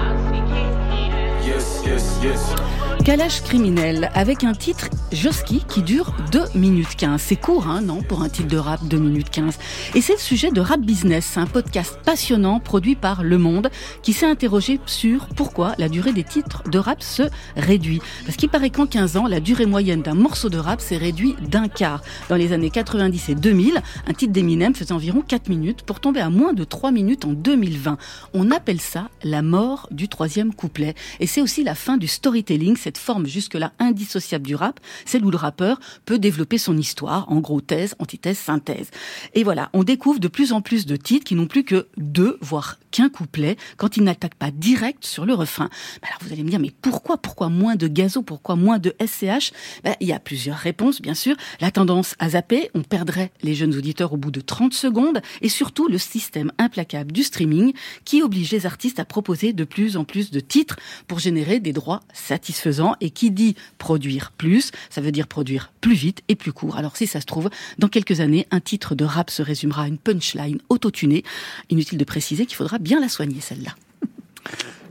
Yes, 1.93 2.17
yes. 2.23 2.73
Kalash 3.05 3.41
criminel 3.41 4.09
avec 4.13 4.45
un 4.45 4.53
titre 4.53 4.87
Joski 5.11 5.65
qui 5.67 5.81
dure 5.81 6.15
2 6.31 6.39
minutes 6.55 6.95
15. 6.95 7.21
C'est 7.21 7.35
court, 7.35 7.67
hein, 7.67 7.81
non, 7.81 8.01
pour 8.01 8.21
un 8.21 8.29
titre 8.29 8.47
de 8.47 8.55
rap 8.55 8.81
2 8.87 8.97
minutes 8.97 9.29
15. 9.29 9.59
Et 9.93 9.99
c'est 9.99 10.13
le 10.13 10.19
sujet 10.19 10.51
de 10.51 10.61
Rap 10.61 10.79
Business, 10.79 11.37
un 11.37 11.45
podcast 11.45 11.99
passionnant 12.05 12.61
produit 12.61 12.95
par 12.95 13.21
Le 13.21 13.37
Monde 13.37 13.69
qui 14.03 14.13
s'est 14.13 14.25
interrogé 14.25 14.79
sur 14.85 15.27
pourquoi 15.35 15.73
la 15.79 15.89
durée 15.89 16.13
des 16.13 16.23
titres 16.23 16.63
de 16.69 16.79
rap 16.79 17.03
se 17.03 17.23
réduit. 17.57 18.01
Parce 18.25 18.37
qu'il 18.37 18.47
paraît 18.47 18.69
qu'en 18.69 18.85
15 18.85 19.17
ans, 19.17 19.27
la 19.27 19.41
durée 19.41 19.65
moyenne 19.65 20.01
d'un 20.01 20.15
morceau 20.15 20.47
de 20.47 20.57
rap 20.57 20.79
s'est 20.79 20.95
réduite 20.95 21.49
d'un 21.49 21.67
quart. 21.67 22.01
Dans 22.29 22.37
les 22.37 22.53
années 22.53 22.69
90 22.69 23.29
et 23.29 23.35
2000, 23.35 23.81
un 24.07 24.13
titre 24.13 24.31
d'Eminem 24.31 24.73
faisait 24.73 24.93
environ 24.93 25.21
4 25.27 25.49
minutes 25.49 25.81
pour 25.81 25.99
tomber 25.99 26.21
à 26.21 26.29
moins 26.29 26.53
de 26.53 26.63
3 26.63 26.91
minutes 26.91 27.25
en 27.25 27.33
2020. 27.33 27.97
On 28.33 28.49
appelle 28.49 28.79
ça 28.79 29.09
la 29.23 29.41
mort 29.41 29.89
du 29.91 30.07
troisième 30.07 30.53
couplet. 30.53 30.95
Et 31.19 31.27
c'est 31.27 31.41
aussi 31.41 31.65
la 31.65 31.75
fin 31.83 31.97
du 31.97 32.07
storytelling, 32.07 32.77
cette 32.77 32.97
forme 32.97 33.27
jusque-là 33.27 33.73
indissociable 33.77 34.47
du 34.47 34.55
rap, 34.55 34.79
celle 35.05 35.25
où 35.25 35.31
le 35.31 35.37
rappeur 35.37 35.81
peut 36.05 36.17
développer 36.17 36.57
son 36.57 36.77
histoire, 36.77 37.29
en 37.29 37.41
gros 37.41 37.59
thèse, 37.59 37.93
antithèse, 37.99 38.37
synthèse. 38.37 38.89
Et 39.33 39.43
voilà, 39.43 39.69
on 39.73 39.83
découvre 39.83 40.21
de 40.21 40.29
plus 40.29 40.53
en 40.53 40.61
plus 40.61 40.85
de 40.85 40.95
titres 40.95 41.25
qui 41.25 41.35
n'ont 41.35 41.45
plus 41.45 41.65
que 41.65 41.87
deux, 41.97 42.37
voire 42.39 42.79
qu'un 42.91 43.09
couplet, 43.09 43.57
quand 43.75 43.97
ils 43.97 44.03
n'attaquent 44.03 44.35
pas 44.35 44.51
direct 44.51 45.03
sur 45.03 45.25
le 45.25 45.33
refrain. 45.33 45.69
Ben 46.01 46.07
Alors 46.09 46.19
vous 46.21 46.31
allez 46.31 46.43
me 46.43 46.49
dire, 46.49 46.59
mais 46.59 46.71
pourquoi 46.71 47.17
Pourquoi 47.17 47.49
moins 47.49 47.75
de 47.75 47.87
gazo 47.87 48.21
Pourquoi 48.21 48.55
moins 48.55 48.79
de 48.79 48.95
SCH 49.05 49.51
Ben, 49.83 49.95
Il 49.99 50.07
y 50.07 50.13
a 50.13 50.19
plusieurs 50.19 50.57
réponses, 50.57 51.01
bien 51.01 51.15
sûr. 51.15 51.35
La 51.59 51.71
tendance 51.71 52.15
à 52.19 52.29
zapper, 52.29 52.69
on 52.75 52.83
perdrait 52.83 53.31
les 53.41 53.55
jeunes 53.55 53.75
auditeurs 53.75 54.13
au 54.13 54.17
bout 54.17 54.31
de 54.31 54.41
30 54.41 54.73
secondes, 54.73 55.21
et 55.41 55.49
surtout 55.49 55.89
le 55.89 55.97
système 55.97 56.51
implacable 56.59 57.11
du 57.11 57.23
streaming 57.23 57.73
qui 58.05 58.21
oblige 58.21 58.51
les 58.51 58.65
artistes 58.65 58.99
à 58.99 59.05
proposer 59.05 59.51
de 59.51 59.65
plus 59.65 59.97
en 59.97 60.05
plus 60.05 60.31
de 60.31 60.39
titres 60.39 60.77
pour 61.07 61.19
générer 61.19 61.59
des 61.63 61.73
droits 61.73 62.01
satisfaisants. 62.13 62.95
Et 63.01 63.09
qui 63.09 63.31
dit 63.31 63.55
produire 63.77 64.31
plus, 64.31 64.71
ça 64.89 65.01
veut 65.01 65.11
dire 65.11 65.27
produire 65.27 65.71
plus 65.81 65.95
vite 65.95 66.21
et 66.27 66.35
plus 66.35 66.53
court. 66.53 66.77
Alors 66.77 66.95
si 66.95 67.07
ça 67.07 67.19
se 67.19 67.25
trouve, 67.25 67.49
dans 67.79 67.87
quelques 67.87 68.19
années, 68.19 68.47
un 68.51 68.59
titre 68.59 68.93
de 68.93 69.05
rap 69.05 69.29
se 69.29 69.41
résumera 69.41 69.83
à 69.83 69.87
une 69.87 69.97
punchline 69.97 70.59
autotunée. 70.69 71.23
Inutile 71.69 71.97
de 71.97 72.03
préciser 72.03 72.45
qu'il 72.45 72.55
faudra 72.55 72.77
bien 72.77 72.99
la 72.99 73.09
soigner, 73.09 73.41
celle-là. 73.41 73.71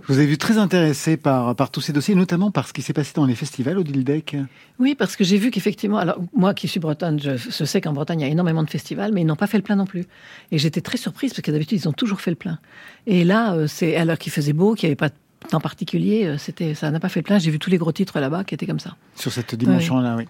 Je 0.02 0.12
vous 0.12 0.18
ai 0.18 0.26
vu 0.26 0.36
très 0.36 0.58
intéressé 0.58 1.16
par, 1.16 1.54
par 1.54 1.70
tous 1.70 1.80
ces 1.80 1.92
dossiers, 1.92 2.16
notamment 2.16 2.50
par 2.50 2.66
ce 2.66 2.72
qui 2.72 2.82
s'est 2.82 2.92
passé 2.92 3.12
dans 3.14 3.24
les 3.24 3.36
festivals 3.36 3.78
au 3.78 3.84
Dildec. 3.84 4.36
Oui, 4.80 4.96
parce 4.96 5.14
que 5.14 5.22
j'ai 5.22 5.38
vu 5.38 5.52
qu'effectivement, 5.52 5.98
alors 5.98 6.18
moi 6.34 6.54
qui 6.54 6.66
suis 6.66 6.80
bretonne, 6.80 7.20
je, 7.20 7.36
je 7.36 7.64
sais 7.64 7.80
qu'en 7.80 7.92
Bretagne 7.92 8.20
il 8.20 8.22
y 8.24 8.26
a 8.26 8.32
énormément 8.32 8.64
de 8.64 8.70
festivals, 8.70 9.12
mais 9.12 9.20
ils 9.20 9.26
n'ont 9.26 9.36
pas 9.36 9.46
fait 9.46 9.58
le 9.58 9.62
plein 9.62 9.76
non 9.76 9.86
plus. 9.86 10.06
Et 10.50 10.58
j'étais 10.58 10.80
très 10.80 10.98
surprise 10.98 11.32
parce 11.32 11.42
que 11.42 11.52
d'habitude 11.52 11.78
ils 11.80 11.88
ont 11.88 11.92
toujours 11.92 12.20
fait 12.20 12.32
le 12.32 12.36
plein. 12.36 12.58
Et 13.06 13.22
là, 13.22 13.54
euh, 13.54 13.68
c'est 13.68 13.94
alors 13.94 14.18
qu'il 14.18 14.32
faisait 14.32 14.52
beau, 14.52 14.74
qu'il 14.74 14.88
n'y 14.88 14.90
avait 14.90 14.96
pas 14.96 15.08
de 15.08 15.14
temps 15.48 15.60
particulier, 15.60 16.24
euh, 16.24 16.38
c'était 16.38 16.74
ça 16.74 16.90
n'a 16.90 17.00
pas 17.00 17.08
fait 17.08 17.20
le 17.20 17.24
plein. 17.24 17.38
J'ai 17.38 17.50
vu 17.50 17.58
tous 17.58 17.70
les 17.70 17.78
gros 17.78 17.92
titres 17.92 18.18
là-bas 18.20 18.44
qui 18.44 18.54
étaient 18.54 18.66
comme 18.66 18.78
ça. 18.80 18.96
Sur 19.14 19.32
cette 19.32 19.54
dimension-là, 19.54 20.16
oui. 20.16 20.24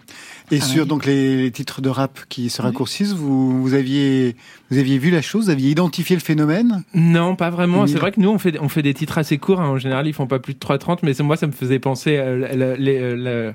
Et 0.51 0.59
Ah 0.61 0.65
sur 0.65 0.83
oui. 0.83 0.87
donc 0.89 1.05
les, 1.05 1.41
les 1.43 1.51
titres 1.51 1.81
de 1.81 1.89
rap 1.89 2.19
qui 2.29 2.49
se 2.49 2.61
raccourcissent, 2.61 3.13
vous, 3.13 3.61
vous 3.61 3.73
aviez 3.73 4.35
vous 4.69 4.77
aviez 4.77 4.97
vu 4.97 5.09
la 5.11 5.21
chose, 5.21 5.45
vous 5.45 5.49
aviez 5.51 5.69
identifié 5.71 6.15
le 6.15 6.21
phénomène? 6.21 6.83
Non, 6.93 7.35
pas 7.35 7.49
vraiment. 7.49 7.85
C'est 7.87 7.97
vrai 7.97 8.11
que 8.11 8.19
nous, 8.19 8.29
on 8.29 8.37
fait, 8.39 8.59
on 8.59 8.69
fait 8.69 8.81
des 8.81 8.93
titres 8.93 9.17
assez 9.17 9.37
courts. 9.37 9.61
hein. 9.61 9.69
En 9.69 9.77
général, 9.77 10.07
ils 10.07 10.13
font 10.13 10.27
pas 10.27 10.39
plus 10.39 10.53
de 10.53 10.59
3.30, 10.59 10.99
mais 11.03 11.13
moi, 11.23 11.37
ça 11.37 11.47
me 11.47 11.51
faisait 11.51 11.79
penser 11.79 12.17
à 12.17 12.35
la- 12.35 12.55
la- 12.55 12.75
les- 12.75 12.97
euh, 12.99 13.15
la- 13.15 13.53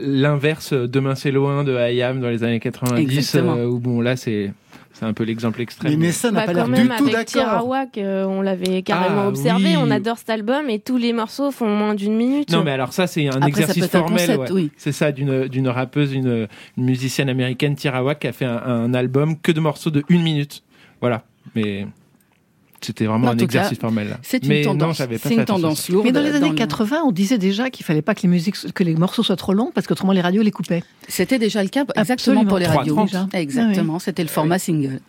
l'inverse 0.00 0.72
Demain 0.72 1.14
c'est 1.14 1.30
loin 1.30 1.64
de 1.64 1.72
IAM 1.92 2.20
dans 2.20 2.28
les 2.28 2.42
années 2.44 2.60
90. 2.60 3.00
Exactement. 3.02 3.56
euh, 3.56 3.66
où 3.66 3.78
bon, 3.78 4.00
là, 4.00 4.16
c'est 4.16 4.52
c'est 4.98 5.04
un 5.04 5.12
peu 5.12 5.24
l'exemple 5.24 5.60
extrême. 5.60 5.90
Mais 5.92 6.06
Nessa 6.06 6.30
n'a 6.30 6.40
Bah, 6.40 6.46
pas 6.46 6.52
l'air 6.54 6.64
du 6.64 6.70
même, 6.70 6.88
tout 6.96 7.04
avec 7.04 7.12
d'accord. 7.12 7.24
Tirawak, 7.26 7.98
euh, 7.98 8.24
on 8.24 8.40
l'avait 8.40 8.82
carrément 8.82 9.22
Ah, 9.24 9.28
observé. 9.28 9.64
oui. 9.70 9.76
On 9.78 9.90
adore 9.90 10.16
cet 10.16 10.30
album 10.30 10.70
et 10.70 10.78
tous 10.78 10.96
les 10.96 11.12
morceaux 11.12 11.50
font 11.50 11.68
moins 11.68 11.94
d'une 11.94 12.14
minute. 12.16 12.50
Non, 12.50 12.64
mais 12.64 12.70
alors 12.70 12.92
ça, 12.94 13.06
c'est 13.06 13.26
un 13.28 13.32
Après, 13.36 13.48
exercice 13.48 13.86
formel. 13.88 14.10
concept, 14.26 14.38
ouais. 14.50 14.50
oui. 14.52 14.70
C'est 14.76 14.92
ça, 14.92 15.12
d'une 15.12 15.48
d'une 15.48 15.68
rappeuse, 15.68 16.14
une, 16.14 16.48
une 16.78 16.84
musicienne 16.84 17.28
américaine, 17.28 17.74
Tirawak, 17.76 18.20
qui 18.20 18.26
a 18.28 18.32
fait 18.32 18.46
un, 18.46 18.56
un 18.56 18.94
album 18.94 19.38
que 19.38 19.52
de 19.52 19.60
morceaux 19.60 19.90
de 19.90 20.02
une 20.08 20.22
minute. 20.22 20.62
Voilà. 21.00 21.24
Mais 21.54 21.86
c'était 22.86 23.06
vraiment 23.06 23.28
En 23.28 23.32
un 23.32 23.38
exercice 23.38 23.78
formel. 23.78 24.16
C'est 24.22 24.44
une 24.44 24.62
tendance. 24.64 25.02
C'est 25.22 25.34
une 25.34 25.44
tendance 25.44 25.88
lourde. 25.88 26.06
Mais 26.06 26.12
dans 26.12 26.22
les 26.22 26.34
années 26.34 26.48
le- 26.50 26.54
80, 26.54 27.02
on 27.06 27.12
disait 27.12 27.38
déjà 27.38 27.70
qu'il 27.70 27.84
fallait 27.84 28.02
pas 28.02 28.14
que 28.14 28.22
les 28.22 28.28
musiques, 28.28 28.56
que 28.72 28.84
les 28.84 28.94
morceaux 28.94 29.22
soient 29.22 29.36
trop 29.36 29.52
longs 29.52 29.70
parce 29.74 29.86
qu'autrement 29.86 30.12
les 30.12 30.20
radios 30.20 30.42
les 30.42 30.50
coupaient. 30.50 30.82
C'était 31.08 31.38
déjà 31.38 31.62
le 31.62 31.68
cas 31.68 31.80
exactement 31.96 32.12
Absolument. 32.42 32.44
pour 32.46 32.58
les 32.58 32.66
radios. 32.66 32.94
3.30. 32.96 33.34
Exactement, 33.36 33.98
c'était 33.98 34.22
le 34.22 34.28
format 34.28 34.58
single. 34.58 35.00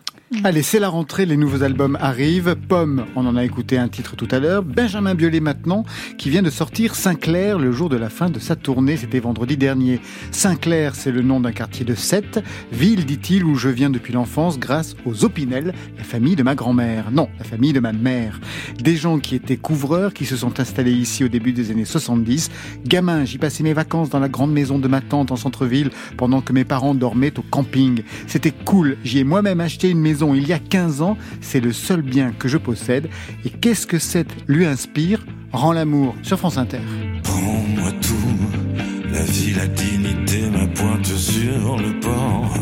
Allez, 0.44 0.62
c'est 0.62 0.78
la 0.78 0.90
rentrée, 0.90 1.24
les 1.24 1.38
nouveaux 1.38 1.62
albums 1.62 1.96
arrivent. 2.02 2.54
Pomme, 2.54 3.06
on 3.16 3.24
en 3.24 3.34
a 3.34 3.44
écouté 3.46 3.78
un 3.78 3.88
titre 3.88 4.14
tout 4.14 4.28
à 4.30 4.38
l'heure. 4.38 4.62
Benjamin 4.62 5.14
Biolay 5.14 5.40
maintenant, 5.40 5.86
qui 6.18 6.28
vient 6.28 6.42
de 6.42 6.50
sortir 6.50 6.96
Saint-Clair 6.96 7.58
le 7.58 7.72
jour 7.72 7.88
de 7.88 7.96
la 7.96 8.10
fin 8.10 8.28
de 8.28 8.38
sa 8.38 8.54
tournée. 8.54 8.98
C'était 8.98 9.20
vendredi 9.20 9.56
dernier. 9.56 10.02
Saint-Clair, 10.30 10.94
c'est 10.96 11.12
le 11.12 11.22
nom 11.22 11.40
d'un 11.40 11.52
quartier 11.52 11.86
de 11.86 11.94
Sète, 11.94 12.44
ville, 12.70 13.06
dit-il, 13.06 13.42
où 13.42 13.54
je 13.54 13.70
viens 13.70 13.88
depuis 13.88 14.12
l'enfance 14.12 14.58
grâce 14.58 14.96
aux 15.06 15.24
Opinel, 15.24 15.72
la 15.96 16.04
famille 16.04 16.36
de 16.36 16.42
ma 16.42 16.54
grand-mère. 16.54 17.10
Non, 17.10 17.30
la 17.38 17.44
famille 17.44 17.72
de 17.72 17.80
ma 17.80 17.94
mère. 17.94 18.38
Des 18.78 18.96
gens 18.96 19.20
qui 19.20 19.34
étaient 19.34 19.56
couvreurs, 19.56 20.12
qui 20.12 20.26
se 20.26 20.36
sont 20.36 20.60
installés 20.60 20.92
ici 20.92 21.24
au 21.24 21.28
début 21.28 21.54
des 21.54 21.70
années 21.70 21.86
70. 21.86 22.50
Gamin, 22.84 23.24
j'y 23.24 23.38
passais 23.38 23.62
mes 23.62 23.72
vacances 23.72 24.10
dans 24.10 24.20
la 24.20 24.28
grande 24.28 24.52
maison 24.52 24.78
de 24.78 24.88
ma 24.88 25.00
tante 25.00 25.32
en 25.32 25.36
centre-ville 25.36 25.88
pendant 26.18 26.42
que 26.42 26.52
mes 26.52 26.64
parents 26.64 26.94
dormaient 26.94 27.38
au 27.38 27.42
camping. 27.42 28.02
C'était 28.26 28.52
cool. 28.52 28.98
J'y 29.04 29.20
ai 29.20 29.24
moi-même 29.24 29.60
acheté 29.60 29.88
une 29.88 30.00
maison 30.00 30.17
il 30.34 30.46
y 30.46 30.52
a 30.52 30.58
15 30.58 31.02
ans. 31.02 31.16
C'est 31.40 31.60
le 31.60 31.72
seul 31.72 32.02
bien 32.02 32.32
que 32.32 32.48
je 32.48 32.58
possède. 32.58 33.08
Et 33.44 33.50
qu'est-ce 33.50 33.86
que 33.86 33.98
cette 33.98 34.30
lui 34.46 34.66
inspire? 34.66 35.24
Rend 35.52 35.72
l'amour 35.72 36.14
sur 36.22 36.38
France 36.38 36.58
Inter. 36.58 36.80
Prends-moi 37.22 37.90
tout, 38.02 39.10
la 39.12 39.22
vie, 39.22 39.54
la 39.54 39.66
dignité, 39.66 40.50
ma 40.50 40.66
pointe 40.66 41.06
sur 41.06 41.78
le 41.78 41.98
port. 42.00 42.54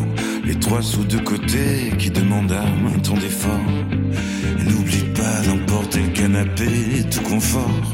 Les 0.45 0.55
trois 0.55 0.81
sous 0.81 1.03
de 1.03 1.17
côté 1.17 1.91
qui 1.97 2.09
demandent 2.09 2.53
un 2.53 2.99
temps 2.99 3.17
d'effort. 3.17 3.59
Et 4.59 4.63
N'oublie 4.63 5.03
pas 5.13 5.41
d'emporter 5.45 6.01
le 6.03 6.09
canapé, 6.09 7.03
tout 7.11 7.21
confort. 7.21 7.93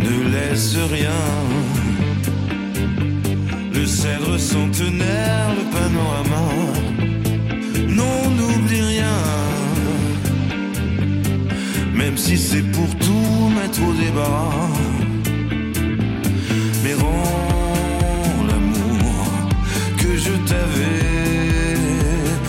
Ne 0.00 0.32
laisse 0.32 0.76
rien. 0.90 1.10
Le 3.74 3.86
cèdre 3.86 4.38
centenaire, 4.38 5.54
le 5.56 5.64
panorama. 5.70 6.59
Même 12.10 12.18
si 12.18 12.36
c'est 12.36 12.62
pour 12.72 12.88
tout 12.96 13.50
mettre 13.54 13.80
au 13.88 13.92
débarras. 13.92 14.66
Mais 16.82 16.94
rends 16.94 18.42
l'amour 18.48 19.26
que 19.96 20.16
je 20.16 20.32
t'avais 20.48 21.76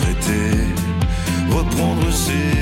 prêté. 0.00 0.42
Reprendre 1.48 2.12
ses 2.12 2.61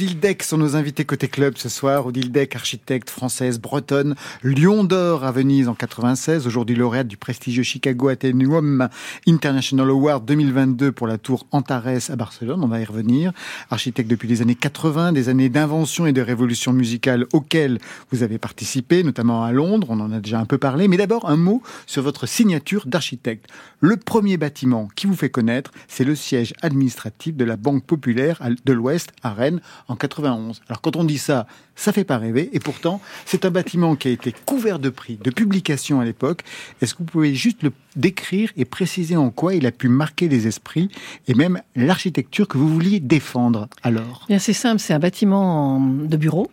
Odile 0.00 0.18
Deck 0.18 0.42
sont 0.44 0.56
nos 0.56 0.76
invités 0.76 1.04
côté 1.04 1.28
club 1.28 1.58
ce 1.58 1.68
soir. 1.68 2.06
Odile 2.06 2.32
Deck, 2.32 2.56
architecte 2.56 3.10
française 3.10 3.60
bretonne, 3.60 4.14
Lion 4.42 4.82
d'or 4.82 5.24
à 5.24 5.30
Venise 5.30 5.68
en 5.68 5.74
96, 5.74 6.46
aujourd'hui 6.46 6.74
lauréate 6.74 7.06
du 7.06 7.18
prestigieux 7.18 7.64
Chicago 7.64 8.08
Atheneum 8.08 8.88
International 9.28 9.90
Award 9.90 10.24
2022 10.24 10.90
pour 10.90 11.06
la 11.06 11.18
tour 11.18 11.46
Antares 11.50 12.08
à 12.08 12.16
Barcelone. 12.16 12.64
On 12.64 12.68
va 12.68 12.80
y 12.80 12.84
revenir. 12.86 13.32
Architecte 13.68 14.08
depuis 14.08 14.26
les 14.26 14.40
années 14.40 14.54
80, 14.54 15.12
des 15.12 15.28
années 15.28 15.50
d'invention 15.50 16.06
et 16.06 16.14
de 16.14 16.22
révolution 16.22 16.72
musicale 16.72 17.26
auxquelles 17.34 17.78
vous 18.10 18.22
avez 18.22 18.38
participé, 18.38 19.02
notamment 19.02 19.44
à 19.44 19.52
Londres. 19.52 19.88
On 19.90 20.00
en 20.00 20.12
a 20.12 20.20
déjà 20.20 20.40
un 20.40 20.46
peu 20.46 20.56
parlé. 20.56 20.88
Mais 20.88 20.96
d'abord, 20.96 21.28
un 21.28 21.36
mot 21.36 21.62
sur 21.86 22.02
votre 22.02 22.24
signature 22.24 22.86
d'architecte. 22.86 23.50
Le 23.80 23.98
premier 23.98 24.38
bâtiment 24.38 24.88
qui 24.96 25.06
vous 25.06 25.14
fait 25.14 25.28
connaître, 25.28 25.72
c'est 25.88 26.04
le 26.04 26.14
siège 26.14 26.54
administratif 26.62 27.36
de 27.36 27.44
la 27.44 27.56
Banque 27.56 27.84
populaire 27.84 28.40
de 28.64 28.72
l'Ouest 28.72 29.12
à 29.22 29.34
Rennes 29.34 29.60
en 29.90 29.96
91. 29.96 30.62
Alors 30.68 30.80
quand 30.80 30.96
on 30.96 31.04
dit 31.04 31.18
ça, 31.18 31.46
ça 31.74 31.92
fait 31.92 32.04
pas 32.04 32.16
rêver. 32.18 32.48
Et 32.52 32.60
pourtant, 32.60 33.00
c'est 33.26 33.44
un 33.44 33.50
bâtiment 33.50 33.96
qui 33.96 34.08
a 34.08 34.10
été 34.12 34.32
couvert 34.46 34.78
de 34.78 34.88
prix, 34.88 35.16
de 35.16 35.30
publications 35.30 36.00
à 36.00 36.04
l'époque. 36.04 36.42
Est-ce 36.80 36.94
que 36.94 36.98
vous 37.00 37.04
pouvez 37.06 37.34
juste 37.34 37.62
le 37.62 37.72
décrire 37.96 38.50
et 38.56 38.64
préciser 38.64 39.16
en 39.16 39.30
quoi 39.30 39.54
il 39.54 39.66
a 39.66 39.72
pu 39.72 39.88
marquer 39.88 40.28
les 40.28 40.46
esprits 40.46 40.88
et 41.26 41.34
même 41.34 41.60
l'architecture 41.74 42.46
que 42.48 42.56
vous 42.56 42.68
vouliez 42.68 43.00
défendre 43.00 43.68
alors? 43.82 44.24
Bien, 44.28 44.38
c'est 44.38 44.52
simple. 44.52 44.80
C'est 44.80 44.94
un 44.94 44.98
bâtiment 45.00 45.76
en- 45.76 45.80
de 45.80 46.16
bureau 46.16 46.50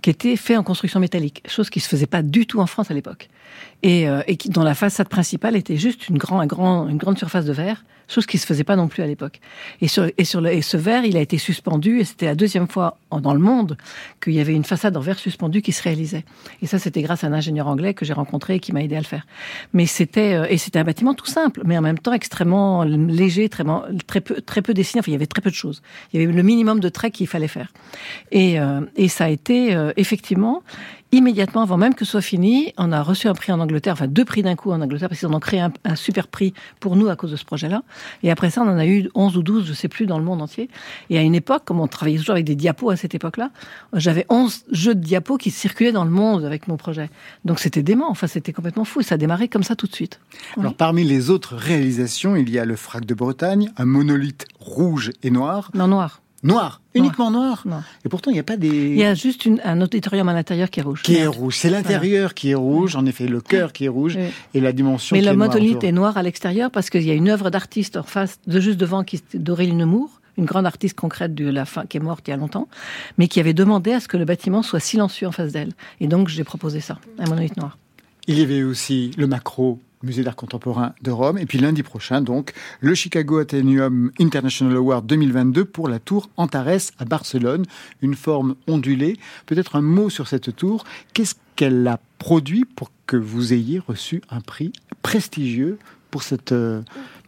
qui 0.00 0.10
était 0.10 0.34
fait 0.36 0.56
en 0.56 0.64
construction 0.64 0.98
métallique, 0.98 1.44
chose 1.46 1.70
qui 1.70 1.78
se 1.78 1.88
faisait 1.88 2.06
pas 2.06 2.22
du 2.22 2.46
tout 2.46 2.58
en 2.60 2.66
France 2.66 2.90
à 2.90 2.94
l'époque, 2.94 3.28
et, 3.82 4.08
euh, 4.08 4.22
et 4.26 4.36
qui, 4.36 4.48
dont 4.48 4.62
la 4.62 4.74
façade 4.74 5.08
principale 5.08 5.56
était 5.56 5.76
juste 5.76 6.08
une, 6.08 6.18
grand, 6.18 6.40
un 6.40 6.46
grand, 6.46 6.88
une 6.88 6.98
grande 6.98 7.18
surface 7.18 7.44
de 7.44 7.52
verre, 7.52 7.84
chose 8.08 8.26
qui 8.26 8.38
se 8.38 8.46
faisait 8.46 8.64
pas 8.64 8.76
non 8.76 8.88
plus 8.88 9.02
à 9.02 9.06
l'époque. 9.06 9.40
Et, 9.80 9.88
sur, 9.88 10.08
ce 10.24 10.76
verre, 10.76 11.04
il 11.04 11.16
a 11.16 11.20
été 11.20 11.38
suspendu, 11.38 12.00
et 12.00 12.04
c'était 12.04 12.26
la 12.26 12.34
deuxième 12.34 12.68
fois 12.68 12.98
dans 13.10 13.34
le 13.34 13.40
monde 13.40 13.76
qu'il 14.22 14.34
y 14.34 14.40
avait 14.40 14.54
une 14.54 14.64
façade 14.64 14.96
en 14.96 15.00
verre 15.00 15.18
suspendu 15.18 15.62
qui 15.62 15.72
se 15.72 15.82
réalisait. 15.82 16.24
Et 16.60 16.66
ça, 16.66 16.78
c'était 16.78 17.02
grâce 17.02 17.24
à 17.24 17.28
un 17.28 17.32
ingénieur 17.32 17.66
anglais 17.66 17.94
que 17.94 18.04
j'ai 18.04 18.12
rencontré 18.12 18.56
et 18.56 18.60
qui 18.60 18.72
m'a 18.72 18.82
aidé 18.82 18.96
à 18.96 19.00
le 19.00 19.04
faire. 19.04 19.26
Mais 19.72 19.86
c'était 19.86 20.34
euh, 20.34 20.46
et 20.48 20.58
c'était 20.58 20.78
un 20.78 20.84
bâtiment 20.84 21.14
tout 21.14 21.26
simple, 21.26 21.62
mais 21.64 21.78
en 21.78 21.82
même 21.82 21.98
temps 21.98 22.12
extrêmement 22.12 22.84
léger, 22.84 23.48
très, 23.48 23.64
peu 24.20 24.40
très 24.40 24.62
peu 24.62 24.74
dessiné. 24.74 25.00
Enfin, 25.00 25.10
il 25.10 25.14
y 25.14 25.16
avait 25.16 25.26
très 25.26 25.42
peu 25.42 25.50
de 25.50 25.54
choses. 25.54 25.82
Il 26.12 26.20
y 26.20 26.24
avait 26.24 26.32
le 26.32 26.42
minimum 26.42 26.80
de 26.80 26.88
traits 26.88 27.14
qu'il 27.14 27.26
fallait 27.26 27.48
faire. 27.48 27.72
Et, 28.30 28.60
euh, 28.60 28.80
et 28.96 29.08
ça 29.08 29.24
a 29.24 29.28
été 29.28 29.76
effectivement 29.96 30.62
immédiatement 31.12 31.62
avant 31.62 31.76
même 31.76 31.94
que 31.94 32.04
ce 32.04 32.12
soit 32.12 32.22
fini, 32.22 32.72
on 32.78 32.90
a 32.90 33.02
reçu 33.02 33.28
un 33.28 33.34
prix 33.34 33.52
en 33.52 33.60
Angleterre, 33.60 33.92
enfin 33.92 34.06
deux 34.06 34.24
prix 34.24 34.42
d'un 34.42 34.56
coup 34.56 34.72
en 34.72 34.80
Angleterre, 34.80 35.10
parce 35.10 35.20
qu'ils 35.20 35.28
en 35.28 35.34
ont 35.34 35.40
créé 35.40 35.60
un, 35.60 35.72
un 35.84 35.94
super 35.94 36.26
prix 36.26 36.54
pour 36.80 36.96
nous 36.96 37.08
à 37.08 37.16
cause 37.16 37.30
de 37.30 37.36
ce 37.36 37.44
projet-là. 37.44 37.82
Et 38.22 38.30
après 38.30 38.50
ça, 38.50 38.62
on 38.62 38.68
en 38.68 38.78
a 38.78 38.86
eu 38.86 39.10
11 39.14 39.36
ou 39.36 39.42
12, 39.42 39.66
je 39.66 39.72
sais 39.74 39.88
plus, 39.88 40.06
dans 40.06 40.18
le 40.18 40.24
monde 40.24 40.40
entier. 40.40 40.70
Et 41.10 41.18
à 41.18 41.22
une 41.22 41.34
époque, 41.34 41.64
comme 41.66 41.80
on 41.80 41.86
travaillait 41.86 42.18
toujours 42.18 42.32
avec 42.32 42.46
des 42.46 42.56
diapos 42.56 42.90
à 42.90 42.96
cette 42.96 43.14
époque-là, 43.14 43.50
j'avais 43.92 44.24
11 44.30 44.64
jeux 44.70 44.94
de 44.94 45.00
diapos 45.00 45.36
qui 45.36 45.50
circulaient 45.50 45.92
dans 45.92 46.04
le 46.04 46.10
monde 46.10 46.44
avec 46.44 46.66
mon 46.66 46.78
projet. 46.78 47.10
Donc 47.44 47.60
c'était 47.60 47.82
dément, 47.82 48.10
enfin 48.10 48.26
c'était 48.26 48.52
complètement 48.52 48.84
fou. 48.84 49.02
Ça 49.02 49.16
a 49.16 49.18
démarré 49.18 49.48
comme 49.48 49.62
ça 49.62 49.76
tout 49.76 49.86
de 49.86 49.94
suite. 49.94 50.18
Alors 50.58 50.74
parmi 50.74 51.04
les 51.04 51.28
autres 51.28 51.56
réalisations, 51.56 52.36
il 52.36 52.48
y 52.48 52.58
a 52.58 52.64
le 52.64 52.76
frac 52.76 53.04
de 53.04 53.14
Bretagne, 53.14 53.70
un 53.76 53.84
monolithe 53.84 54.46
rouge 54.58 55.10
et 55.22 55.30
noir. 55.30 55.70
Non, 55.74 55.88
noir. 55.88 56.21
Noir, 56.42 56.80
uniquement 56.94 57.30
noir. 57.30 57.64
Et 58.04 58.08
pourtant, 58.08 58.30
il 58.32 58.34
n'y 58.34 58.40
a 58.40 58.44
pas 58.44 58.56
des. 58.56 58.68
Il 58.68 58.96
y 58.96 59.04
a 59.04 59.14
juste 59.14 59.46
une, 59.46 59.60
un 59.62 59.80
auditorium 59.80 60.28
à 60.28 60.32
l'intérieur 60.32 60.70
qui 60.70 60.80
est 60.80 60.82
rouge. 60.82 61.02
Qui 61.02 61.16
est 61.16 61.26
rouge. 61.26 61.56
C'est 61.56 61.70
l'intérieur 61.70 62.34
qui 62.34 62.50
est 62.50 62.54
rouge, 62.56 62.96
en 62.96 63.06
effet, 63.06 63.28
le 63.28 63.40
cœur 63.40 63.72
qui 63.72 63.84
est 63.84 63.88
rouge 63.88 64.16
Oui. 64.18 64.26
et 64.54 64.60
la 64.60 64.72
dimension 64.72 65.14
Mais 65.14 65.20
qui 65.20 65.26
le 65.26 65.32
est 65.32 65.36
noire 65.36 65.48
monolithe 65.48 65.84
est 65.84 65.92
noir 65.92 66.16
à 66.16 66.22
l'extérieur 66.22 66.70
parce 66.72 66.90
qu'il 66.90 67.02
y 67.02 67.10
a 67.10 67.14
une 67.14 67.28
œuvre 67.28 67.50
d'artiste 67.50 67.96
en 67.96 68.02
face, 68.02 68.40
de 68.46 68.58
juste 68.58 68.78
devant, 68.78 69.04
qui 69.04 69.22
d'Aurélie 69.34 69.74
Nemours, 69.74 70.20
une 70.36 70.44
grande 70.44 70.66
artiste 70.66 70.96
concrète 70.98 71.34
de 71.34 71.48
la 71.48 71.64
fin, 71.64 71.86
qui 71.86 71.98
est 71.98 72.00
morte 72.00 72.26
il 72.26 72.30
y 72.32 72.34
a 72.34 72.36
longtemps, 72.36 72.66
mais 73.18 73.28
qui 73.28 73.38
avait 73.38 73.54
demandé 73.54 73.92
à 73.92 74.00
ce 74.00 74.08
que 74.08 74.16
le 74.16 74.24
bâtiment 74.24 74.62
soit 74.62 74.80
silencieux 74.80 75.28
en 75.28 75.32
face 75.32 75.52
d'elle. 75.52 75.72
Et 76.00 76.08
donc 76.08 76.26
j'ai 76.28 76.42
proposé 76.42 76.80
ça, 76.80 76.98
un 77.18 77.28
monolithe 77.28 77.56
noir. 77.56 77.78
Il 78.26 78.38
y 78.38 78.42
avait 78.42 78.62
aussi 78.62 79.12
le 79.16 79.26
Macro, 79.26 79.78
Musée 80.02 80.22
d'art 80.22 80.36
contemporain 80.36 80.94
de 81.02 81.10
Rome, 81.10 81.38
et 81.38 81.46
puis 81.46 81.58
lundi 81.58 81.82
prochain, 81.82 82.20
donc, 82.20 82.52
le 82.80 82.94
Chicago 82.94 83.38
Atheneum 83.38 84.10
International 84.20 84.76
Award 84.76 85.06
2022 85.06 85.64
pour 85.64 85.88
la 85.88 85.98
tour 85.98 86.28
Antares 86.36 86.90
à 86.98 87.04
Barcelone, 87.04 87.64
une 88.00 88.14
forme 88.14 88.56
ondulée. 88.66 89.16
Peut-être 89.46 89.76
un 89.76 89.82
mot 89.82 90.10
sur 90.10 90.28
cette 90.28 90.54
tour. 90.56 90.84
Qu'est-ce 91.14 91.34
qu'elle 91.56 91.86
a 91.86 92.00
produit 92.18 92.64
pour 92.64 92.90
que 93.06 93.16
vous 93.16 93.52
ayez 93.52 93.78
reçu 93.78 94.22
un 94.30 94.40
prix 94.40 94.72
prestigieux 95.02 95.78
pour 96.10 96.22
cette 96.22 96.52
euh, 96.52 96.82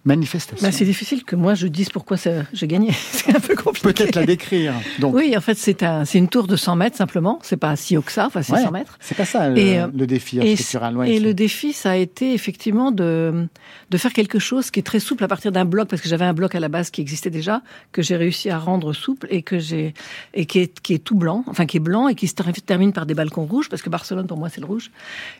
manifestation 0.04 0.66
Ben, 0.66 0.72
c'est 0.72 0.84
difficile 0.84 1.24
que 1.24 1.36
moi 1.36 1.54
je 1.54 1.66
dise 1.66 1.88
pourquoi 1.88 2.16
j'ai 2.52 2.66
gagné. 2.66 2.90
C'est 3.12 3.34
un 3.34 3.40
peu 3.40 3.54
compliqué. 3.54 3.92
Peut-être 3.92 4.16
la 4.16 4.26
décrire. 4.26 4.74
Donc, 4.98 5.14
Oui, 5.14 5.34
en 5.36 5.40
fait, 5.40 5.56
c'est 5.56 5.82
un, 5.82 6.04
c'est 6.04 6.18
une 6.18 6.28
tour 6.28 6.46
de 6.46 6.56
100 6.56 6.76
mètres 6.76 6.96
simplement. 6.96 7.38
C'est 7.42 7.56
pas 7.56 7.74
si 7.76 7.96
haut 7.96 8.02
que 8.02 8.12
ça, 8.12 8.26
enfin, 8.26 8.42
c'est 8.42 8.52
Ouais, 8.52 8.62
100 8.62 8.70
mètres. 8.70 8.96
C'est 9.00 9.16
pas 9.16 9.24
ça 9.24 9.48
le, 9.48 9.58
Et, 9.58 9.78
euh, 9.80 9.86
le 9.94 10.06
défi 10.06 10.38
architectural. 10.40 11.08
et 11.08 11.20
le 11.20 11.32
défi, 11.34 11.72
ça 11.72 11.92
a 11.92 11.96
été 11.96 12.34
effectivement 12.34 12.90
de, 12.92 13.46
de 13.90 13.96
faire 13.98 14.12
quelque 14.12 14.38
chose 14.38 14.70
qui 14.70 14.80
est 14.80 14.82
très 14.82 15.00
souple 15.00 15.24
à 15.24 15.28
partir 15.28 15.52
d'un 15.52 15.64
bloc, 15.64 15.88
parce 15.88 16.02
que 16.02 16.08
j'avais 16.08 16.24
un 16.26 16.34
bloc 16.34 16.54
à 16.54 16.60
la 16.60 16.68
base 16.68 16.90
qui 16.90 17.00
existait 17.00 17.30
déjà, 17.30 17.62
que 17.92 18.02
j'ai 18.02 18.16
réussi 18.16 18.50
à 18.50 18.58
rendre 18.58 18.92
souple 18.92 19.26
et 19.30 19.42
que 19.42 19.58
j'ai 19.58 19.94
et 20.34 20.44
qui 20.46 20.58
est, 20.60 20.80
qui 20.80 20.94
est 20.94 20.98
tout 20.98 21.16
blanc, 21.16 21.44
enfin 21.46 21.64
qui 21.66 21.78
est 21.78 21.80
blanc 21.80 22.08
et 22.08 22.14
qui 22.14 22.28
se 22.28 22.34
ter- 22.34 22.52
termine 22.66 22.92
par 22.92 23.06
des 23.06 23.14
balcons 23.14 23.44
rouges, 23.46 23.68
parce 23.68 23.82
que 23.82 23.90
Barcelone 23.90 24.26
pour 24.26 24.36
moi 24.38 24.48
c'est 24.50 24.60
le 24.60 24.66
rouge. 24.66 24.90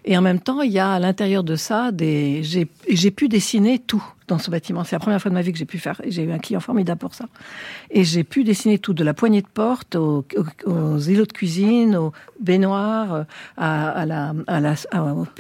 Et 0.05 0.17
en 0.17 0.23
même 0.23 0.41
temps, 0.41 0.63
il 0.63 0.73
y 0.73 0.79
a 0.79 0.93
à 0.93 0.99
l'intérieur 0.99 1.45
de 1.45 1.57
ça 1.57 1.93
des, 1.93 2.43
j'ai 2.43 3.11
pu 3.11 3.29
dessiner 3.29 3.79
tout 3.79 4.03
dans 4.29 4.39
ce 4.39 4.51
bâtiment. 4.51 4.85
C'est 4.85 4.97
la 4.97 5.01
première 5.01 5.21
fois 5.21 5.31
de 5.31 5.35
ma 5.35 5.43
vie 5.43 5.53
que 5.53 5.59
j'ai 5.59 5.65
pu 5.65 5.79
faire. 5.79 6.01
J'ai 6.07 6.23
eu 6.23 6.33
un 6.33 6.39
client 6.39 6.61
formidable 6.61 6.99
pour 6.99 7.15
ça. 7.15 7.27
Et 7.91 8.05
j'ai 8.05 8.25
pu 8.25 8.45
dessiner 8.45 8.79
tout, 8.79 8.95
de 8.95 9.05
la 9.05 9.15
poignée 9.15 9.43
de 9.43 9.47
porte 9.47 9.97
aux, 9.97 10.25
îlots 10.67 11.27
de 11.27 11.33
cuisine, 11.33 11.97
aux 11.97 12.13
baignoires, 12.41 13.15
euh, 13.15 13.25
à, 13.57 14.07
la, 14.07 14.33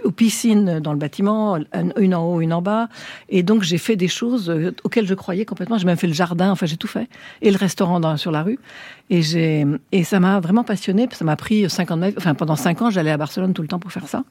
aux 0.05 0.11
piscines 0.11 0.81
dans 0.81 0.93
le 0.93 0.99
bâtiment, 0.99 1.59
une 1.99 2.15
en 2.15 2.25
haut, 2.27 2.41
une 2.41 2.53
en 2.53 2.63
bas. 2.63 2.89
Et 3.29 3.43
donc 3.43 3.63
j'ai 3.63 3.79
fait 3.79 3.97
des 3.97 4.09
choses 4.09 4.51
euh, 4.51 4.75
auxquelles 4.85 5.07
je 5.07 5.15
croyais 5.15 5.45
complètement. 5.45 5.79
J'ai 5.79 5.87
même 5.87 5.97
fait 5.97 6.07
le 6.07 6.13
jardin, 6.13 6.51
enfin 6.51 6.67
j'ai 6.67 6.77
tout 6.77 6.89
fait. 6.89 7.09
Et 7.41 7.51
le 7.51 7.57
restaurant 7.57 8.17
sur 8.17 8.31
la 8.31 8.43
rue. 8.43 8.59
Et, 9.11 9.23
j'ai, 9.23 9.67
et 9.93 10.05
ça 10.05 10.21
m'a 10.21 10.41
vraiment 10.41 10.65
passionné. 10.65 11.09
Ça 11.13 11.25
m'a 11.25 11.37
pris 11.37 11.69
50 11.69 12.01
mètres. 12.01 12.17
Enfin 12.19 12.35
pendant 12.35 12.57
5 12.57 12.83
ans, 12.83 12.91
j'allais 12.91 13.11
à 13.11 13.17
Barcelone 13.17 13.53
tout 13.53 13.63
le 13.63 13.69
temps 13.69 13.79
pour 13.79 13.93
faire 13.93 14.09
ça. 14.09 14.25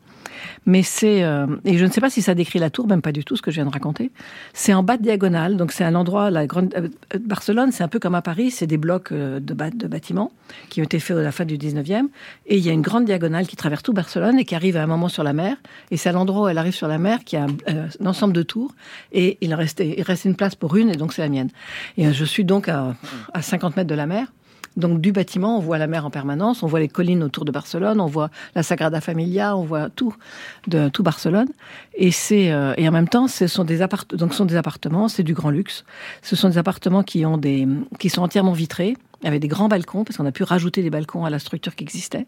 Mais 0.66 0.84
c'est 0.84 1.24
euh, 1.24 1.48
et 1.66 1.78
je 1.78 1.86
ne 1.86 1.92
sais 1.92 2.02
pas 2.02 2.10
si 2.10 2.22
ça 2.22 2.36
décrit 2.36 2.60
la 2.60 2.70
tour, 2.70 2.88
même 2.88 3.02
pas 3.02 3.12
du 3.12 3.24
tout 3.24 3.36
ce 3.36 3.42
que 3.42 3.52
je 3.52 3.56
viens 3.56 3.66
de 3.66 3.72
raconter. 3.72 4.12
C'est 4.54 4.74
en 4.74 4.84
bas 4.84 4.98
de 4.98 5.04
diagonale, 5.04 5.58
donc 5.58 5.72
c'est 5.72 5.84
un 5.84 5.96
endroit. 5.96 6.32
La 6.32 6.48
grande 6.48 6.74
euh, 6.76 6.90
euh, 7.14 7.20
Barcelone, 7.20 7.72
c'est 7.72 7.84
un 7.84 7.88
peu 7.88 8.00
comme 8.00 8.16
à 8.16 8.22
Paris, 8.22 8.52
c'est 8.52 8.68
des 8.68 8.78
blocs 8.78 9.12
euh, 9.12 9.40
de, 9.40 9.54
bâtiments 9.54 10.32
qui 10.70 10.82
ont 10.82 10.84
été 10.84 11.00
faits 11.00 11.18
à 11.18 11.22
la 11.22 11.32
fin 11.32 11.46
du 11.46 11.58
19e, 11.58 12.08
et 12.48 12.58
il 12.58 12.64
y 12.64 12.70
a 12.70 12.74
une 12.74 12.82
grande 12.82 13.06
diagonale 13.06 13.48
qui 13.48 13.56
traverse 13.56 13.84
tout 13.84 13.94
Barcelone 13.94 14.40
et 14.40 14.46
qui 14.46 14.56
arrive 14.56 14.78
à 14.78 14.84
un 14.84 14.88
moment 14.88 15.10
sur 15.10 15.24
la 15.24 15.34
mer. 15.34 15.58
Et 15.92 15.98
c'est 15.98 16.10
à 16.10 16.12
l'endroit 16.12 16.46
où 16.46 16.48
elle 16.48 16.58
arrive 16.58 16.76
sur 16.76 16.88
la 16.88 16.98
mer 16.98 17.24
qu'il 17.24 17.40
y 17.40 17.42
a 17.42 17.46
un, 17.46 18.06
ensemble 18.06 18.34
de 18.34 18.44
tours, 18.44 18.74
et 19.12 19.38
il 19.42 19.54
reste 19.54 19.82
il 19.82 20.02
reste 20.02 20.26
une 20.26 20.36
place 20.36 20.56
pour 20.56 20.76
une, 20.76 20.90
et 20.90 20.96
donc 20.96 21.14
c'est 21.14 21.22
la 21.22 21.30
mienne. 21.30 21.50
Et 21.98 22.12
je 22.12 22.26
suis 22.26 22.46
donc 22.46 22.70
à, 22.70 22.96
à 23.34 23.42
50 23.42 23.78
mètres 23.78 23.90
de 23.90 23.96
la 23.96 24.06
mer. 24.06 24.28
Donc 24.78 25.02
du 25.02 25.12
bâtiment, 25.12 25.58
on 25.58 25.60
voit 25.60 25.78
la 25.78 25.88
mer 25.88 26.06
en 26.06 26.10
permanence, 26.10 26.64
on 26.64 26.68
voit 26.68 26.80
les 26.80 26.88
collines 26.88 27.24
autour 27.24 27.46
de 27.46 27.52
Barcelone, 27.52 28.00
on 28.00 28.08
voit 28.08 28.30
la 28.56 28.64
Sagrada 28.64 29.02
Familia, 29.02 29.56
on 29.56 29.64
voit 29.64 29.90
tout 29.90 30.16
de 30.68 30.90
tout 30.90 31.04
Barcelone. 31.04 31.50
Et 31.96 32.12
c'est 32.12 32.52
euh, 32.52 32.74
et 32.78 32.88
en 32.88 32.92
même 32.92 33.08
temps, 33.08 33.28
ce 33.28 33.48
sont 33.48 33.64
des 33.64 33.82
appart 33.82 34.16
donc 34.16 34.32
ce 34.32 34.40
sont 34.40 34.46
des 34.46 34.56
appartements, 34.56 35.08
c'est 35.08 35.24
du 35.24 35.34
grand 35.34 35.50
luxe. 35.50 35.86
Ce 36.22 36.36
sont 36.36 36.50
des 36.50 36.58
appartements 36.58 37.04
qui 37.04 37.26
ont 37.26 37.38
des 37.38 37.68
qui 38.00 38.10
sont 38.10 38.22
entièrement 38.22 38.54
vitrés 38.54 38.96
avec 39.24 39.40
des 39.40 39.48
grands 39.48 39.68
balcons, 39.68 40.04
parce 40.04 40.18
qu'on 40.18 40.26
a 40.26 40.32
pu 40.32 40.44
rajouter 40.44 40.82
des 40.82 40.90
balcons 40.90 41.26
à 41.26 41.30
la 41.30 41.40
structure 41.40 41.76
qui 41.76 41.84
existait. 41.84 42.28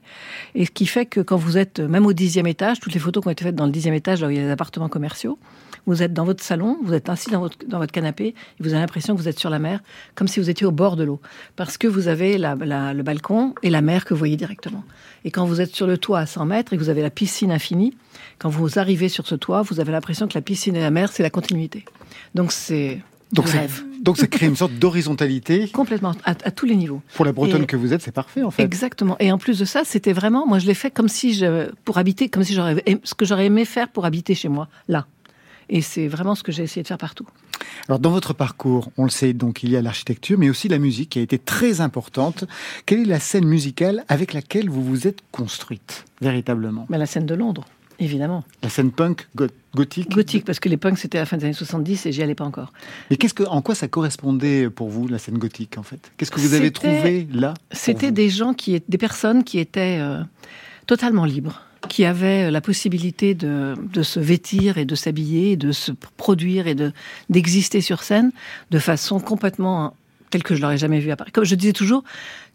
Et 0.53 0.65
ce 0.65 0.71
qui 0.71 0.85
fait 0.85 1.05
que 1.05 1.19
quand 1.19 1.35
vous 1.35 1.57
êtes, 1.57 1.79
même 1.79 2.05
au 2.05 2.13
dixième 2.13 2.47
étage, 2.47 2.79
toutes 2.79 2.93
les 2.93 2.99
photos 2.99 3.21
qui 3.21 3.27
ont 3.27 3.31
été 3.31 3.43
faites 3.43 3.55
dans 3.55 3.65
le 3.65 3.71
dixième 3.71 3.93
étage, 3.93 4.21
là 4.21 4.27
où 4.27 4.29
il 4.29 4.37
y 4.37 4.39
a 4.39 4.43
des 4.43 4.51
appartements 4.51 4.87
commerciaux, 4.89 5.37
vous 5.85 6.01
êtes 6.03 6.13
dans 6.13 6.25
votre 6.25 6.43
salon, 6.43 6.77
vous 6.83 6.93
êtes 6.93 7.09
assis 7.09 7.29
dans 7.29 7.39
votre, 7.39 7.57
dans 7.67 7.77
votre 7.79 7.91
canapé, 7.91 8.27
et 8.27 8.35
vous 8.59 8.69
avez 8.69 8.79
l'impression 8.81 9.15
que 9.15 9.21
vous 9.21 9.27
êtes 9.27 9.39
sur 9.39 9.49
la 9.49 9.59
mer, 9.59 9.81
comme 10.15 10.27
si 10.27 10.39
vous 10.39 10.49
étiez 10.49 10.65
au 10.65 10.71
bord 10.71 10.95
de 10.95 11.03
l'eau. 11.03 11.19
Parce 11.55 11.77
que 11.77 11.87
vous 11.87 12.07
avez 12.07 12.37
la, 12.37 12.55
la- 12.55 12.93
le 12.93 13.03
balcon 13.03 13.53
et 13.63 13.69
la 13.69 13.81
mer 13.81 14.05
que 14.05 14.13
vous 14.13 14.17
voyez 14.19 14.37
directement. 14.37 14.83
Et 15.23 15.31
quand 15.31 15.45
vous 15.45 15.61
êtes 15.61 15.75
sur 15.75 15.87
le 15.87 15.97
toit 15.97 16.19
à 16.19 16.25
100 16.25 16.45
mètres 16.45 16.73
et 16.73 16.77
que 16.77 16.81
vous 16.83 16.89
avez 16.89 17.01
la 17.01 17.09
piscine 17.09 17.51
infinie, 17.51 17.95
quand 18.39 18.49
vous 18.49 18.79
arrivez 18.79 19.09
sur 19.09 19.27
ce 19.27 19.35
toit, 19.35 19.61
vous 19.61 19.79
avez 19.79 19.91
l'impression 19.91 20.27
que 20.27 20.33
la 20.35 20.41
piscine 20.41 20.75
et 20.75 20.81
la 20.81 20.91
mer, 20.91 21.11
c'est 21.11 21.23
la 21.23 21.29
continuité. 21.29 21.85
Donc 22.35 22.51
c'est 22.51 23.01
Donc, 23.33 23.47
donc 24.03 24.17
ça 24.17 24.27
crée 24.27 24.45
une 24.45 24.55
sorte 24.55 24.73
d'horizontalité. 24.73 25.67
Complètement, 25.73 26.11
à, 26.25 26.31
à 26.31 26.51
tous 26.51 26.65
les 26.65 26.75
niveaux. 26.75 27.01
Pour 27.15 27.25
la 27.25 27.31
Bretonne 27.31 27.63
Et- 27.63 27.65
que 27.65 27.75
vous 27.75 27.91
êtes, 27.93 28.01
c'est 28.01 28.11
parfait 28.11 28.43
en 28.43 28.51
fait. 28.51 28.63
Exactement. 28.63 29.15
Et 29.19 29.31
en 29.31 29.37
plus 29.37 29.57
de 29.59 29.65
ça, 29.65 29.81
c'était 29.83 30.13
vraiment, 30.13 30.45
moi 30.47 30.59
je 30.59 30.67
l'ai 30.67 30.73
fait 30.73 30.91
comme 30.91 31.09
si 31.09 31.33
je, 31.33 31.69
pour 31.85 31.97
habiter, 31.97 32.29
comme 32.29 32.43
si 32.43 32.53
j'aurais, 32.53 32.83
ce 33.03 33.13
que 33.15 33.25
j'aurais 33.25 33.45
aimé 33.47 33.65
faire 33.65 33.89
pour 33.89 34.05
habiter 34.05 34.35
chez 34.35 34.47
moi, 34.49 34.67
là. 34.87 35.05
Et 35.69 35.81
c'est 35.81 36.07
vraiment 36.07 36.35
ce 36.35 36.43
que 36.43 36.51
j'ai 36.51 36.63
essayé 36.63 36.83
de 36.83 36.87
faire 36.87 36.97
partout. 36.97 37.25
Alors 37.87 37.99
dans 37.99 38.11
votre 38.11 38.33
parcours, 38.33 38.91
on 38.97 39.03
le 39.03 39.09
sait, 39.09 39.33
donc 39.33 39.63
il 39.63 39.69
y 39.71 39.77
a 39.77 39.81
l'architecture, 39.81 40.37
mais 40.37 40.49
aussi 40.49 40.67
la 40.67 40.77
musique 40.79 41.09
qui 41.09 41.19
a 41.19 41.21
été 41.21 41.37
très 41.39 41.81
importante. 41.81 42.45
Quelle 42.85 42.99
est 42.99 43.05
la 43.05 43.19
scène 43.19 43.45
musicale 43.45 44.03
avec 44.07 44.33
laquelle 44.33 44.69
vous 44.69 44.83
vous 44.83 45.07
êtes 45.07 45.19
construite 45.31 46.05
véritablement? 46.21 46.85
Mais 46.89 46.97
la 46.97 47.05
scène 47.05 47.25
de 47.25 47.35
Londres. 47.35 47.65
Évidemment. 47.97 48.43
La 48.61 48.67
scène 48.69 48.91
punk 48.91 49.25
go- 49.37 49.47
gothique? 49.73 50.09
Gothique, 50.11 50.43
parce 50.43 50.59
que 50.59 50.67
les 50.67 50.75
punks, 50.75 50.97
c'était 50.97 51.17
à 51.17 51.21
la 51.21 51.25
fin 51.25 51.37
des 51.37 51.45
années 51.45 51.53
70 51.53 52.05
et 52.05 52.11
j'y 52.11 52.21
allais 52.21 52.35
pas 52.35 52.43
encore. 52.43 52.73
Mais 53.09 53.15
qu'est-ce 53.15 53.33
que, 53.33 53.43
en 53.43 53.61
quoi 53.61 53.73
ça 53.73 53.87
correspondait 53.87 54.69
pour 54.69 54.89
vous, 54.89 55.07
la 55.07 55.17
scène 55.17 55.37
gothique, 55.37 55.77
en 55.77 55.83
fait? 55.83 56.11
Qu'est-ce 56.17 56.29
que 56.29 56.41
vous 56.41 56.55
avez 56.55 56.71
trouvé 56.71 57.25
là 57.31 57.53
C'était 57.71 58.11
des 58.11 58.29
gens 58.29 58.53
qui 58.53 58.81
des 58.89 58.97
personnes 58.97 59.45
qui 59.45 59.59
étaient 59.59 59.97
euh, 60.01 60.21
totalement 60.87 61.23
libres, 61.23 61.61
qui 61.87 62.05
avaient 62.05 62.47
euh, 62.47 62.51
la 62.51 62.61
possibilité 62.61 63.33
de, 63.33 63.75
de 63.77 64.03
se 64.03 64.19
vêtir 64.19 64.77
et 64.77 64.85
de 64.85 64.95
s'habiller, 64.95 65.57
de 65.57 65.71
se 65.71 65.91
produire 66.17 66.67
et 66.67 66.75
de 66.75 66.91
d'exister 67.29 67.81
sur 67.81 68.03
scène 68.03 68.31
de 68.71 68.79
façon 68.79 69.19
complètement 69.19 69.95
telle 70.29 70.43
que 70.43 70.55
je 70.55 70.61
l'aurais 70.61 70.77
jamais 70.77 70.99
vue 70.99 71.11
à 71.11 71.15
Paris. 71.15 71.31
Comme 71.31 71.45
je 71.45 71.55
disais 71.55 71.73
toujours, 71.73 72.03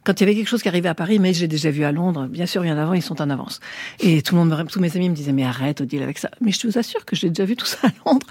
quand 0.04 0.18
il 0.18 0.24
y 0.24 0.26
avait 0.26 0.34
quelque 0.34 0.48
chose 0.48 0.62
qui 0.62 0.68
arrivait 0.68 0.88
à 0.88 0.94
Paris, 0.94 1.18
mais 1.18 1.34
j'ai 1.34 1.48
déjà 1.48 1.70
vu 1.70 1.84
à 1.84 1.92
Londres, 1.92 2.26
bien 2.26 2.46
sûr, 2.46 2.62
bien 2.62 2.78
avant, 2.78 2.94
ils 2.94 3.02
sont 3.02 3.20
en 3.20 3.28
avance. 3.28 3.60
Et 4.00 4.22
tout 4.22 4.34
le 4.34 4.44
monde, 4.44 4.66
tous 4.70 4.80
mes 4.80 4.96
amis 4.96 5.10
me 5.10 5.14
disaient, 5.14 5.32
mais 5.32 5.44
arrête, 5.44 5.82
Odile, 5.82 6.02
avec 6.02 6.18
ça. 6.18 6.30
Mais 6.40 6.52
je 6.52 6.66
vous 6.66 6.78
assure 6.78 7.04
que 7.04 7.14
je 7.14 7.22
l'ai 7.22 7.28
déjà 7.28 7.44
vu 7.44 7.54
tout 7.54 7.66
ça 7.66 7.88
à 7.88 7.90
Londres. 8.06 8.26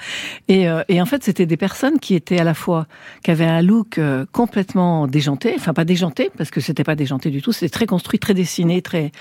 Et, 0.47 0.67
euh, 0.67 0.84
et 0.88 1.01
en 1.01 1.05
fait, 1.05 1.24
c'était 1.24 1.45
des 1.45 1.57
personnes 1.57 1.99
qui 1.99 2.15
étaient 2.15 2.39
à 2.39 2.43
la 2.43 2.55
fois, 2.55 2.88
qui 3.24 3.32
avaient 3.32 3.45
un 3.45 3.61
look 3.61 3.97
euh, 3.97 4.26
complètement 4.32 5.07
déjanté, 5.07 5.53
enfin 5.55 5.74
pas 5.74 5.86
déjanté, 5.86 6.32
parce 6.38 6.49
que 6.49 6.59
c'était 6.59 6.84
pas 6.84 6.95
déjanté 6.95 7.30
du 7.30 7.41
tout, 7.41 7.51
c'était 7.51 7.70
très 7.70 7.86
construit, 7.86 8.20
très 8.20 8.34
dessiné, 8.34 8.82
très 8.82 9.11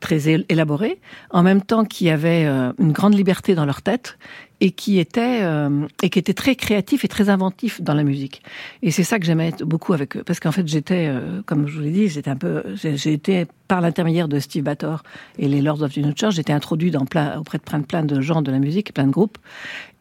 très 0.00 0.28
él- 0.28 0.44
élaboré, 0.48 1.00
en 1.30 1.44
même 1.44 1.62
temps 1.62 1.84
qui 1.84 2.10
avaient 2.10 2.44
euh, 2.44 2.72
une 2.80 2.90
grande 2.90 3.14
liberté 3.14 3.54
dans 3.54 3.64
leur 3.64 3.82
tête 3.82 4.18
et 4.62 4.70
qui 4.70 5.00
étaient 5.00 5.40
euh, 5.42 5.88
et 6.04 6.08
qui 6.08 6.20
étaient 6.20 6.34
très 6.34 6.54
créatifs 6.54 7.04
et 7.04 7.08
très 7.08 7.28
inventifs 7.28 7.82
dans 7.82 7.94
la 7.94 8.04
musique. 8.04 8.42
Et 8.82 8.92
c'est 8.92 9.02
ça 9.02 9.18
que 9.18 9.26
j'aimais 9.26 9.52
beaucoup 9.60 9.92
avec 9.92 10.16
eux, 10.16 10.22
parce 10.24 10.38
qu'en 10.38 10.52
fait 10.52 10.66
j'étais, 10.68 11.08
euh, 11.08 11.42
comme 11.44 11.66
je 11.66 11.74
vous 11.74 11.80
l'ai 11.80 11.90
dit, 11.90 12.08
j'étais 12.08 12.30
j'ai 12.76 13.12
été 13.12 13.46
par 13.66 13.80
l'intermédiaire 13.80 14.28
de 14.28 14.38
Steve 14.38 14.62
Bator 14.62 15.02
et 15.36 15.48
les 15.48 15.62
Lords 15.62 15.82
of 15.82 15.92
the 15.92 15.98
New 15.98 16.12
Church, 16.16 16.36
j'étais 16.36 16.52
introduit 16.52 16.92
auprès 16.96 17.58
de 17.58 17.82
plein, 17.82 18.04
de 18.04 18.20
gens 18.20 18.40
de 18.40 18.52
la 18.52 18.60
musique, 18.60 18.94
plein 18.94 19.08
de 19.08 19.10
groupes, 19.10 19.36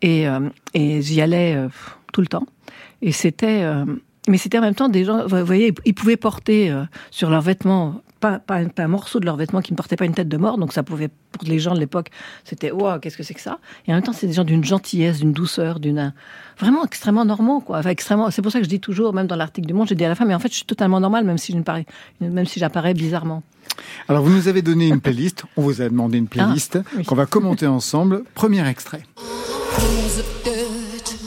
et, 0.03 0.27
euh, 0.27 0.39
j'y 0.75 1.21
allais 1.21 1.55
euh, 1.55 1.67
tout 2.13 2.21
le 2.21 2.27
temps. 2.27 2.45
Et 3.01 3.11
c'était, 3.11 3.63
mais 4.27 4.37
c'était 4.37 4.59
en 4.59 4.61
même 4.61 4.75
temps 4.75 4.89
des 4.89 5.05
gens, 5.05 5.25
vous 5.25 5.43
voyez, 5.43 5.73
ils 5.85 5.95
pouvaient 5.95 6.17
porter 6.17 6.71
sur 7.09 7.31
leurs 7.31 7.41
vêtements 7.41 7.99
pas, 8.21 8.39
pas, 8.39 8.55
un- 8.55 8.69
pas 8.69 8.83
un 8.83 8.87
morceau 8.87 9.19
de 9.19 9.25
leurs 9.25 9.35
vêtements 9.35 9.61
qui 9.61 9.73
ne 9.73 9.75
portait 9.75 9.97
pas 9.97 10.05
une 10.05 10.13
tête 10.13 10.29
de 10.29 10.37
mort, 10.37 10.57
donc 10.57 10.71
ça 10.71 10.83
pouvait, 10.83 11.09
pour 11.09 11.43
les 11.45 11.59
gens 11.59 11.73
de 11.73 11.79
l'époque, 11.79 12.09
c'était 12.45 12.71
wow, 12.71 12.99
qu'est-ce 12.99 13.17
que 13.17 13.23
c'est 13.23 13.33
que 13.33 13.41
ça? 13.41 13.59
Et 13.87 13.91
en 13.91 13.95
même 13.95 14.03
temps, 14.03 14.13
c'est 14.13 14.27
des 14.27 14.33
gens 14.33 14.45
d'une 14.45 14.63
gentillesse, 14.63 15.19
d'une 15.19 15.33
douceur, 15.33 15.79
d'une 15.81 16.13
vraiment 16.59 16.85
extrêmement 16.85 17.25
normaux, 17.25 17.59
quoi. 17.59 17.79
Enfin, 17.79 17.89
extrêmement. 17.89 18.31
C'est 18.31 18.41
pour 18.41 18.51
ça 18.51 18.59
que 18.59 18.65
je 18.65 18.69
dis 18.69 18.79
toujours, 18.79 19.13
même 19.13 19.27
dans 19.27 19.35
l'article 19.35 19.67
du 19.67 19.73
Monde, 19.73 19.89
je 19.89 19.93
dis 19.95 20.05
à 20.05 20.09
la 20.09 20.15
fin, 20.15 20.23
mais 20.25 20.35
en 20.35 20.39
fait, 20.39 20.47
je 20.49 20.55
suis 20.55 20.65
totalement 20.65 20.99
normal, 21.01 21.25
même 21.25 21.37
si 21.37 21.51
je 21.51 21.57
ne 21.57 21.63
parais, 21.63 21.85
même 22.21 22.45
si 22.45 22.59
j'apparais 22.59 22.93
bizarrement. 22.93 23.43
Alors, 24.07 24.23
vous 24.23 24.31
nous 24.31 24.47
avez 24.47 24.61
donné 24.61 24.87
une 24.87 25.01
playlist. 25.01 25.43
On 25.57 25.61
vous 25.63 25.81
a 25.81 25.89
demandé 25.89 26.17
une 26.17 26.27
playlist 26.27 26.77
Ah, 26.97 27.03
qu'on 27.05 27.15
va 27.15 27.25
commenter 27.25 27.67
ensemble. 27.67 28.23
Premier 28.35 28.67
extrait. 28.67 29.01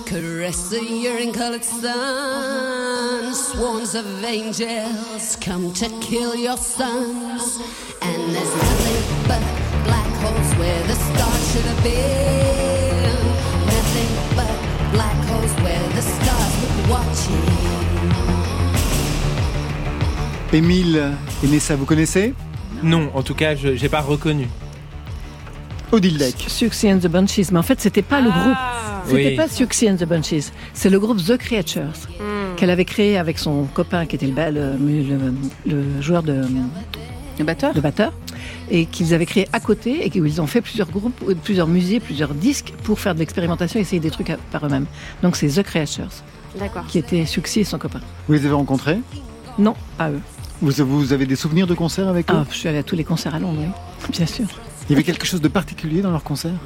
Caress 0.06 0.68
the 0.68 0.82
urine-colored 0.82 1.64
sun. 1.64 3.34
Swarms 3.34 3.94
of 3.94 4.06
angels 4.24 5.36
come 5.36 5.72
to 5.72 5.88
kill 6.00 6.34
your 6.36 6.56
sons. 6.56 7.58
And 8.02 8.34
there's 8.34 8.54
nothing 8.54 9.02
but 9.26 9.40
black 9.84 10.06
holes 10.22 10.54
where 10.58 10.82
the 10.86 10.94
stars 10.94 11.52
should 11.52 11.64
have 11.64 11.82
been. 11.82 13.16
Nothing 13.66 14.10
but 14.36 14.54
black 14.92 15.16
holes 15.26 15.52
where 15.64 15.88
the 15.96 16.02
stars 16.02 16.54
were 16.62 16.90
watching. 16.92 17.44
Émile 20.52 21.16
Enessa, 21.42 21.74
vous 21.76 21.86
connaissez? 21.86 22.34
Non, 22.82 23.10
en 23.14 23.22
tout 23.22 23.34
cas, 23.34 23.54
je 23.56 23.74
j'ai 23.74 23.88
pas 23.88 24.02
reconnu. 24.02 24.48
Odile 25.94 26.18
Deck. 26.18 26.34
Suxy 26.48 26.90
and 26.92 26.98
the 26.98 27.06
Bunches, 27.06 27.50
mais 27.52 27.58
en 27.58 27.62
fait, 27.62 27.80
c'était 27.80 28.02
pas 28.02 28.20
le 28.20 28.30
groupe. 28.30 28.56
C'était 29.06 29.28
Oui. 29.28 29.36
pas 29.36 29.46
Suxy 29.48 29.88
and 29.88 29.96
the 29.96 30.04
Bunches. 30.04 30.50
C'est 30.72 30.90
le 30.90 30.98
groupe 30.98 31.18
The 31.24 31.36
Creatures 31.36 32.08
qu'elle 32.56 32.70
avait 32.70 32.84
créé 32.84 33.16
avec 33.16 33.38
son 33.38 33.64
copain 33.64 34.04
qui 34.06 34.16
était 34.16 34.26
le, 34.26 34.32
le, 34.32 35.02
le- 35.02 35.34
le 35.66 36.00
joueur 36.02 36.22
de 36.24 36.42
Le 37.38 37.44
batteur 37.44 37.74
de 37.74 37.80
batteur 37.80 38.12
et 38.70 38.86
qu'ils 38.86 39.12
avaient 39.14 39.26
créé 39.26 39.48
à 39.52 39.60
côté 39.60 40.04
et 40.06 40.20
où 40.20 40.24
ils 40.24 40.40
ont 40.40 40.46
fait 40.46 40.60
plusieurs 40.62 40.88
groupes, 40.90 41.20
euh, 41.28 41.34
plusieurs 41.34 41.66
musées, 41.68 42.00
plusieurs 42.00 42.32
disques 42.34 42.72
pour 42.84 42.98
faire 43.00 43.14
de 43.14 43.18
l'expérimentation 43.20 43.78
et 43.78 43.82
essayer 43.82 44.00
des 44.00 44.10
trucs 44.10 44.30
à- 44.30 44.36
par 44.52 44.64
eux-mêmes. 44.66 44.86
Donc 45.22 45.36
c'est 45.36 45.48
The 45.48 45.62
Creatures 45.62 46.10
D'accord. 46.58 46.86
qui 46.88 46.98
était 46.98 47.24
Suxy 47.26 47.60
et 47.60 47.64
son 47.64 47.78
copain. 47.78 48.00
Vous 48.28 48.34
les 48.34 48.44
avez 48.46 48.54
rencontrés? 48.54 48.98
Non, 49.58 49.74
pas 49.98 50.10
eux. 50.10 50.20
vous, 50.62 50.72
vous 50.86 51.12
avez 51.12 51.26
des 51.26 51.36
souvenirs 51.36 51.66
de 51.66 51.74
concerts 51.74 52.08
avec 52.08 52.30
eux? 52.30 52.34
Ah, 52.36 52.44
je 52.50 52.56
suis 52.56 52.68
allée 52.68 52.78
à 52.78 52.82
tous 52.84 52.96
les 52.96 53.04
concerts 53.04 53.34
à 53.34 53.38
Londres, 53.38 53.58
oui. 53.60 53.68
Bien 54.16 54.26
sûr. 54.26 54.46
Il 54.88 54.92
y 54.92 54.94
avait 54.94 55.02
quelque 55.02 55.24
chose 55.24 55.40
de 55.40 55.48
particulier 55.48 56.02
dans 56.02 56.10
leurs 56.10 56.24
concerts 56.24 56.58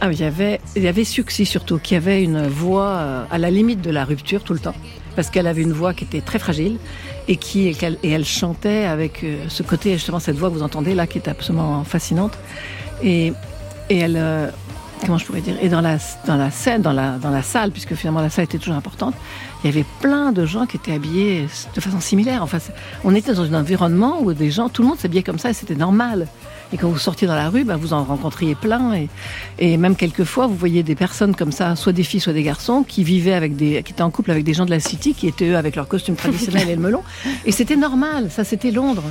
Ah, 0.00 0.12
il 0.12 0.20
y 0.20 0.24
avait, 0.24 0.60
il 0.76 0.82
y 0.82 0.88
avait 0.88 1.04
Suxy 1.04 1.46
surtout, 1.46 1.78
qui 1.78 1.94
avait 1.94 2.22
une 2.22 2.46
voix 2.46 2.88
euh, 2.88 3.24
à 3.30 3.38
la 3.38 3.50
limite 3.50 3.80
de 3.80 3.90
la 3.90 4.04
rupture 4.04 4.44
tout 4.44 4.52
le 4.52 4.58
temps, 4.58 4.74
parce 5.16 5.30
qu'elle 5.30 5.46
avait 5.46 5.62
une 5.62 5.72
voix 5.72 5.94
qui 5.94 6.04
était 6.04 6.20
très 6.20 6.38
fragile 6.38 6.76
et 7.26 7.36
qui 7.36 7.68
et, 7.68 7.76
elle 8.02 8.26
chantait 8.26 8.84
avec 8.84 9.24
euh, 9.24 9.46
ce 9.48 9.62
côté 9.62 9.94
justement 9.94 10.20
cette 10.20 10.36
voix 10.36 10.50
que 10.50 10.54
vous 10.54 10.62
entendez 10.62 10.94
là 10.94 11.06
qui 11.06 11.16
est 11.16 11.28
absolument 11.28 11.84
fascinante. 11.84 12.36
Et 13.02 13.32
et 13.88 13.98
elle 13.98 14.16
euh, 14.18 14.50
comment 15.00 15.16
je 15.16 15.24
pourrais 15.24 15.40
dire? 15.40 15.56
Et 15.62 15.70
dans 15.70 15.80
la 15.80 15.96
dans 16.26 16.36
la 16.36 16.50
scène 16.50 16.82
dans 16.82 16.92
la 16.92 17.16
dans 17.16 17.30
la 17.30 17.42
salle 17.42 17.70
puisque 17.70 17.94
finalement 17.94 18.20
la 18.20 18.30
salle 18.30 18.44
était 18.44 18.58
toujours 18.58 18.76
importante 18.76 19.14
il 19.62 19.70
y 19.70 19.72
avait 19.72 19.84
plein 20.00 20.32
de 20.32 20.44
gens 20.44 20.66
qui 20.66 20.76
étaient 20.76 20.92
habillés 20.92 21.46
de 21.74 21.80
façon 21.80 22.00
similaire. 22.00 22.42
Enfin 22.42 22.58
on 23.04 23.14
était 23.14 23.32
dans 23.32 23.42
un 23.42 23.58
environnement 23.58 24.20
où 24.20 24.34
des 24.34 24.50
gens 24.50 24.68
tout 24.68 24.82
le 24.82 24.88
monde 24.88 24.98
s'habillait 24.98 25.22
comme 25.22 25.38
ça 25.38 25.48
et 25.48 25.54
c'était 25.54 25.74
normal 25.74 26.28
et 26.74 26.76
quand 26.76 26.88
vous 26.88 26.98
sortiez 26.98 27.26
dans 27.28 27.36
la 27.36 27.48
rue, 27.48 27.62
ben, 27.64 27.76
vous 27.76 27.92
en 27.92 28.02
rencontriez 28.02 28.54
plein. 28.56 28.92
Et, 28.94 29.08
et 29.60 29.76
même 29.76 29.94
quelquefois, 29.94 30.48
vous 30.48 30.56
voyez 30.56 30.82
des 30.82 30.96
personnes 30.96 31.34
comme 31.36 31.52
ça, 31.52 31.76
soit 31.76 31.92
des 31.92 32.02
filles, 32.02 32.20
soit 32.20 32.32
des 32.32 32.42
garçons, 32.42 32.82
qui 32.82 33.04
vivaient 33.04 33.32
avec 33.32 33.54
des, 33.54 33.82
qui 33.84 33.92
étaient 33.92 34.02
en 34.02 34.10
couple 34.10 34.32
avec 34.32 34.42
des 34.44 34.52
gens 34.54 34.66
de 34.66 34.70
la 34.70 34.80
City, 34.80 35.14
qui 35.14 35.28
étaient 35.28 35.48
eux 35.50 35.56
avec 35.56 35.76
leur 35.76 35.86
costume 35.88 36.16
traditionnel 36.16 36.68
et 36.68 36.74
le 36.74 36.82
melon. 36.82 37.02
Et 37.46 37.52
c'était 37.52 37.76
normal. 37.76 38.28
Ça, 38.30 38.42
c'était 38.42 38.72
Londres. 38.72 39.04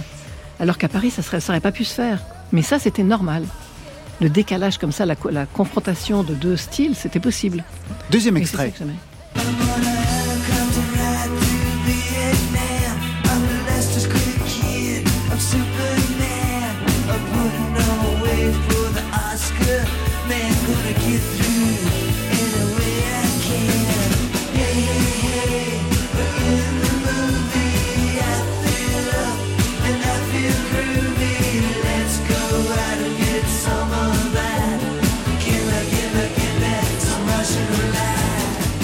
Alors 0.60 0.78
qu'à 0.78 0.90
Paris, 0.90 1.10
ça 1.10 1.22
serait, 1.22 1.40
ça 1.40 1.60
pas 1.62 1.72
pu 1.72 1.86
se 1.86 1.94
faire. 1.94 2.20
Mais 2.52 2.62
ça, 2.62 2.80
c'était 2.80 3.04
normal. 3.04 3.46
Le 4.22 4.30
décalage 4.30 4.78
comme 4.78 4.92
ça, 4.92 5.06
la, 5.06 5.16
co- 5.16 5.30
la 5.30 5.46
confrontation 5.46 6.22
de 6.24 6.34
deux 6.34 6.58
styles, 6.58 6.96
c'était 6.96 7.20
possible. 7.20 7.64
Deuxième 8.12 8.38
extrait. 8.38 8.74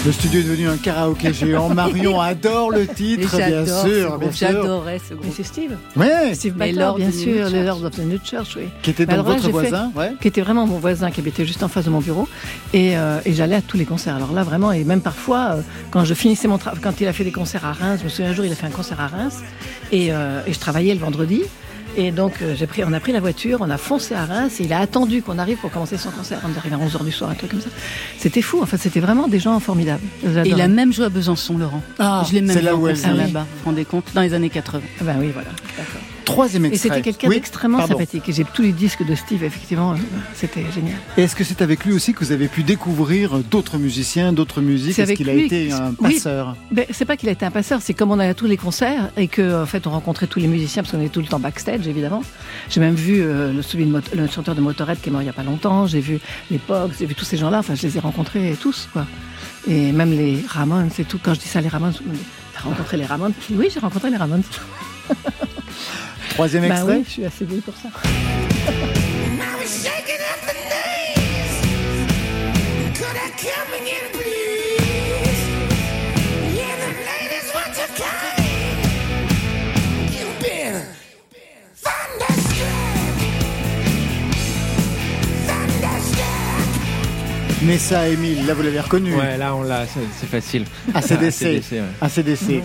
Le 0.06 0.14
studio 0.14 0.40
est 0.40 0.44
devenu 0.44 0.70
un 0.70 0.78
karaoké 0.78 1.34
géant. 1.34 1.70
Marion 1.74 2.22
adore 2.22 2.72
le 2.72 2.88
titre, 2.88 3.36
bien 3.36 3.66
sûr. 3.66 4.18
J'adorais 4.32 4.98
ce 4.98 5.14
Mais 5.14 5.20
groupe. 5.20 5.34
c'est 5.36 5.44
Steve. 5.44 5.76
Ouais, 5.98 6.34
Steve 6.34 6.54
Butler, 6.54 6.92
bien 6.96 7.12
sûr, 7.12 7.50
les. 7.50 7.64
Lords 7.66 7.84
of 7.84 7.92
the 7.96 8.06
New 8.06 8.18
Church, 8.24 8.56
oui. 8.56 8.70
qui 8.82 8.92
était 8.92 9.06
donc 9.06 9.26
votre 9.26 9.50
voisin. 9.50 9.92
Ouais. 9.96 10.14
qui 10.22 10.30
était 10.30 10.40
vraiment 10.42 10.66
mon 10.66 10.80
voisin, 10.80 11.12
qui 11.12 11.20
habitait 11.20 11.46
juste 11.46 11.64
en 11.64 11.68
face 11.68 11.84
de 11.86 11.90
mon 11.90 12.00
bureau. 12.00 12.30
Et, 12.74 12.98
euh, 12.98 13.20
et 13.26 13.34
j'allais 13.34 13.58
à 13.58 13.62
tous 13.62 13.76
les 13.76 13.86
concerts. 13.86 14.16
Alors 14.16 14.32
là, 14.32 14.44
vraiment, 14.44 14.72
et 14.72 14.86
même 14.86 15.02
parfois, 15.02 15.56
euh, 15.58 15.62
quand 15.92 16.06
je 16.06 16.14
finissais 16.14 16.48
mon 16.48 16.58
travail, 16.58 16.80
quand 16.82 17.02
il 17.02 17.08
a 17.08 17.14
fait 17.14 17.26
des 17.26 17.34
concerts 17.34 17.66
à 17.66 17.74
Reims, 17.74 18.00
je 18.00 18.06
me 18.06 18.10
souviens 18.10 18.32
un 18.32 18.34
jour, 18.34 18.46
il 18.46 18.52
a 18.54 18.56
fait 18.56 18.68
un 18.68 18.72
concert 18.72 19.02
à 19.02 19.08
Reims, 19.08 19.40
et, 19.92 20.14
euh, 20.14 20.42
et 20.48 20.54
je 20.54 20.60
travaillais 20.60 20.94
le 20.94 21.02
vendredi. 21.02 21.44
Et 21.98 22.12
donc, 22.12 22.34
euh, 22.42 22.56
j'ai 22.56 22.68
pris, 22.68 22.84
on 22.86 22.94
a 22.94 23.00
pris 23.00 23.12
la 23.12 23.20
voiture, 23.20 23.60
on 23.62 23.70
a 23.70 23.78
foncé 23.78 24.14
à 24.14 24.26
Reims, 24.26 24.60
et 24.60 24.64
il 24.64 24.74
a 24.74 24.80
attendu 24.80 25.22
qu'on 25.22 25.38
arrive 25.38 25.58
pour 25.58 25.72
commencer 25.72 25.98
son 25.98 26.12
concert. 26.12 26.40
On 26.46 26.54
est 26.54 26.58
arrivé 26.58 26.76
à 26.76 26.80
11h 26.80 27.04
du 27.04 27.12
soir, 27.12 27.30
un 27.30 27.34
truc 27.36 27.52
comme 27.52 27.62
ça. 27.62 27.70
C'était 28.18 28.42
fou, 28.42 28.62
en 28.62 28.66
fait, 28.66 28.78
c'était 28.78 29.00
vraiment 29.00 29.28
des 29.28 29.40
gens 29.40 29.60
formidables. 29.60 30.04
Et 30.24 30.50
il 30.50 30.62
a 30.62 30.68
même 30.68 30.94
joué 30.94 31.06
à 31.06 31.10
Besançon, 31.10 31.58
Laurent. 31.58 31.82
Ah, 31.98 32.24
je 32.28 32.34
l'ai 32.36 32.42
même 32.42 32.60
là 32.64 32.76
en 32.76 32.80
où 32.80 32.88
elle 32.88 32.96
concert 32.96 33.14
vit. 33.14 33.20
là-bas, 33.20 33.42
vous 33.42 33.58
vous 33.60 33.66
rendez 33.66 33.86
compte, 33.86 34.06
dans 34.14 34.22
les 34.22 34.34
années 34.34 34.50
80. 34.50 34.82
Ah 35.00 35.04
Ben 35.04 35.18
oui, 35.20 35.32
voilà. 35.34 35.50
D'accord. 35.78 36.02
Troisième 36.34 36.66
Et 36.66 36.70
extrait. 36.70 36.90
c'était 36.90 37.02
quelqu'un 37.02 37.28
Oui, 37.30 37.36
d'extrêmement 37.36 37.86
sympathique. 37.88 38.28
Et 38.30 38.34
j'ai 38.34 38.44
tous 38.46 38.62
les 38.62 38.72
disques 38.72 39.06
de 39.06 39.16
Steve, 39.16 39.44
effectivement, 39.44 39.94
euh, 39.94 39.96
c'était 40.36 40.64
génial. 40.74 40.96
Et 41.18 41.24
Est-ce 41.24 41.36
que 41.36 41.44
c'est 41.44 41.62
avec 41.62 41.86
lui 41.86 41.94
aussi 41.94 42.14
que 42.14 42.24
vous 42.24 42.32
avez 42.32 42.48
pu 42.48 42.64
découvrir 42.64 43.38
d'autres 43.40 43.78
musiciens, 43.78 44.32
d'autres 44.34 44.62
musiques? 44.62 44.94
C'est 44.94 45.04
Est-ce 45.04 45.14
qu'il 45.14 45.30
a 45.30 45.34
été 45.34 45.72
un 45.72 45.94
oui. 46.00 46.14
passeur? 46.16 46.56
Ben, 46.72 46.86
c'est 46.92 47.06
pas 47.06 47.18
qu'il 47.18 47.30
a 47.30 47.32
été 47.32 47.46
un 47.46 47.52
passeur, 47.52 47.82
c'est 47.82 47.94
comme 47.94 48.12
on 48.12 48.20
allait 48.20 48.30
à 48.30 48.34
tous 48.34 48.46
les 48.48 48.58
concerts 48.58 49.10
et 49.18 49.28
que 49.28 49.64
en 49.64 49.66
fait 49.66 49.88
on 49.88 49.92
rencontrait 49.92 50.28
tous 50.28 50.40
les 50.40 50.48
musiciens 50.48 50.84
parce 50.84 50.92
qu'on 50.94 51.00
était 51.02 51.10
tout 51.10 51.20
le 51.22 51.26
temps 51.28 51.40
backstage 51.40 51.88
évidemment. 51.88 52.24
J'ai 52.70 52.80
même 52.80 52.96
vu 52.96 53.22
euh, 53.22 53.52
le, 53.52 53.62
celui 53.62 53.86
de 53.86 53.92
Mot- 53.92 54.00
le 54.16 54.28
chanteur 54.28 54.56
de 54.56 54.62
Motorhead 54.62 55.00
qui 55.02 55.10
est 55.10 55.12
mort 55.12 55.22
il 55.22 55.26
y 55.26 55.30
a 55.30 55.34
pas 55.34 55.44
longtemps. 55.44 55.88
J'ai 55.88 56.00
vu 56.02 56.20
les 56.52 56.58
Pogs, 56.60 56.92
j'ai 57.00 57.06
vu 57.06 57.16
tous 57.16 57.26
ces 57.26 57.38
gens-là. 57.38 57.60
Enfin, 57.60 57.76
je 57.76 57.84
les 57.88 57.98
ai 57.98 58.00
rencontrés 58.00 58.56
tous 58.62 58.88
quoi. 58.94 59.06
Et 59.68 59.92
même 59.92 60.12
les 60.12 60.44
Ramones, 60.48 60.90
c'est 60.94 61.08
tout. 61.08 61.20
Quand 61.22 61.34
je 61.34 61.40
dis 61.40 61.48
ça, 61.48 61.60
les 61.62 61.68
Ramones, 61.68 61.92
dit, 61.92 62.20
t'as 62.54 62.62
rencontré 62.62 62.98
les 62.98 63.06
Ramones 63.06 63.34
Oui, 63.52 63.68
j'ai 63.74 63.80
rencontré 63.80 64.10
les 64.10 64.18
Ramones. 64.18 64.44
Troisième 66.30 66.68
bah 66.68 66.76
extrait. 66.76 67.02
je 67.06 67.10
suis 67.10 67.26
assez 67.26 67.46
vieille 67.46 67.62
pour 67.62 67.76
ça. 67.76 67.90
Nessa, 87.62 88.08
Emile, 88.08 88.48
là 88.48 88.54
vous 88.54 88.64
l'avez 88.64 88.80
reconnu. 88.80 89.14
Ouais, 89.16 89.38
là 89.38 89.54
on 89.54 89.64
l'a, 89.64 89.86
c'est 89.86 90.26
facile. 90.28 90.66
Ah, 90.94 91.00
ACDC. 91.00 91.44
ACDC, 91.44 91.66
ah, 91.72 91.76
ouais. 91.76 91.82
Ah, 92.02 92.06
ACDC. 92.06 92.64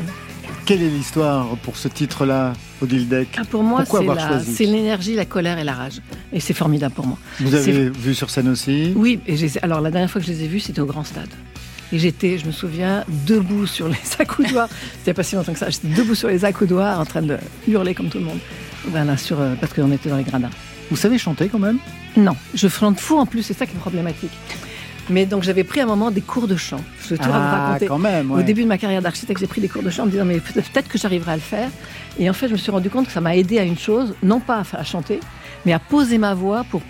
Quelle 0.67 0.83
est 0.83 0.89
l'histoire 0.89 1.47
pour 1.59 1.77
ce 1.77 1.89
titre-là, 1.89 2.55
Odile 2.81 3.07
Deck 3.07 3.29
Ah, 3.37 3.43
pour 3.45 3.63
moi, 3.63 3.85
c'est 3.85 4.65
l'énergie, 4.65 5.15
la 5.15 5.27
colère 5.27 5.59
et 5.59 5.65
la 5.65 5.75
rage. 5.75 6.01
Et 6.33 6.41
c'est 6.41 6.55
formidable 6.55 6.95
pour 6.95 7.07
moi. 7.07 7.19
Vous 7.41 7.55
avez 7.55 7.91
vu 7.91 8.15
sur 8.15 8.31
scène 8.31 8.49
aussi 8.49 8.93
Oui, 8.97 9.21
et 9.27 9.37
alors 9.63 9.83
la 9.83 9.91
dernière 9.91 10.11
fois 10.11 10.23
que 10.23 10.27
je 10.27 10.33
les 10.33 10.45
ai 10.45 10.49
vus, 10.49 10.61
c'était 10.61 10.81
au 10.81 10.87
Grand 10.87 11.05
Stade. 11.05 11.29
Et 11.93 11.99
j'étais, 11.99 12.39
je 12.39 12.47
me 12.47 12.53
souviens, 12.53 13.05
debout 13.27 13.67
sur 13.67 13.89
les 13.89 13.97
accoudoirs. 14.19 14.69
C'était 14.99 15.13
pas 15.13 15.23
si 15.23 15.35
longtemps 15.35 15.53
que 15.53 15.59
ça. 15.59 15.69
J'étais 15.69 15.89
debout 15.89 16.15
sur 16.15 16.29
les 16.29 16.47
accoudoirs 16.47 16.99
en 16.99 17.05
train 17.05 17.23
de 17.23 17.37
hurler 17.69 17.95
comme 17.95 18.09
tout 18.09 18.19
le 18.19 18.25
monde. 18.25 18.39
Voilà, 18.87 19.19
sur, 19.19 19.41
euh, 19.41 19.55
parce 19.61 19.75
qu'on 19.75 19.93
était 19.93 20.09
dans 20.09 20.17
les 20.17 20.25
gradins. 20.25 20.51
Vous 20.91 20.97
savez 20.97 21.19
chanter 21.19 21.49
quand 21.49 21.59
même? 21.59 21.79
Non, 22.17 22.37
je 22.55 22.69
chante 22.69 23.01
fou 23.01 23.19
en 23.19 23.27
plus, 23.27 23.43
c'est 23.43 23.55
ça 23.55 23.67
qui 23.67 23.77
est 23.77 23.81
problématique. 23.81 24.31
Mais 25.11 25.27
donc 25.27 25.43
j'avais 25.43 25.65
pris 25.65 25.81
un 25.81 25.87
moment 25.87 26.11
des 26.11 26.21
cours 26.23 26.49
de 26.49 26.57
chant. 26.57 26.81
Je 27.03 27.11
vais 27.11 27.17
tout 27.19 27.25
Ah, 27.27 27.39
vous 27.39 27.65
raconter. 27.67 27.87
quand 27.87 27.99
même, 27.99 28.31
Au 28.31 28.43
début 28.43 28.63
de 28.63 28.69
ma 28.69 28.79
carrière 28.79 29.03
d'architecte, 29.03 29.39
j'ai 29.41 29.47
pris 29.47 29.61
des 29.61 29.69
cours 29.69 29.83
de 29.83 29.91
chant 29.91 30.05
en 30.05 30.07
me 30.07 30.11
disant 30.11 30.25
mais 30.25 30.41
peut- 30.41 30.55
peut-être 30.61 30.89
que 30.89 30.97
j'arriverai 30.99 31.33
à 31.33 31.37
le 31.37 31.43
faire. 31.43 31.69
Et 32.19 32.29
en 32.31 32.33
fait, 32.33 32.49
je 32.49 32.53
me 32.53 32.59
suis 32.59 32.71
rendu 32.71 32.89
compte 32.91 33.07
que 33.07 33.13
ça 33.13 33.21
m'a 33.21 33.37
aidé 33.37 33.59
à 33.59 33.65
une 33.65 33.79
chose, 33.79 34.15
non 34.23 34.41
pas 34.41 34.63
à, 34.73 34.79
à 34.79 34.85
chanter, 34.85 35.21
mais 35.67 35.73
à 35.73 35.79
poser 35.79 36.19
ma 36.19 36.35
voix 36.35 36.65
pour 36.71 36.83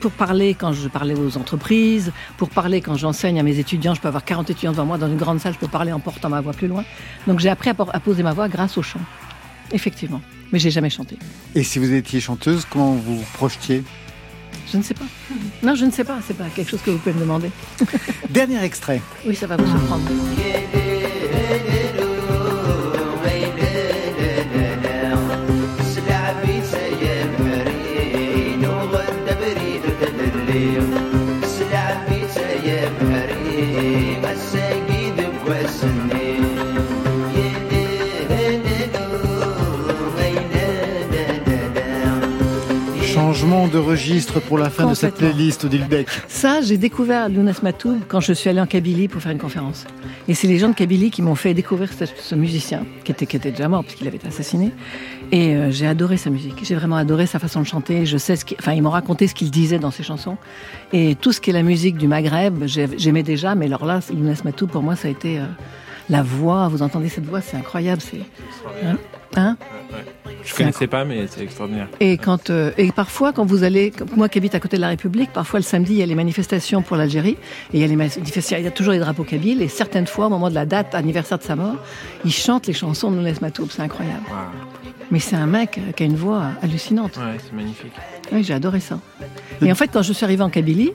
pour 0.00 0.10
parler 0.10 0.54
quand 0.54 0.72
je 0.72 0.88
parlais 0.88 1.14
aux 1.14 1.36
entreprises, 1.36 2.10
pour 2.36 2.50
parler 2.50 2.80
quand 2.80 2.96
j'enseigne 2.96 3.38
à 3.38 3.44
mes 3.44 3.60
étudiants. 3.60 3.94
Je 3.94 4.00
peux 4.00 4.08
avoir 4.08 4.24
40 4.24 4.50
étudiants 4.50 4.72
devant 4.72 4.84
moi 4.84 4.98
dans 4.98 5.06
une 5.06 5.16
grande 5.16 5.38
salle, 5.40 5.52
je 5.54 5.58
peux 5.60 5.68
parler 5.68 5.92
en 5.92 6.00
portant 6.00 6.28
ma 6.28 6.40
voix 6.40 6.52
plus 6.52 6.66
loin. 6.66 6.84
Donc 7.28 7.38
j'ai 7.38 7.48
appris 7.48 7.70
à, 7.70 7.76
à 7.92 8.00
poser 8.00 8.24
ma 8.24 8.32
voix 8.32 8.48
grâce 8.48 8.76
au 8.76 8.82
chant. 8.82 8.98
Effectivement. 9.70 10.20
Mais 10.52 10.58
j'ai 10.58 10.70
jamais 10.72 10.90
chanté. 10.90 11.16
Et 11.54 11.62
si 11.62 11.78
vous 11.78 11.92
étiez 11.92 12.18
chanteuse, 12.20 12.66
comment 12.68 12.92
vous 12.94 13.18
vous 13.18 13.24
projetiez? 13.34 13.84
Je 14.72 14.78
ne 14.78 14.82
sais 14.82 14.94
pas. 14.94 15.04
Non, 15.62 15.74
je 15.74 15.84
ne 15.84 15.90
sais 15.90 16.04
pas. 16.04 16.18
C'est 16.26 16.36
pas 16.36 16.46
quelque 16.54 16.70
chose 16.70 16.80
que 16.80 16.90
vous 16.90 16.98
pouvez 16.98 17.14
me 17.14 17.20
demander. 17.20 17.50
Dernier 18.30 18.64
extrait. 18.64 19.02
Oui, 19.26 19.34
ça 19.36 19.46
va 19.46 19.56
vous 19.56 19.66
surprendre. 19.66 20.08
Changement 43.42 43.66
de 43.66 43.78
registre 43.78 44.38
pour 44.38 44.56
la 44.56 44.70
fin 44.70 44.88
de 44.88 44.94
cette 44.94 45.16
playlist, 45.16 45.64
Odile. 45.64 45.84
Ça, 46.28 46.60
j'ai 46.60 46.76
découvert 46.78 47.28
Lounas 47.28 47.58
Matoub 47.64 47.98
quand 48.06 48.20
je 48.20 48.32
suis 48.32 48.48
allée 48.48 48.60
en 48.60 48.68
Kabylie 48.68 49.08
pour 49.08 49.20
faire 49.20 49.32
une 49.32 49.38
conférence. 49.40 49.84
Et 50.28 50.34
c'est 50.34 50.46
les 50.46 50.58
gens 50.60 50.68
de 50.68 50.74
Kabylie 50.76 51.10
qui 51.10 51.22
m'ont 51.22 51.34
fait 51.34 51.52
découvrir 51.52 51.92
ce, 51.92 52.04
ce 52.06 52.36
musicien, 52.36 52.84
qui 53.02 53.10
était, 53.10 53.26
qui 53.26 53.34
était 53.34 53.50
déjà 53.50 53.66
mort 53.66 53.82
puisqu'il 53.82 54.06
avait 54.06 54.18
été 54.18 54.28
assassiné. 54.28 54.70
Et 55.32 55.56
euh, 55.56 55.72
j'ai 55.72 55.88
adoré 55.88 56.18
sa 56.18 56.30
musique. 56.30 56.54
J'ai 56.62 56.76
vraiment 56.76 56.94
adoré 56.94 57.26
sa 57.26 57.40
façon 57.40 57.60
de 57.62 57.66
chanter. 57.66 58.06
Je 58.06 58.16
sais 58.16 58.36
ce 58.36 58.44
qu'il, 58.44 58.56
enfin, 58.60 58.74
ils 58.74 58.80
m'ont 58.82 58.90
raconté 58.90 59.26
ce 59.26 59.34
qu'il 59.34 59.50
disait 59.50 59.80
dans 59.80 59.90
ses 59.90 60.04
chansons. 60.04 60.36
Et 60.92 61.16
tout 61.16 61.32
ce 61.32 61.40
qui 61.40 61.50
est 61.50 61.54
la 61.54 61.64
musique 61.64 61.96
du 61.96 62.06
Maghreb, 62.06 62.62
j'ai- 62.66 62.96
j'aimais 62.96 63.24
déjà. 63.24 63.56
Mais 63.56 63.66
alors 63.66 63.86
là, 63.86 63.98
Lounas 64.14 64.42
Matoub, 64.44 64.68
pour 64.68 64.84
moi, 64.84 64.94
ça 64.94 65.08
a 65.08 65.10
été 65.10 65.38
euh, 65.40 65.46
la 66.12 66.22
voix. 66.22 66.68
Vous 66.68 66.82
entendez 66.82 67.08
cette 67.08 67.26
voix, 67.26 67.40
c'est 67.40 67.56
incroyable. 67.56 68.00
C'est, 68.00 68.20
hein, 68.84 68.96
Hein? 69.36 69.56
Je 70.44 70.54
connaissais 70.54 70.86
pas, 70.86 71.04
mais 71.04 71.26
c'est 71.28 71.42
extraordinaire. 71.42 71.88
Et 72.00 72.18
quand 72.18 72.50
euh, 72.50 72.72
et 72.76 72.90
parfois 72.90 73.32
quand 73.32 73.44
vous 73.44 73.64
allez, 73.64 73.92
moi 74.16 74.28
qui 74.28 74.38
habite 74.38 74.54
à 74.54 74.60
côté 74.60 74.76
de 74.76 74.82
la 74.82 74.88
République, 74.88 75.32
parfois 75.32 75.60
le 75.60 75.64
samedi 75.64 75.92
il 75.92 75.98
y 75.98 76.02
a 76.02 76.06
les 76.06 76.14
manifestations 76.14 76.82
pour 76.82 76.96
l'Algérie 76.96 77.36
et 77.72 77.76
il 77.76 77.80
y 77.80 77.84
a 77.84 77.86
les 77.86 77.96
manifestations, 77.96 78.58
il 78.58 78.64
y 78.64 78.66
a 78.66 78.72
toujours 78.72 78.92
les 78.92 78.98
drapeaux 78.98 79.24
kabyles 79.24 79.62
et 79.62 79.68
certaines 79.68 80.06
fois 80.06 80.26
au 80.26 80.30
moment 80.30 80.50
de 80.50 80.54
la 80.54 80.66
date 80.66 80.94
anniversaire 80.94 81.38
de 81.38 81.44
sa 81.44 81.54
mort, 81.56 81.76
il 82.24 82.32
chante 82.32 82.66
les 82.66 82.72
chansons 82.72 83.10
de 83.10 83.16
Lounès 83.16 83.40
Matoub, 83.40 83.68
c'est 83.70 83.82
incroyable. 83.82 84.24
Mais 85.12 85.18
c'est 85.18 85.36
un 85.36 85.46
mec 85.46 85.78
qui 85.94 86.02
a 86.02 86.06
une 86.06 86.16
voix 86.16 86.52
hallucinante. 86.62 87.18
Ouais, 87.18 87.36
c'est 87.38 87.52
magnifique. 87.52 87.92
Oui, 88.32 88.42
j'ai 88.42 88.54
adoré 88.54 88.80
ça. 88.80 88.98
Et 89.60 89.70
en 89.70 89.74
fait, 89.74 89.88
quand 89.88 90.00
je 90.00 90.14
suis 90.14 90.24
arrivée 90.24 90.42
en 90.42 90.48
Kabylie, 90.48 90.92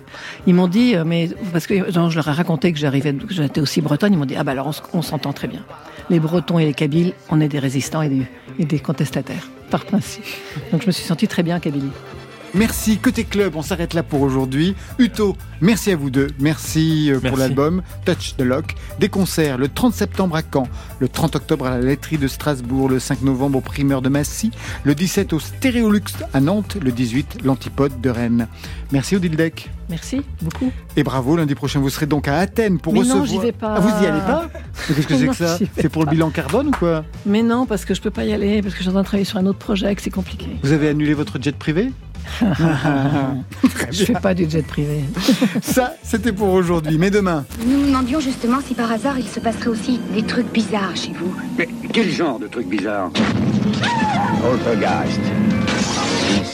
ils 0.47 0.55
m'ont 0.55 0.67
dit, 0.67 0.95
euh, 0.95 1.03
mais 1.05 1.29
parce 1.53 1.67
que 1.67 1.91
genre, 1.91 2.09
je 2.09 2.15
leur 2.15 2.27
ai 2.27 2.31
raconté 2.31 2.73
que 2.73 2.79
j'arrivais, 2.79 3.13
que 3.13 3.31
j'étais 3.31 3.61
aussi 3.61 3.79
bretonne, 3.79 4.13
ils 4.13 4.17
m'ont 4.17 4.25
dit, 4.25 4.35
ah 4.35 4.43
bah 4.43 4.53
alors 4.53 4.73
on 4.93 5.03
s'entend 5.03 5.33
très 5.33 5.47
bien. 5.47 5.63
Les 6.09 6.19
Bretons 6.19 6.57
et 6.57 6.65
les 6.65 6.73
Kabyles, 6.73 7.13
on 7.29 7.39
est 7.39 7.47
des 7.47 7.59
résistants 7.59 8.01
et 8.01 8.09
des, 8.09 8.25
et 8.57 8.65
des 8.65 8.79
contestataires, 8.79 9.47
par 9.69 9.85
principe. 9.85 10.25
Donc 10.71 10.81
je 10.81 10.87
me 10.87 10.91
suis 10.91 11.03
sentie 11.03 11.27
très 11.27 11.43
bien 11.43 11.57
en 11.57 11.59
Kabylie. 11.59 11.91
Merci, 12.57 12.97
côté 12.97 13.23
club, 13.23 13.55
on 13.55 13.61
s'arrête 13.61 13.93
là 13.93 14.01
pour 14.01 14.21
aujourd'hui. 14.21 14.75
Uto, 14.97 15.37
merci 15.61 15.91
à 15.91 15.95
vous 15.95 16.09
deux. 16.09 16.27
Merci, 16.39 17.11
euh, 17.11 17.19
pour 17.19 17.37
l'album 17.37 17.83
Touch 18.03 18.35
the 18.35 18.41
Lock. 18.41 18.73
Des 18.99 19.09
concerts 19.09 19.59
le 19.59 19.67
30 19.67 19.93
septembre 19.93 20.35
à 20.35 20.41
Caen, 20.41 20.67
le 20.99 21.07
30 21.07 21.35
octobre 21.35 21.67
à 21.67 21.71
la 21.71 21.81
laiterie 21.81 22.17
de 22.17 22.27
Strasbourg, 22.27 22.89
le 22.89 22.97
5 22.99 23.21
novembre 23.21 23.59
au 23.59 23.61
primeur 23.61 24.01
de 24.01 24.09
Massy, 24.09 24.49
le 24.83 24.95
17 24.95 25.33
au 25.33 25.39
Stéréolux 25.39 26.01
à 26.33 26.39
Nantes, 26.39 26.77
le 26.81 26.91
18 26.91 27.43
l'Antipode 27.43 28.01
de 28.01 28.09
Rennes. 28.09 28.47
Merci 28.91 29.15
Odile 29.15 29.35
Deck. 29.35 29.69
Merci 29.89 30.21
beaucoup. 30.41 30.71
Et 30.95 31.03
bravo, 31.03 31.37
lundi 31.37 31.55
prochain 31.55 31.79
vous 31.79 31.89
serez 31.89 32.07
donc 32.07 32.27
à 32.27 32.39
Athènes 32.39 32.79
pour 32.79 32.91
Mais 32.93 32.99
recevoir. 32.99 33.19
non, 33.21 33.25
j'y 33.25 33.37
vais 33.39 33.51
pas. 33.51 33.75
Ah, 33.77 33.79
vous 33.79 34.03
y 34.03 34.07
allez 34.07 34.19
pas 34.19 34.49
Qu'est-ce 34.87 35.07
que 35.07 35.15
c'est 35.15 35.27
que 35.27 35.35
ça 35.35 35.57
C'est 35.77 35.89
pour 35.89 36.03
le 36.03 36.09
bilan 36.09 36.29
carbone 36.29 36.67
ou 36.69 36.71
quoi 36.71 37.05
Mais 37.25 37.43
non, 37.43 37.65
parce 37.65 37.85
que 37.85 37.93
je 37.93 38.01
peux 38.01 38.09
pas 38.09 38.25
y 38.25 38.33
aller, 38.33 38.61
parce 38.61 38.73
que 38.73 38.79
je 38.79 38.83
suis 38.83 38.89
en 38.89 38.93
train 38.93 39.01
de 39.01 39.05
travailler 39.05 39.25
sur 39.25 39.37
un 39.37 39.45
autre 39.45 39.59
projet, 39.59 39.93
que 39.95 40.01
c'est 40.01 40.09
compliqué. 40.09 40.47
Vous 40.63 40.71
avez 40.73 40.89
annulé 40.89 41.13
votre 41.13 41.41
jet 41.41 41.55
privé 41.55 41.91
je 43.91 44.05
fais 44.05 44.13
pas 44.13 44.33
du 44.33 44.49
jet 44.49 44.65
privé. 44.65 45.03
Ça, 45.61 45.95
c'était 46.03 46.31
pour 46.31 46.49
aujourd'hui. 46.49 46.97
Mais 46.97 47.09
demain, 47.09 47.45
Nous 47.65 47.77
nous 47.79 47.85
demandions 47.87 48.19
justement 48.19 48.59
si 48.65 48.73
par 48.73 48.91
hasard 48.91 49.17
il 49.19 49.27
se 49.27 49.39
passerait 49.39 49.69
aussi 49.69 49.99
des 50.13 50.23
trucs 50.23 50.51
bizarres 50.51 50.95
chez 50.95 51.11
vous. 51.13 51.33
Mais 51.57 51.67
quel 51.93 52.09
genre 52.09 52.39
de 52.39 52.47
truc 52.47 52.67
bizarre 52.67 53.09
Poltergeist. 54.41 55.21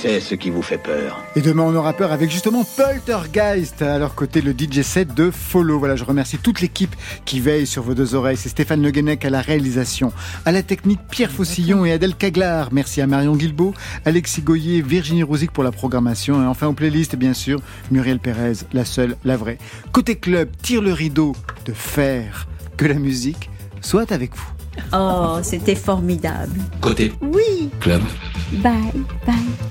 Sait 0.03 0.19
ce 0.19 0.35
qui 0.35 0.49
vous 0.49 0.61
fait 0.61 0.77
peur. 0.77 1.23
Et 1.37 1.39
demain, 1.39 1.63
on 1.63 1.73
aura 1.75 1.93
peur 1.93 2.11
avec 2.11 2.29
justement 2.29 2.65
Poltergeist. 2.75 3.81
À 3.81 3.97
leur 3.97 4.15
côté, 4.15 4.41
le 4.41 4.51
DJ 4.51 4.81
set 4.81 5.13
de 5.13 5.31
Follow. 5.31 5.79
Voilà, 5.79 5.95
je 5.95 6.03
remercie 6.03 6.37
toute 6.37 6.59
l'équipe 6.59 6.93
qui 7.23 7.39
veille 7.39 7.65
sur 7.65 7.83
vos 7.83 7.93
deux 7.93 8.13
oreilles. 8.13 8.35
C'est 8.35 8.49
Stéphane 8.49 8.81
Le 8.81 8.91
Guenec 8.91 9.23
à 9.23 9.29
la 9.29 9.39
réalisation. 9.39 10.11
À 10.43 10.51
la 10.51 10.61
technique, 10.61 10.99
Pierre 11.09 11.31
Faucillon 11.31 11.85
et 11.85 11.93
Adèle 11.93 12.15
Caglar. 12.15 12.67
Merci 12.73 12.99
à 12.99 13.07
Marion 13.07 13.33
Guilbeault, 13.37 13.73
Alexis 14.03 14.41
Goyer, 14.41 14.81
Virginie 14.81 15.23
Rouzic 15.23 15.51
pour 15.51 15.63
la 15.63 15.71
programmation. 15.71 16.43
Et 16.43 16.45
enfin, 16.47 16.67
aux 16.67 16.73
playlists, 16.73 17.15
bien 17.15 17.33
sûr, 17.33 17.61
Muriel 17.89 18.19
Pérez, 18.19 18.57
la 18.73 18.83
seule, 18.83 19.15
la 19.23 19.37
vraie. 19.37 19.57
Côté 19.93 20.17
club, 20.17 20.49
tire 20.61 20.81
le 20.81 20.91
rideau 20.91 21.33
de 21.65 21.71
fer. 21.71 22.47
Que 22.75 22.85
la 22.85 22.95
musique 22.95 23.49
soit 23.79 24.11
avec 24.11 24.35
vous. 24.35 24.49
Oh, 24.91 25.37
c'était 25.43 25.75
formidable. 25.75 26.59
Côté 26.81 27.13
Oui. 27.21 27.69
club. 27.79 28.01
Bye, 28.51 28.73
bye. 29.25 29.35